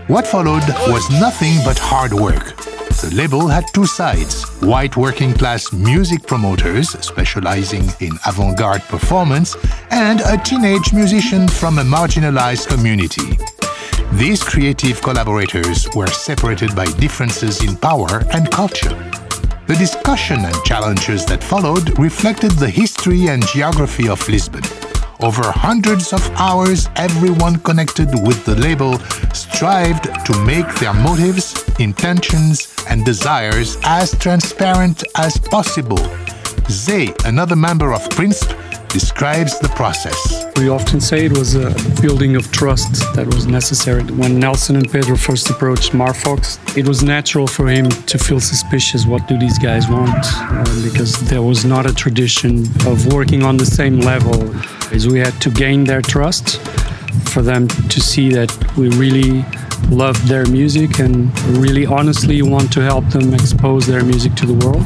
What 0.08 0.28
followed 0.28 0.62
was 0.90 1.10
nothing 1.10 1.58
but 1.66 1.80
hard 1.80 2.14
work. 2.14 2.56
The 3.02 3.12
label 3.16 3.48
had 3.48 3.66
two 3.74 3.88
sides 3.88 4.44
white 4.62 4.96
working 4.96 5.34
class 5.34 5.74
music 5.74 6.28
promoters 6.28 6.92
specializing 7.04 7.86
in 8.00 8.12
avant 8.28 8.60
garde 8.60 8.84
performance, 8.84 9.58
and 9.90 10.22
a 10.22 10.38
teenage 10.38 10.94
musician 10.94 11.48
from 11.48 11.80
a 11.80 11.84
marginalized 11.84 12.68
community. 12.68 13.40
These 14.20 14.44
creative 14.44 15.02
collaborators 15.02 15.90
were 15.96 16.06
separated 16.06 16.76
by 16.76 16.86
differences 16.86 17.64
in 17.64 17.76
power 17.78 18.22
and 18.34 18.52
culture. 18.52 19.13
The 19.66 19.76
discussion 19.76 20.44
and 20.44 20.64
challenges 20.66 21.26
that 21.28 21.42
followed 21.42 21.98
reflected 21.98 22.52
the 22.52 22.70
history 22.70 23.28
and 23.28 23.42
geography 23.48 24.10
of 24.10 24.28
Lisbon. 24.28 24.62
Over 25.22 25.44
hundreds 25.52 26.12
of 26.12 26.22
hours, 26.32 26.90
everyone 26.98 27.56
connected 27.60 28.10
with 28.28 28.44
the 28.44 28.56
label 28.56 29.00
strived 29.34 30.04
to 30.26 30.44
make 30.44 30.68
their 30.76 30.94
motives, 30.94 31.64
intentions, 31.80 32.76
and 32.90 33.06
desires 33.06 33.78
as 33.86 34.12
transparent 34.20 35.02
as 35.16 35.38
possible. 35.38 36.10
Zay, 36.70 37.14
another 37.24 37.56
member 37.56 37.94
of 37.94 38.10
Prince, 38.10 38.44
describes 38.94 39.60
the 39.60 39.70
process. 39.70 40.46
We 40.56 40.70
often 40.70 41.02
say 41.02 41.26
it 41.26 41.36
was 41.36 41.56
a 41.56 41.74
building 42.00 42.36
of 42.36 42.52
trust 42.52 42.94
that 43.16 43.26
was 43.26 43.48
necessary. 43.48 44.04
When 44.04 44.40
Nelson 44.40 44.76
and 44.76 44.90
Pedro 44.90 45.18
first 45.18 45.50
approached 45.50 45.92
Marfox, 45.94 46.60
it 46.78 46.88
was 46.88 47.02
natural 47.04 47.48
for 47.48 47.68
him 47.68 47.90
to 47.90 48.18
feel 48.20 48.40
suspicious. 48.40 49.06
What 49.08 49.28
do 49.28 49.38
these 49.38 49.58
guys 49.58 49.90
want? 49.90 50.24
Uh, 50.24 50.64
because 50.84 51.20
there 51.28 51.42
was 51.42 51.66
not 51.66 51.86
a 51.88 51.94
tradition 51.94 52.60
of 52.88 53.12
working 53.12 53.42
on 53.44 53.58
the 53.58 53.66
same 53.66 54.00
level. 54.00 54.56
As 54.94 55.08
we 55.08 55.20
had 55.20 55.34
to 55.42 55.50
gain 55.50 55.84
their 55.84 56.04
trust 56.04 56.62
for 57.34 57.42
them 57.42 57.68
to 57.68 58.00
see 58.00 58.30
that 58.30 58.52
we 58.78 58.90
really 58.90 59.44
love 59.90 60.28
their 60.28 60.46
music 60.48 61.00
and 61.00 61.38
really 61.58 61.86
honestly 61.86 62.42
want 62.42 62.72
to 62.74 62.82
help 62.82 63.08
them 63.10 63.34
expose 63.34 63.86
their 63.86 64.04
music 64.04 64.34
to 64.36 64.46
the 64.46 64.66
world 64.66 64.86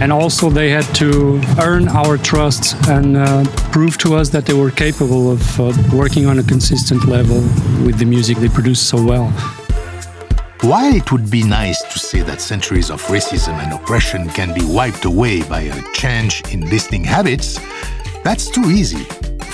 and 0.00 0.12
also 0.12 0.48
they 0.48 0.70
had 0.70 0.84
to 0.94 1.40
earn 1.60 1.88
our 1.88 2.16
trust 2.18 2.76
and 2.88 3.16
uh, 3.16 3.44
prove 3.72 3.98
to 3.98 4.14
us 4.14 4.28
that 4.28 4.46
they 4.46 4.54
were 4.54 4.70
capable 4.70 5.32
of 5.32 5.60
uh, 5.60 5.72
working 5.92 6.26
on 6.26 6.38
a 6.38 6.42
consistent 6.42 7.04
level 7.06 7.40
with 7.84 7.98
the 7.98 8.04
music 8.04 8.38
they 8.38 8.48
produce 8.48 8.80
so 8.80 9.02
well. 9.02 9.28
While 10.60 10.94
it 10.94 11.10
would 11.10 11.30
be 11.30 11.42
nice 11.42 11.82
to 11.82 11.98
say 11.98 12.20
that 12.22 12.40
centuries 12.40 12.90
of 12.90 13.02
racism 13.06 13.54
and 13.62 13.72
oppression 13.72 14.28
can 14.28 14.54
be 14.54 14.64
wiped 14.64 15.04
away 15.04 15.42
by 15.42 15.62
a 15.62 15.82
change 15.92 16.42
in 16.52 16.68
listening 16.70 17.02
habits, 17.04 17.58
that's 18.22 18.50
too 18.50 18.70
easy. 18.70 19.04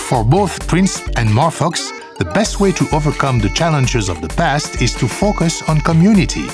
For 0.07 0.23
both 0.23 0.67
Prince 0.67 0.99
and 1.15 1.29
Marfox, 1.29 1.91
the 2.17 2.25
best 2.25 2.59
way 2.61 2.71
to 2.71 2.87
overcome 2.93 3.39
the 3.39 3.49
challenges 3.49 4.07
of 4.07 4.21
the 4.21 4.29
past 4.29 4.81
is 4.81 4.93
to 4.93 5.07
focus 5.07 5.61
on 5.67 5.81
community. 5.81 6.47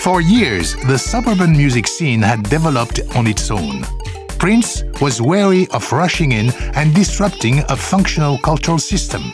For 0.00 0.20
years, 0.20 0.76
the 0.86 0.98
suburban 0.98 1.52
music 1.52 1.86
scene 1.86 2.20
had 2.20 2.42
developed 2.42 3.00
on 3.14 3.26
its 3.26 3.50
own. 3.50 3.84
Prince 4.38 4.84
was 5.00 5.22
wary 5.22 5.66
of 5.68 5.90
rushing 5.92 6.32
in 6.32 6.50
and 6.74 6.94
disrupting 6.94 7.60
a 7.70 7.76
functional 7.76 8.36
cultural 8.38 8.78
system. 8.78 9.32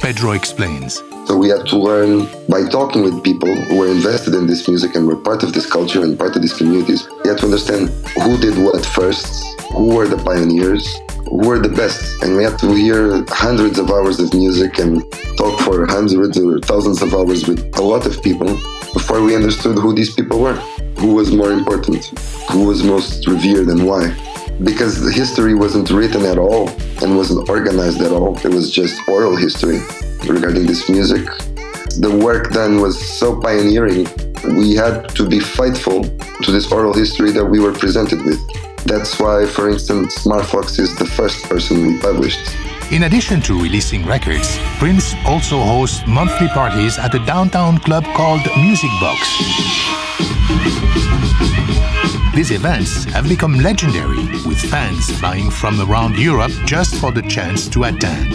Pedro 0.00 0.32
explains. 0.32 1.02
So 1.26 1.36
we 1.36 1.48
had 1.48 1.66
to 1.66 1.76
learn 1.76 2.28
by 2.48 2.68
talking 2.68 3.02
with 3.02 3.24
people 3.24 3.52
who 3.52 3.78
were 3.78 3.88
invested 3.88 4.34
in 4.34 4.46
this 4.46 4.68
music 4.68 4.94
and 4.94 5.08
were 5.08 5.16
part 5.16 5.42
of 5.42 5.52
this 5.52 5.66
culture 5.66 6.04
and 6.04 6.16
part 6.16 6.36
of 6.36 6.42
these 6.42 6.52
communities. 6.52 7.08
We 7.24 7.30
had 7.30 7.38
to 7.38 7.46
understand 7.46 7.88
who 8.22 8.38
did 8.38 8.56
what 8.62 8.84
first, 8.86 9.60
who 9.72 9.94
were 9.94 10.06
the 10.06 10.18
pioneers, 10.18 10.86
were 11.30 11.58
the 11.58 11.68
best. 11.68 12.22
And 12.22 12.36
we 12.36 12.44
had 12.44 12.58
to 12.60 12.74
hear 12.74 13.24
hundreds 13.28 13.78
of 13.78 13.90
hours 13.90 14.20
of 14.20 14.32
music 14.34 14.78
and 14.78 15.02
talk 15.36 15.60
for 15.60 15.86
hundreds 15.86 16.38
or 16.38 16.58
thousands 16.60 17.02
of 17.02 17.14
hours 17.14 17.46
with 17.46 17.60
a 17.78 17.82
lot 17.82 18.06
of 18.06 18.22
people 18.22 18.48
before 18.92 19.22
we 19.22 19.34
understood 19.34 19.76
who 19.76 19.94
these 19.94 20.14
people 20.14 20.40
were, 20.40 20.54
who 20.98 21.14
was 21.14 21.32
more 21.32 21.52
important, 21.52 22.04
who 22.50 22.64
was 22.64 22.82
most 22.82 23.26
revered 23.26 23.68
and 23.68 23.86
why. 23.86 24.14
Because 24.62 25.00
the 25.00 25.10
history 25.10 25.54
wasn't 25.54 25.90
written 25.90 26.24
at 26.24 26.38
all 26.38 26.68
and 27.02 27.16
wasn't 27.16 27.48
organized 27.48 28.00
at 28.00 28.12
all, 28.12 28.38
it 28.38 28.54
was 28.54 28.70
just 28.70 28.96
oral 29.08 29.34
history 29.34 29.80
regarding 30.28 30.66
this 30.66 30.88
music. 30.88 31.24
The 31.98 32.20
work 32.22 32.52
done 32.52 32.80
was 32.80 32.94
so 33.18 33.40
pioneering, 33.40 34.06
we 34.56 34.74
had 34.74 35.08
to 35.16 35.28
be 35.28 35.40
faithful 35.40 36.04
to 36.42 36.52
this 36.52 36.70
oral 36.70 36.92
history 36.92 37.32
that 37.32 37.44
we 37.44 37.60
were 37.60 37.72
presented 37.72 38.24
with. 38.24 38.40
That's 38.86 39.18
why, 39.18 39.46
for 39.46 39.70
instance, 39.70 40.26
Marfox 40.26 40.78
is 40.78 40.94
the 40.94 41.06
first 41.06 41.44
person 41.44 41.86
we 41.86 41.98
published. 41.98 42.63
In 42.92 43.04
addition 43.04 43.40
to 43.42 43.60
releasing 43.60 44.04
records, 44.04 44.58
Prince 44.78 45.14
also 45.26 45.58
hosts 45.58 46.06
monthly 46.06 46.48
parties 46.48 46.98
at 46.98 47.14
a 47.14 47.18
downtown 47.26 47.78
club 47.78 48.04
called 48.14 48.42
Music 48.58 48.90
Box. 49.00 49.20
These 52.34 52.50
events 52.50 53.04
have 53.04 53.28
become 53.28 53.54
legendary, 53.54 54.24
with 54.46 54.60
fans 54.60 55.10
flying 55.18 55.50
from 55.50 55.80
around 55.80 56.18
Europe 56.18 56.52
just 56.66 56.96
for 56.96 57.10
the 57.10 57.22
chance 57.22 57.68
to 57.68 57.84
attend. 57.84 58.30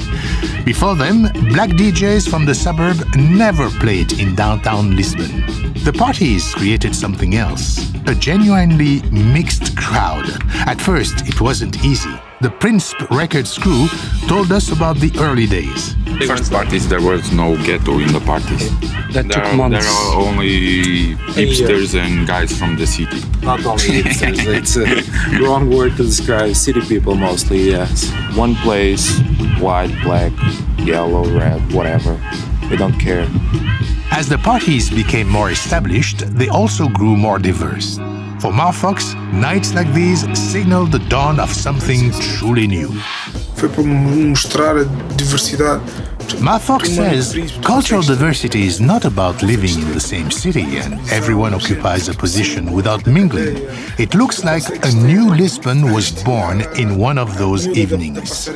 Before 0.65 0.95
them, 0.95 1.23
black 1.49 1.69
DJs 1.69 2.29
from 2.29 2.45
the 2.45 2.55
suburb 2.55 2.97
never 3.15 3.69
played 3.79 4.19
in 4.19 4.35
downtown 4.35 4.95
Lisbon. 4.95 5.45
The 5.83 5.93
parties 5.93 6.53
created 6.55 6.95
something 6.95 7.35
else 7.35 7.89
a 8.07 8.15
genuinely 8.15 9.01
mixed 9.11 9.77
crowd. 9.77 10.25
At 10.67 10.81
first, 10.81 11.27
it 11.27 11.39
wasn't 11.39 11.83
easy. 11.85 12.17
The 12.41 12.49
Prince 12.49 12.93
Records 13.11 13.57
crew 13.57 13.89
told 14.29 14.53
us 14.53 14.71
about 14.71 14.95
the 14.95 15.11
early 15.19 15.45
days. 15.45 15.93
First 16.25 16.49
parties, 16.49 16.87
there 16.87 17.01
was 17.01 17.33
no 17.33 17.57
ghetto 17.65 17.99
in 17.99 18.13
the 18.13 18.21
parties. 18.21 18.69
That 19.11 19.27
there 19.27 19.43
took 19.43 19.43
are, 19.43 19.53
months. 19.57 19.83
There 19.83 19.93
are 19.93 20.15
only 20.15 21.15
hipsters 21.35 21.99
and 21.99 22.25
guys 22.25 22.57
from 22.57 22.77
the 22.77 22.87
city. 22.87 23.19
Not 23.41 23.65
only 23.65 24.03
hipsters, 24.03 24.45
it's 24.57 24.77
uh, 24.77 24.85
a 25.35 25.43
wrong 25.43 25.69
word 25.69 25.97
to 25.97 26.03
describe 26.03 26.55
city 26.55 26.79
people 26.79 27.13
mostly, 27.15 27.71
yes. 27.71 28.09
One 28.35 28.55
place, 28.55 29.19
white, 29.59 29.93
black, 30.01 30.31
yellow, 30.77 31.25
red, 31.37 31.59
whatever. 31.73 32.17
We 32.69 32.77
don't 32.77 32.97
care. 32.97 33.27
As 34.11 34.29
the 34.29 34.37
parties 34.37 34.89
became 34.89 35.27
more 35.27 35.51
established, 35.51 36.19
they 36.37 36.47
also 36.47 36.87
grew 36.87 37.17
more 37.17 37.37
diverse. 37.37 37.99
For 38.39 38.51
Marfox, 38.53 39.15
nights 39.33 39.73
like 39.73 39.93
these 39.93 40.25
signal 40.33 40.85
the 40.85 40.99
dawn 41.09 41.41
of 41.41 41.53
something 41.53 42.09
truly 42.37 42.67
new. 42.67 42.89
Foi 43.57 43.67
para 43.67 43.83
mostrar 43.83 44.77
a 44.77 44.85
diversidade. 44.85 45.81
Marfox 46.37 46.87
says 46.87 47.35
cultural 47.63 48.01
diversity 48.01 48.65
is 48.65 48.79
not 48.79 49.03
about 49.03 49.41
living 49.41 49.73
in 49.81 49.91
the 49.91 49.99
same 49.99 50.31
city 50.31 50.77
and 50.77 50.93
everyone 51.11 51.53
occupies 51.53 52.07
a 52.07 52.13
position 52.13 52.71
without 52.71 53.05
mingling. 53.07 53.57
It 53.97 54.13
looks 54.15 54.43
like 54.43 54.63
a 54.85 54.91
new 54.91 55.29
Lisbon 55.33 55.91
was 55.91 56.11
born 56.23 56.61
in 56.77 56.97
one 56.97 57.17
of 57.17 57.37
those 57.37 57.67
evenings. 57.67 58.47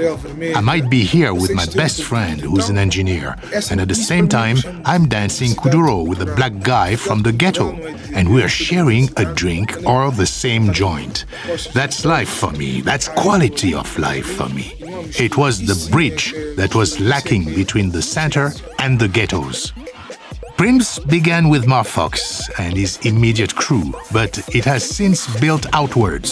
I 0.55 0.61
might 0.61 0.89
be 0.89 1.03
here 1.03 1.33
with 1.33 1.53
my 1.53 1.65
best 1.75 2.03
friend 2.03 2.39
who's 2.39 2.69
an 2.69 2.77
engineer, 2.77 3.35
and 3.69 3.81
at 3.81 3.87
the 3.87 3.95
same 3.95 4.27
time, 4.27 4.57
I'm 4.85 5.07
dancing 5.07 5.51
kuduro 5.51 6.07
with 6.07 6.21
a 6.21 6.35
black 6.35 6.59
guy 6.61 6.95
from 6.95 7.23
the 7.23 7.33
ghetto, 7.33 7.73
and 8.13 8.33
we're 8.33 8.49
sharing 8.49 9.09
a 9.17 9.25
drink 9.33 9.75
or 9.85 10.11
the 10.11 10.25
same 10.25 10.71
joint. 10.71 11.25
That's 11.73 12.05
life 12.05 12.29
for 12.29 12.51
me. 12.51 12.81
That's 12.81 13.07
quality 13.07 13.73
of 13.73 13.97
life 13.97 14.25
for 14.37 14.49
me. 14.49 14.75
It 15.19 15.37
was 15.37 15.65
the 15.65 15.91
bridge 15.91 16.33
that 16.55 16.75
was 16.75 16.99
lacking 16.99 17.53
between 17.63 17.89
the 17.91 18.01
center 18.01 18.51
and 18.79 18.99
the 18.99 19.07
ghettos. 19.07 19.71
Prince 20.57 20.99
began 20.99 21.43
with 21.47 21.63
Marfox 21.65 22.13
and 22.59 22.73
his 22.75 22.93
immediate 23.05 23.55
crew, 23.55 23.85
but 24.11 24.31
it 24.53 24.65
has 24.65 24.83
since 24.83 25.19
built 25.39 25.65
outwards, 25.71 26.29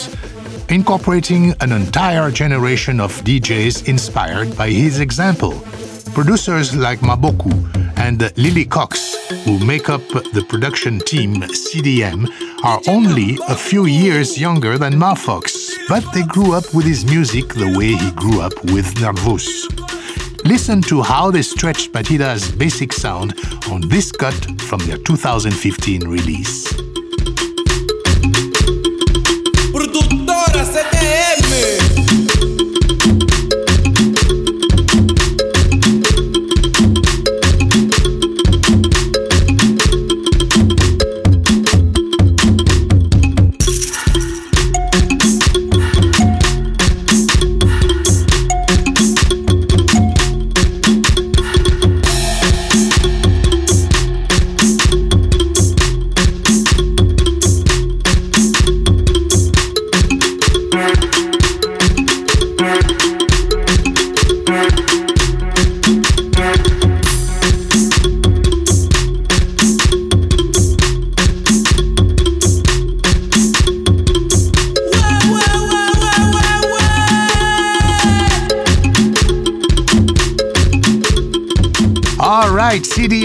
incorporating 0.67 1.43
an 1.61 1.71
entire 1.71 2.29
generation 2.31 2.99
of 2.99 3.11
DJs 3.27 3.87
inspired 3.87 4.49
by 4.57 4.69
his 4.69 4.99
example. 4.99 5.53
Producers 6.13 6.75
like 6.75 6.99
Maboku 6.99 7.53
and 8.05 8.19
Lilocox, 8.43 8.93
who 9.45 9.55
make 9.65 9.87
up 9.95 10.05
the 10.35 10.43
production 10.51 10.99
team 10.99 11.31
CDM, 11.65 12.27
are 12.63 12.81
only 12.87 13.39
a 13.47 13.55
few 13.55 13.85
years 13.85 14.37
younger 14.37 14.77
than 14.77 14.93
Marfox, 15.03 15.45
but 15.87 16.03
they 16.13 16.23
grew 16.23 16.51
up 16.53 16.67
with 16.75 16.85
his 16.85 17.05
music 17.05 17.47
the 17.53 17.71
way 17.77 17.91
he 18.03 18.11
grew 18.11 18.41
up 18.41 18.53
with 18.65 18.87
Nervous. 18.99 19.47
Listen 20.43 20.81
to 20.81 21.01
how 21.01 21.29
they 21.29 21.43
stretched 21.43 21.91
Batida's 21.91 22.51
basic 22.51 22.91
sound 22.91 23.35
on 23.69 23.81
this 23.87 24.11
cut 24.11 24.33
from 24.61 24.79
their 24.81 24.97
2015 24.97 26.07
release. 26.07 26.90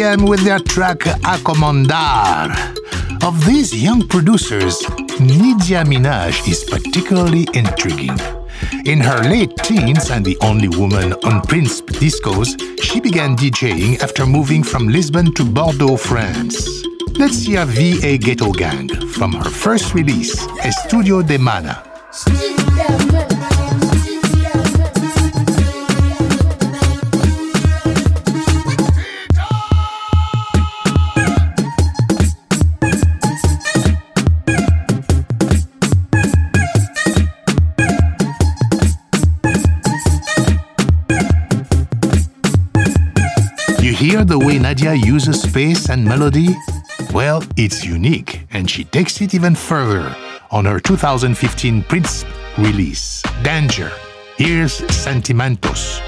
Right, 0.07 0.21
with 0.21 0.45
their 0.45 0.59
track 0.59 0.99
Acomodar. 1.25 2.51
Of 3.25 3.45
these 3.45 3.75
young 3.75 4.07
producers, 4.07 4.79
Nidia 5.19 5.85
Minaj 5.85 6.47
is 6.49 6.65
particularly 6.65 7.47
intriguing. 7.55 8.19
In 8.85 9.01
her 9.01 9.23
late 9.23 9.57
teens 9.59 10.11
and 10.11 10.25
the 10.25 10.37
only 10.43 10.69
woman 10.69 11.13
on 11.25 11.43
Prince 11.43 11.81
discos, 11.81 12.57
she 12.83 13.01
began 13.01 13.37
DJing 13.37 14.01
after 14.03 14.27
moving 14.27 14.63
from 14.63 14.89
Lisbon 14.89 15.33
to 15.35 15.45
Bordeaux, 15.45 15.97
France. 15.97 16.69
Let's 17.19 17.43
hear 17.43 17.65
VA 17.65 18.19
Ghetto 18.19 18.53
Gang 18.53 18.89
from 19.09 19.33
her 19.33 19.51
first 19.51 19.95
release, 19.95 20.37
Estudio 20.63 21.27
de 21.27 21.39
Mana. 21.39 21.83
Hear 43.97 44.27
the 44.27 44.39
way 44.39 44.59
Nidia 44.59 44.95
uses 44.95 45.41
space 45.41 45.89
and 45.89 46.05
melody? 46.05 46.49
Well, 47.15 47.43
it's 47.57 47.83
unique, 47.83 48.47
and 48.53 48.71
she 48.71 48.85
takes 48.85 49.23
it 49.23 49.33
even 49.33 49.55
further 49.55 50.15
on 50.51 50.67
her 50.67 50.79
2015 50.79 51.83
Prince 51.85 52.27
release, 52.59 53.23
Danger. 53.43 53.91
Here's 54.37 54.75
Sentimentos. 54.95 56.06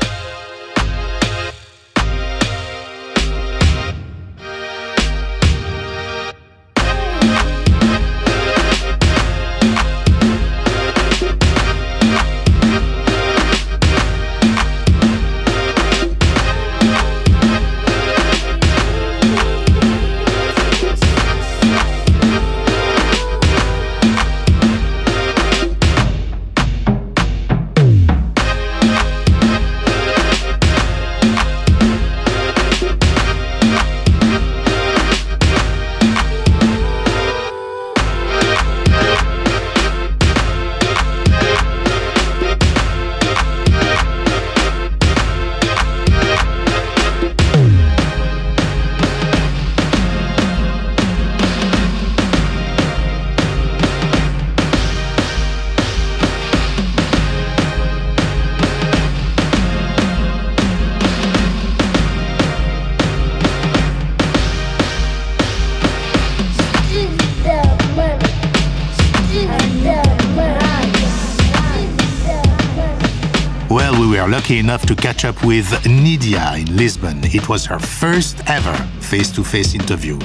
Up 75.29 75.45
with 75.45 75.67
Nidia 75.85 76.59
in 76.59 76.75
Lisbon. 76.75 77.21
It 77.23 77.49
was 77.51 77.67
her 77.67 77.79
first 77.79 78.41
ever 78.47 78.75
face 79.01 79.31
to 79.33 79.45
face 79.45 79.75
interview. 79.75 80.19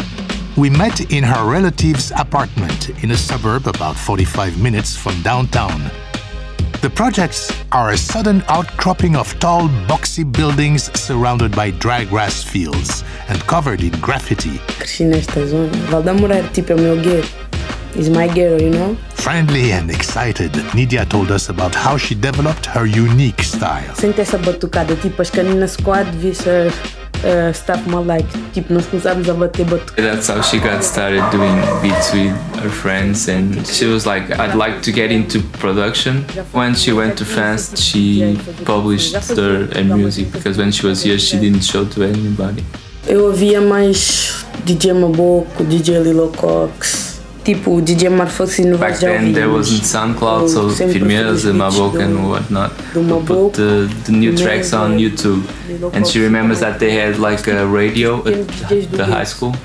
We 0.56 0.70
met 0.70 1.12
in 1.12 1.26
her 1.26 1.46
relative's 1.46 2.12
apartment 2.12 2.90
in 3.04 3.12
a 3.12 3.18
suburb 3.18 3.68
about 3.68 3.98
45 3.98 4.62
minutes 4.62 4.96
from 4.96 5.22
downtown. 5.22 5.92
The 6.82 6.90
projects 6.90 7.52
are 7.74 7.92
a 7.92 7.98
sudden 7.98 8.44
outcropping 8.48 9.18
of 9.18 9.38
tall, 9.40 9.68
boxy 9.88 10.24
buildings 10.24 10.84
surrounded 10.98 11.54
by 11.54 11.72
dry 11.72 12.06
grass 12.06 12.42
fields 12.42 13.04
and 13.28 13.40
covered 13.42 13.82
in 13.82 13.92
graffiti. 14.00 14.60
It's 17.96 18.10
my 18.10 18.28
ghetto, 18.28 18.58
you 18.60 18.72
know? 18.72 18.96
Friendly 19.16 19.72
and 19.72 19.90
excited, 19.92 20.52
Nidia 20.74 21.08
told 21.08 21.32
us 21.32 21.50
about 21.50 21.76
how 21.76 21.96
she 21.96 22.16
developed 22.16 22.66
her 22.66 22.86
unique 22.86 23.42
style. 23.44 23.94
Sente 23.96 24.20
essa 24.22 24.38
batucada, 24.38 24.96
tipo 24.96 25.22
as 25.22 25.30
caninas 25.30 25.72
squad 25.72 26.08
versus 26.16 26.74
uh, 27.24 27.54
stuff 27.54 27.86
more 27.88 28.04
like, 28.04 28.28
tipo 28.52 28.74
nós 28.74 28.86
começámos 28.88 29.30
a 29.30 29.34
bater 29.34 29.64
batucada. 29.66 30.02
That's 30.02 30.28
how 30.28 30.42
she 30.42 30.58
got 30.60 30.84
started 30.84 31.22
doing 31.32 31.56
beats 31.82 32.12
with 32.12 32.34
her 32.64 32.70
friends, 32.70 33.30
and 33.30 33.66
she 33.68 33.86
was 33.86 34.06
like, 34.06 34.30
I'd 34.40 34.56
like 34.56 34.82
to 34.82 34.92
get 34.92 35.12
into 35.12 35.40
production. 35.60 36.24
When 36.52 36.74
she 36.76 36.92
went 36.94 37.18
to 37.20 37.26
France, 37.26 37.80
she 37.80 38.38
published 38.66 39.16
her, 39.38 39.68
her 39.72 39.84
music 39.84 40.32
because 40.32 40.58
when 40.58 40.72
she 40.72 40.88
was 40.88 41.04
here, 41.04 41.20
she 41.20 41.38
didn't 41.40 41.64
show 41.64 41.86
to 41.86 42.04
anybody. 42.04 42.64
Eu 43.08 43.26
ouvia 43.28 43.62
mais 43.62 44.46
DJ 44.66 44.94
Maboku, 44.94 45.64
DJ 45.66 46.00
Lilocox, 46.00 47.13
tipo 47.44 47.82
DJ 47.82 48.10
Marfox 48.10 48.60
e 48.60 48.64
Back 48.78 49.00
then, 49.00 49.34
there 49.34 49.50
wasn't 49.50 49.84
SoundCloud, 49.84 50.48
so 50.50 50.70
Firmeza, 50.70 51.54
Mabok, 51.54 52.00
and 52.00 52.30
whatnot. 52.30 52.72
We 52.96 53.04
put 53.26 53.54
the, 53.54 53.94
the 54.06 54.12
new 54.12 54.36
tracks 54.36 54.74
on 54.74 54.98
YouTube. 54.98 55.44
And 55.94 56.08
she 56.08 56.20
remembers 56.20 56.60
that 56.60 56.80
they 56.80 56.92
had 56.92 57.18
like 57.20 57.48
a 57.48 57.66
radio 57.68 58.20
at 58.20 58.48
the 58.92 59.06
high 59.06 59.24
school, 59.26 59.56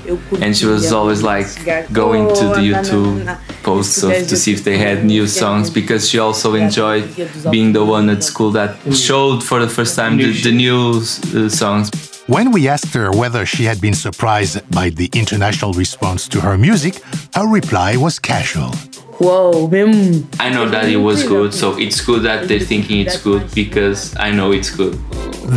and 0.41 0.55
she 0.55 0.65
was 0.65 0.91
always 0.91 1.21
like 1.23 1.47
going 1.91 2.27
to 2.35 2.45
the 2.55 2.63
YouTube 2.71 3.37
posts 3.63 4.03
of, 4.03 4.11
to 4.11 4.35
see 4.35 4.53
if 4.53 4.63
they 4.63 4.77
had 4.77 5.05
new 5.05 5.27
songs 5.27 5.69
because 5.69 6.09
she 6.09 6.19
also 6.19 6.55
enjoyed 6.55 7.05
being 7.51 7.73
the 7.73 7.83
one 7.83 8.09
at 8.09 8.23
school 8.23 8.51
that 8.51 8.77
showed 8.93 9.43
for 9.43 9.59
the 9.59 9.69
first 9.69 9.95
time 9.95 10.17
the, 10.17 10.31
the 10.41 10.51
new 10.51 10.97
uh, 10.99 11.49
songs. 11.49 12.08
When 12.29 12.51
we 12.51 12.67
asked 12.67 12.93
her 12.93 13.11
whether 13.11 13.43
she 13.43 13.63
had 13.63 13.81
been 13.81 13.95
surprised 13.95 14.61
by 14.69 14.91
the 14.91 15.09
international 15.13 15.73
response 15.73 16.27
to 16.27 16.39
her 16.39 16.59
music, 16.59 17.01
her 17.33 17.47
reply 17.47 17.97
was 17.97 18.19
casual. 18.19 18.69
Whoa, 19.17 19.67
mesmo. 19.67 20.27
I 20.39 20.51
know 20.51 20.69
that 20.69 20.87
it 20.87 20.97
was 20.97 21.23
good, 21.23 21.55
so 21.55 21.75
it's 21.79 22.05
good 22.05 22.21
that 22.25 22.47
they're 22.47 22.59
thinking 22.59 22.99
it's 22.99 23.19
good 23.19 23.51
because 23.55 24.15
I 24.17 24.29
know 24.29 24.51
it's 24.51 24.69
good. 24.69 24.93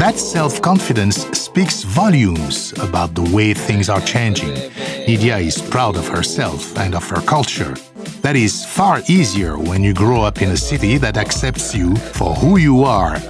That 0.01 0.17
self 0.17 0.63
confidence 0.63 1.17
speaks 1.39 1.83
volumes 1.83 2.73
about 2.79 3.15
the 3.15 3.31
way 3.37 3.53
things 3.53 3.91
are 3.91 4.01
changing. 4.01 4.55
Nidia 5.07 5.43
is 5.45 5.61
proud 5.61 5.97
of 5.99 6.09
herself 6.09 6.79
and 6.79 6.95
of 6.95 7.07
her 7.11 7.21
culture. 7.21 7.75
That 8.23 8.35
is 8.35 8.65
far 8.65 9.03
easier 9.09 9.59
when 9.59 9.85
you 9.85 9.93
grow 9.93 10.23
up 10.23 10.41
in 10.41 10.49
a 10.53 10.57
city 10.57 10.97
that 10.97 11.19
accepts 11.19 11.75
you 11.75 11.95
for 11.97 12.35
who 12.35 12.57
you 12.57 12.85
are. 12.85 13.21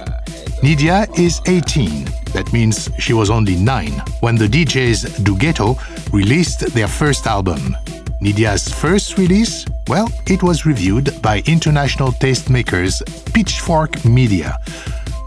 Nidia 0.63 1.09
is 1.19 1.41
18. 1.45 2.05
That 2.31 2.53
means 2.53 2.89
she 2.97 3.11
was 3.11 3.29
only 3.29 3.57
9 3.57 3.91
when 4.21 4.37
the 4.37 4.47
DJs 4.47 5.21
do 5.25 5.35
Ghetto 5.37 5.75
released 6.13 6.61
their 6.73 6.87
first 6.87 7.27
album. 7.27 7.75
Nidia's 8.21 8.71
first 8.71 9.17
release? 9.17 9.65
Well, 9.89 10.09
it 10.25 10.41
was 10.41 10.65
reviewed 10.65 11.21
by 11.21 11.43
international 11.47 12.13
tastemakers 12.13 13.03
Pitchfork 13.33 14.05
Media. 14.05 14.57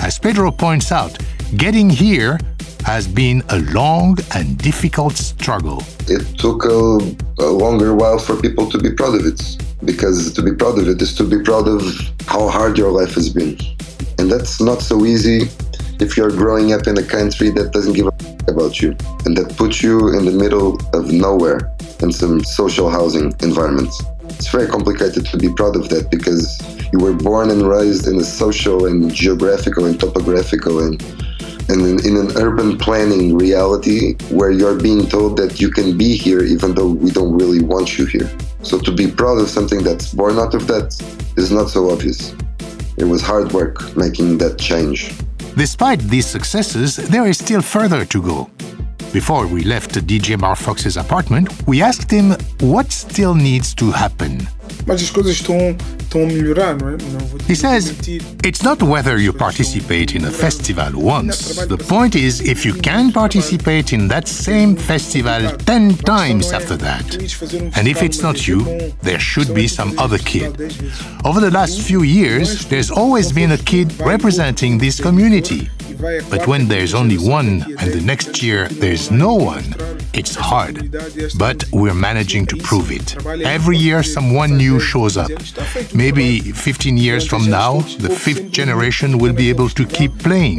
As 0.01 0.19
Pedro 0.19 0.51
points 0.51 0.91
out, 0.91 1.19
getting 1.59 1.91
here 1.91 2.39
has 2.87 3.07
been 3.07 3.43
a 3.51 3.59
long 3.75 4.17
and 4.35 4.57
difficult 4.57 5.17
struggle. 5.17 5.83
It 6.09 6.25
took 6.39 6.65
a, 6.65 7.45
a 7.45 7.51
longer 7.53 7.95
while 7.95 8.19
for 8.19 8.41
people 8.41 8.71
to 8.71 8.79
be 8.79 8.91
proud 8.95 9.17
of 9.17 9.27
it 9.27 9.59
because 9.85 10.33
to 10.33 10.41
be 10.41 10.55
proud 10.55 10.79
of 10.79 10.89
it 10.89 11.03
is 11.03 11.15
to 11.17 11.25
be 11.25 11.43
proud 11.45 11.69
of 11.69 11.83
how 12.27 12.49
hard 12.49 12.79
your 12.79 12.91
life 12.91 13.13
has 13.13 13.29
been. 13.29 13.59
And 14.19 14.31
that's 14.31 14.61
not 14.61 14.81
so 14.81 15.05
easy 15.05 15.49
if 16.01 16.17
you're 16.17 16.31
growing 16.31 16.73
up 16.73 16.87
in 16.87 16.99
a 16.99 17.03
country 17.03 17.51
that 17.51 17.73
doesn't 17.73 17.95
give 17.95 18.07
a 18.07 18.13
f- 18.13 18.49
about 18.49 18.81
you 18.81 18.91
and 19.25 19.37
that 19.37 19.55
puts 19.57 19.83
you 19.83 20.17
in 20.17 20.25
the 20.25 20.31
middle 20.31 20.79
of 20.95 21.11
nowhere 21.11 21.73
in 22.01 22.13
some 22.13 22.43
social 22.45 22.91
housing 22.91 23.35
environments. 23.43 24.03
It's 24.25 24.49
very 24.49 24.67
complicated 24.67 25.27
to 25.27 25.37
be 25.39 25.53
proud 25.53 25.77
of 25.77 25.89
that 25.89 26.11
because 26.11 26.61
you 26.93 26.99
were 26.99 27.15
born 27.15 27.51
and 27.51 27.67
raised 27.67 28.07
in 28.07 28.17
a 28.17 28.25
social 28.25 28.87
and 28.87 29.13
geographical 29.13 29.87
and 29.87 29.99
topographical 29.99 30.81
and, 30.85 31.03
and 31.69 31.81
in, 31.83 32.07
in 32.07 32.17
an 32.17 32.37
urban 32.37 32.77
planning 32.77 33.37
reality 33.37 34.15
where 34.31 34.51
you're 34.51 34.79
being 34.79 35.07
told 35.07 35.37
that 35.39 35.61
you 35.61 35.71
can 35.71 35.97
be 35.97 36.17
here 36.17 36.43
even 36.43 36.75
though 36.75 36.93
we 36.93 37.11
don't 37.11 37.33
really 37.33 37.63
want 37.63 37.99
you 37.99 38.05
here. 38.07 38.31
So 38.63 38.79
to 38.81 38.93
be 38.93 39.11
proud 39.11 39.39
of 39.39 39.49
something 39.49 39.83
that's 39.83 40.13
born 40.13 40.39
out 40.39 40.55
of 40.55 40.67
that 40.67 40.95
is 41.37 41.51
not 41.51 41.71
so 41.71 41.91
obvious. 41.91 42.35
It 42.97 43.05
was 43.05 43.23
hard 43.23 43.53
work 43.53 43.97
making 43.97 44.39
that 44.39 44.59
change. 44.59 45.13
Despite 45.57 46.01
these 46.01 46.27
successes, 46.27 46.97
there 46.97 47.27
is 47.27 47.39
still 47.39 47.63
further 47.63 48.05
to 48.07 48.23
go. 48.23 48.51
Before 49.13 49.47
we 49.47 49.65
left 49.65 49.93
DJ 50.07 50.37
Marfox's 50.37 50.97
apartment, 50.97 51.49
we 51.67 51.83
asked 51.83 52.11
him 52.11 52.33
what 52.61 52.93
still 52.93 53.35
needs 53.35 53.75
to 53.75 53.91
happen. 53.91 54.47
Mas 54.87 55.03
as 55.03 55.11
coisas 55.11 55.33
estão, 55.33 55.77
estão 55.99 56.23
a 56.23 56.27
melhorar, 56.27 56.77
não 56.77 56.91
é? 56.91 56.93
Não 56.93 57.27
He 57.49 57.55
says, 57.55 57.95
it's 58.45 58.63
not 58.63 58.83
whether 58.85 59.19
you 59.19 59.33
participate 59.33 60.17
in 60.17 60.25
a 60.25 60.31
festival 60.31 60.93
once. 60.95 61.55
The 61.67 61.77
point 61.77 62.17
is 62.17 62.41
if 62.41 62.65
you 62.65 62.75
can 62.75 63.13
participate 63.13 63.95
in 63.95 64.09
that 64.09 64.29
same 64.29 64.77
festival 64.77 65.57
10 65.65 65.97
times 66.05 66.53
after 66.53 66.77
that. 66.79 67.05
And 67.77 67.89
if 67.89 68.03
it's 68.03 68.21
not 68.21 68.47
you, 68.49 68.65
there 69.03 69.21
should 69.21 69.55
be 69.55 69.69
some 69.69 69.99
other 69.99 70.19
kid. 70.19 70.61
Over 71.25 71.41
the 71.41 71.51
last 71.51 71.83
few 71.83 72.03
years, 72.03 72.67
there's 72.67 72.91
always 72.91 73.33
been 73.33 73.53
a 73.53 73.59
kid 73.59 73.93
representing 74.01 74.79
this 74.79 75.01
community. 75.01 75.71
But 76.31 76.47
when 76.47 76.69
there's 76.69 76.95
only 76.95 77.17
one 77.17 77.65
and 77.79 77.93
the 77.93 78.03
next 78.05 78.43
year 78.43 78.69
there's 78.69 79.11
no 79.11 79.35
one, 79.35 79.65
it's 80.13 80.35
hard. 80.35 80.93
But 81.39 81.65
we're 81.73 81.95
managing 81.95 82.47
to 82.47 82.57
prove 82.57 82.91
it. 82.91 83.17
Every 83.45 83.79
year 83.79 84.03
someone 84.03 84.56
new 84.57 84.81
shows 84.81 85.17
up. 85.17 85.31
Maybe 85.95 86.41
15 86.41 86.97
years 86.97 87.27
from 87.27 87.49
now, 87.49 87.81
the 87.99 88.11
fifth 88.11 88.51
generation 88.51 89.19
will 89.19 89.33
be 89.33 89.49
able 89.51 89.69
to 89.71 89.85
keep 89.87 90.19
playing. 90.19 90.59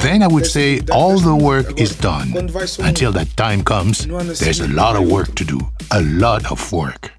Then 0.00 0.22
I 0.22 0.26
would 0.26 0.46
say 0.46 0.80
all 0.92 1.18
the 1.18 1.36
work 1.36 1.80
is 1.80 1.96
done. 1.96 2.32
Until 2.80 3.12
that 3.12 3.28
time 3.36 3.62
comes, 3.62 4.06
there's 4.38 4.60
a 4.60 4.68
lot 4.68 4.96
of 4.96 5.10
work 5.10 5.34
to 5.36 5.44
do. 5.44 5.60
A 5.90 6.02
lot 6.02 6.50
of 6.50 6.72
work. 6.72 7.12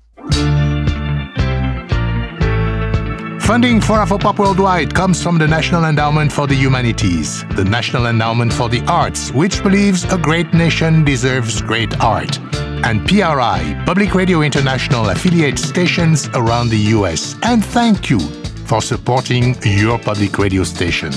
Funding 3.47 3.79
for 3.79 3.99
Afropop 3.99 4.39
Worldwide 4.39 4.93
comes 4.93 5.23
from 5.23 5.37
the 5.37 5.47
National 5.47 5.85
Endowment 5.85 6.33
for 6.33 6.47
the 6.47 6.53
Humanities, 6.53 7.45
the 7.55 7.63
National 7.63 8.07
Endowment 8.07 8.51
for 8.51 8.67
the 8.67 8.81
Arts, 8.87 9.31
which 9.31 9.63
believes 9.63 10.03
a 10.11 10.17
great 10.17 10.53
nation 10.53 11.05
deserves 11.05 11.61
great 11.61 11.97
art, 12.01 12.39
and 12.83 13.07
PRI, 13.07 13.81
Public 13.85 14.13
Radio 14.13 14.41
International 14.41 15.09
affiliate 15.09 15.57
stations 15.57 16.27
around 16.33 16.69
the 16.69 16.77
US. 16.95 17.35
And 17.43 17.63
thank 17.63 18.09
you 18.09 18.19
for 18.65 18.81
supporting 18.81 19.55
your 19.63 19.97
public 19.99 20.37
radio 20.37 20.63
station. 20.63 21.11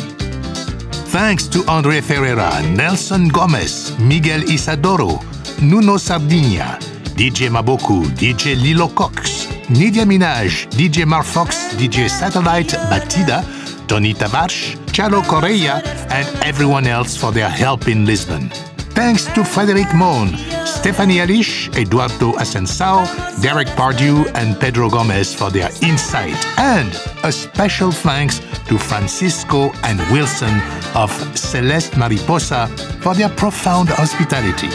Thanks 1.10 1.46
to 1.48 1.64
Andre 1.68 2.00
Ferreira, 2.00 2.62
Nelson 2.68 3.28
Gomes, 3.28 3.98
Miguel 3.98 4.40
Isadoro, 4.42 5.20
Nuno 5.60 5.96
Sardinia, 5.96 6.78
DJ 7.16 7.48
Maboku, 7.50 8.04
DJ 8.16 8.54
Lilocox, 8.54 9.46
Nidia 9.66 10.04
Minaj, 10.04 10.68
DJ 10.70 11.04
Marfox, 11.04 11.74
DJ 11.76 12.08
Satellite 12.08 12.70
Batida, 12.88 13.42
Tony 13.88 14.14
Tavares, 14.14 14.76
Chalo 14.92 15.22
Correia, 15.26 15.82
and 16.10 16.28
everyone 16.44 16.86
else 16.86 17.16
for 17.16 17.32
their 17.32 17.48
help 17.48 17.88
in 17.88 18.04
Lisbon. 18.06 18.48
Thanks 18.94 19.24
to 19.34 19.44
Frederic 19.44 19.92
Mon, 19.94 20.28
Stephanie 20.80 21.18
Alish, 21.18 21.68
Eduardo 21.76 22.32
Ascensao, 22.38 23.04
Derek 23.42 23.68
Pardue, 23.76 24.24
and 24.34 24.58
Pedro 24.58 24.88
Gomes 24.88 25.34
for 25.34 25.50
their 25.50 25.68
insight. 25.82 26.34
And 26.58 26.88
a 27.22 27.30
special 27.30 27.92
thanks 27.92 28.38
to 28.66 28.78
Francisco 28.78 29.72
and 29.84 30.00
Wilson 30.10 30.58
of 30.94 31.10
Celeste 31.38 31.98
Mariposa 31.98 32.66
for 33.02 33.14
their 33.14 33.28
profound 33.28 33.90
hospitality. 33.90 34.70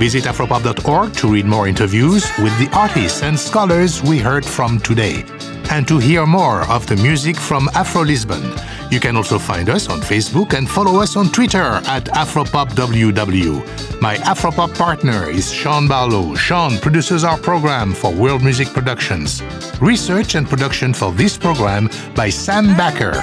Visit 0.00 0.24
afropop.org 0.24 1.12
to 1.12 1.28
read 1.28 1.46
more 1.46 1.68
interviews 1.68 2.28
with 2.38 2.58
the 2.58 2.68
artists 2.76 3.22
and 3.22 3.38
scholars 3.38 4.02
we 4.02 4.18
heard 4.18 4.44
from 4.44 4.80
today. 4.80 5.24
And 5.72 5.86
to 5.86 5.98
hear 5.98 6.26
more 6.26 6.68
of 6.68 6.86
the 6.88 6.96
music 6.96 7.36
from 7.36 7.68
Afro 7.74 8.02
Lisbon, 8.02 8.42
you 8.90 8.98
can 8.98 9.16
also 9.16 9.38
find 9.38 9.68
us 9.70 9.88
on 9.88 10.00
Facebook 10.00 10.52
and 10.52 10.68
follow 10.68 11.00
us 11.00 11.14
on 11.14 11.30
Twitter 11.30 11.80
at 11.86 12.06
AfropopWW. 12.06 14.00
My 14.00 14.16
Afropop 14.16 14.76
partner 14.76 15.30
is 15.30 15.52
Sean 15.52 15.86
Barlow. 15.86 16.34
Sean 16.34 16.76
produces 16.78 17.22
our 17.22 17.38
program 17.38 17.92
for 17.92 18.12
World 18.12 18.42
Music 18.42 18.66
Productions. 18.68 19.42
Research 19.80 20.34
and 20.34 20.48
production 20.48 20.92
for 20.92 21.12
this 21.12 21.38
program 21.38 21.88
by 22.16 22.30
Sam 22.30 22.76
Backer. 22.76 23.14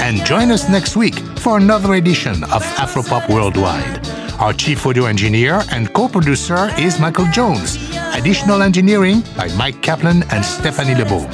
And 0.00 0.24
join 0.24 0.50
us 0.50 0.70
next 0.70 0.96
week 0.96 1.16
for 1.38 1.58
another 1.58 1.94
edition 1.94 2.44
of 2.44 2.62
Afropop 2.80 3.28
Worldwide. 3.28 4.06
Our 4.40 4.54
chief 4.54 4.86
audio 4.86 5.04
engineer 5.04 5.62
and 5.70 5.92
co 5.92 6.08
producer 6.08 6.70
is 6.78 6.98
Michael 6.98 7.26
Jones. 7.26 7.89
Additional 8.12 8.62
engineering 8.62 9.22
by 9.36 9.48
Mike 9.56 9.80
Kaplan 9.82 10.24
and 10.30 10.44
Stephanie 10.44 10.94
Lebeau. 10.94 11.26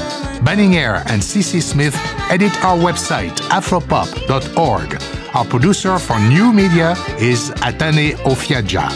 Banning 0.44 0.76
Eyre 0.76 1.02
and 1.06 1.20
CC 1.20 1.60
Smith 1.62 1.96
edit 2.30 2.52
our 2.64 2.76
website, 2.76 3.34
afropop.org. 3.50 5.02
Our 5.34 5.44
producer 5.44 5.98
for 5.98 6.18
new 6.20 6.52
media 6.52 6.92
is 7.18 7.50
Atane 7.62 8.12
Ofiaja. 8.24 8.88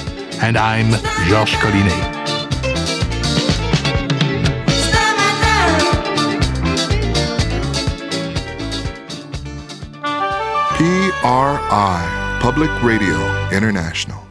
And 0.43 0.57
I'm 0.57 0.91
Georges 1.29 1.57
Collinet. 1.57 2.21
PRI, 10.77 12.39
Public 12.41 12.71
Radio 12.83 13.19
International. 13.51 14.30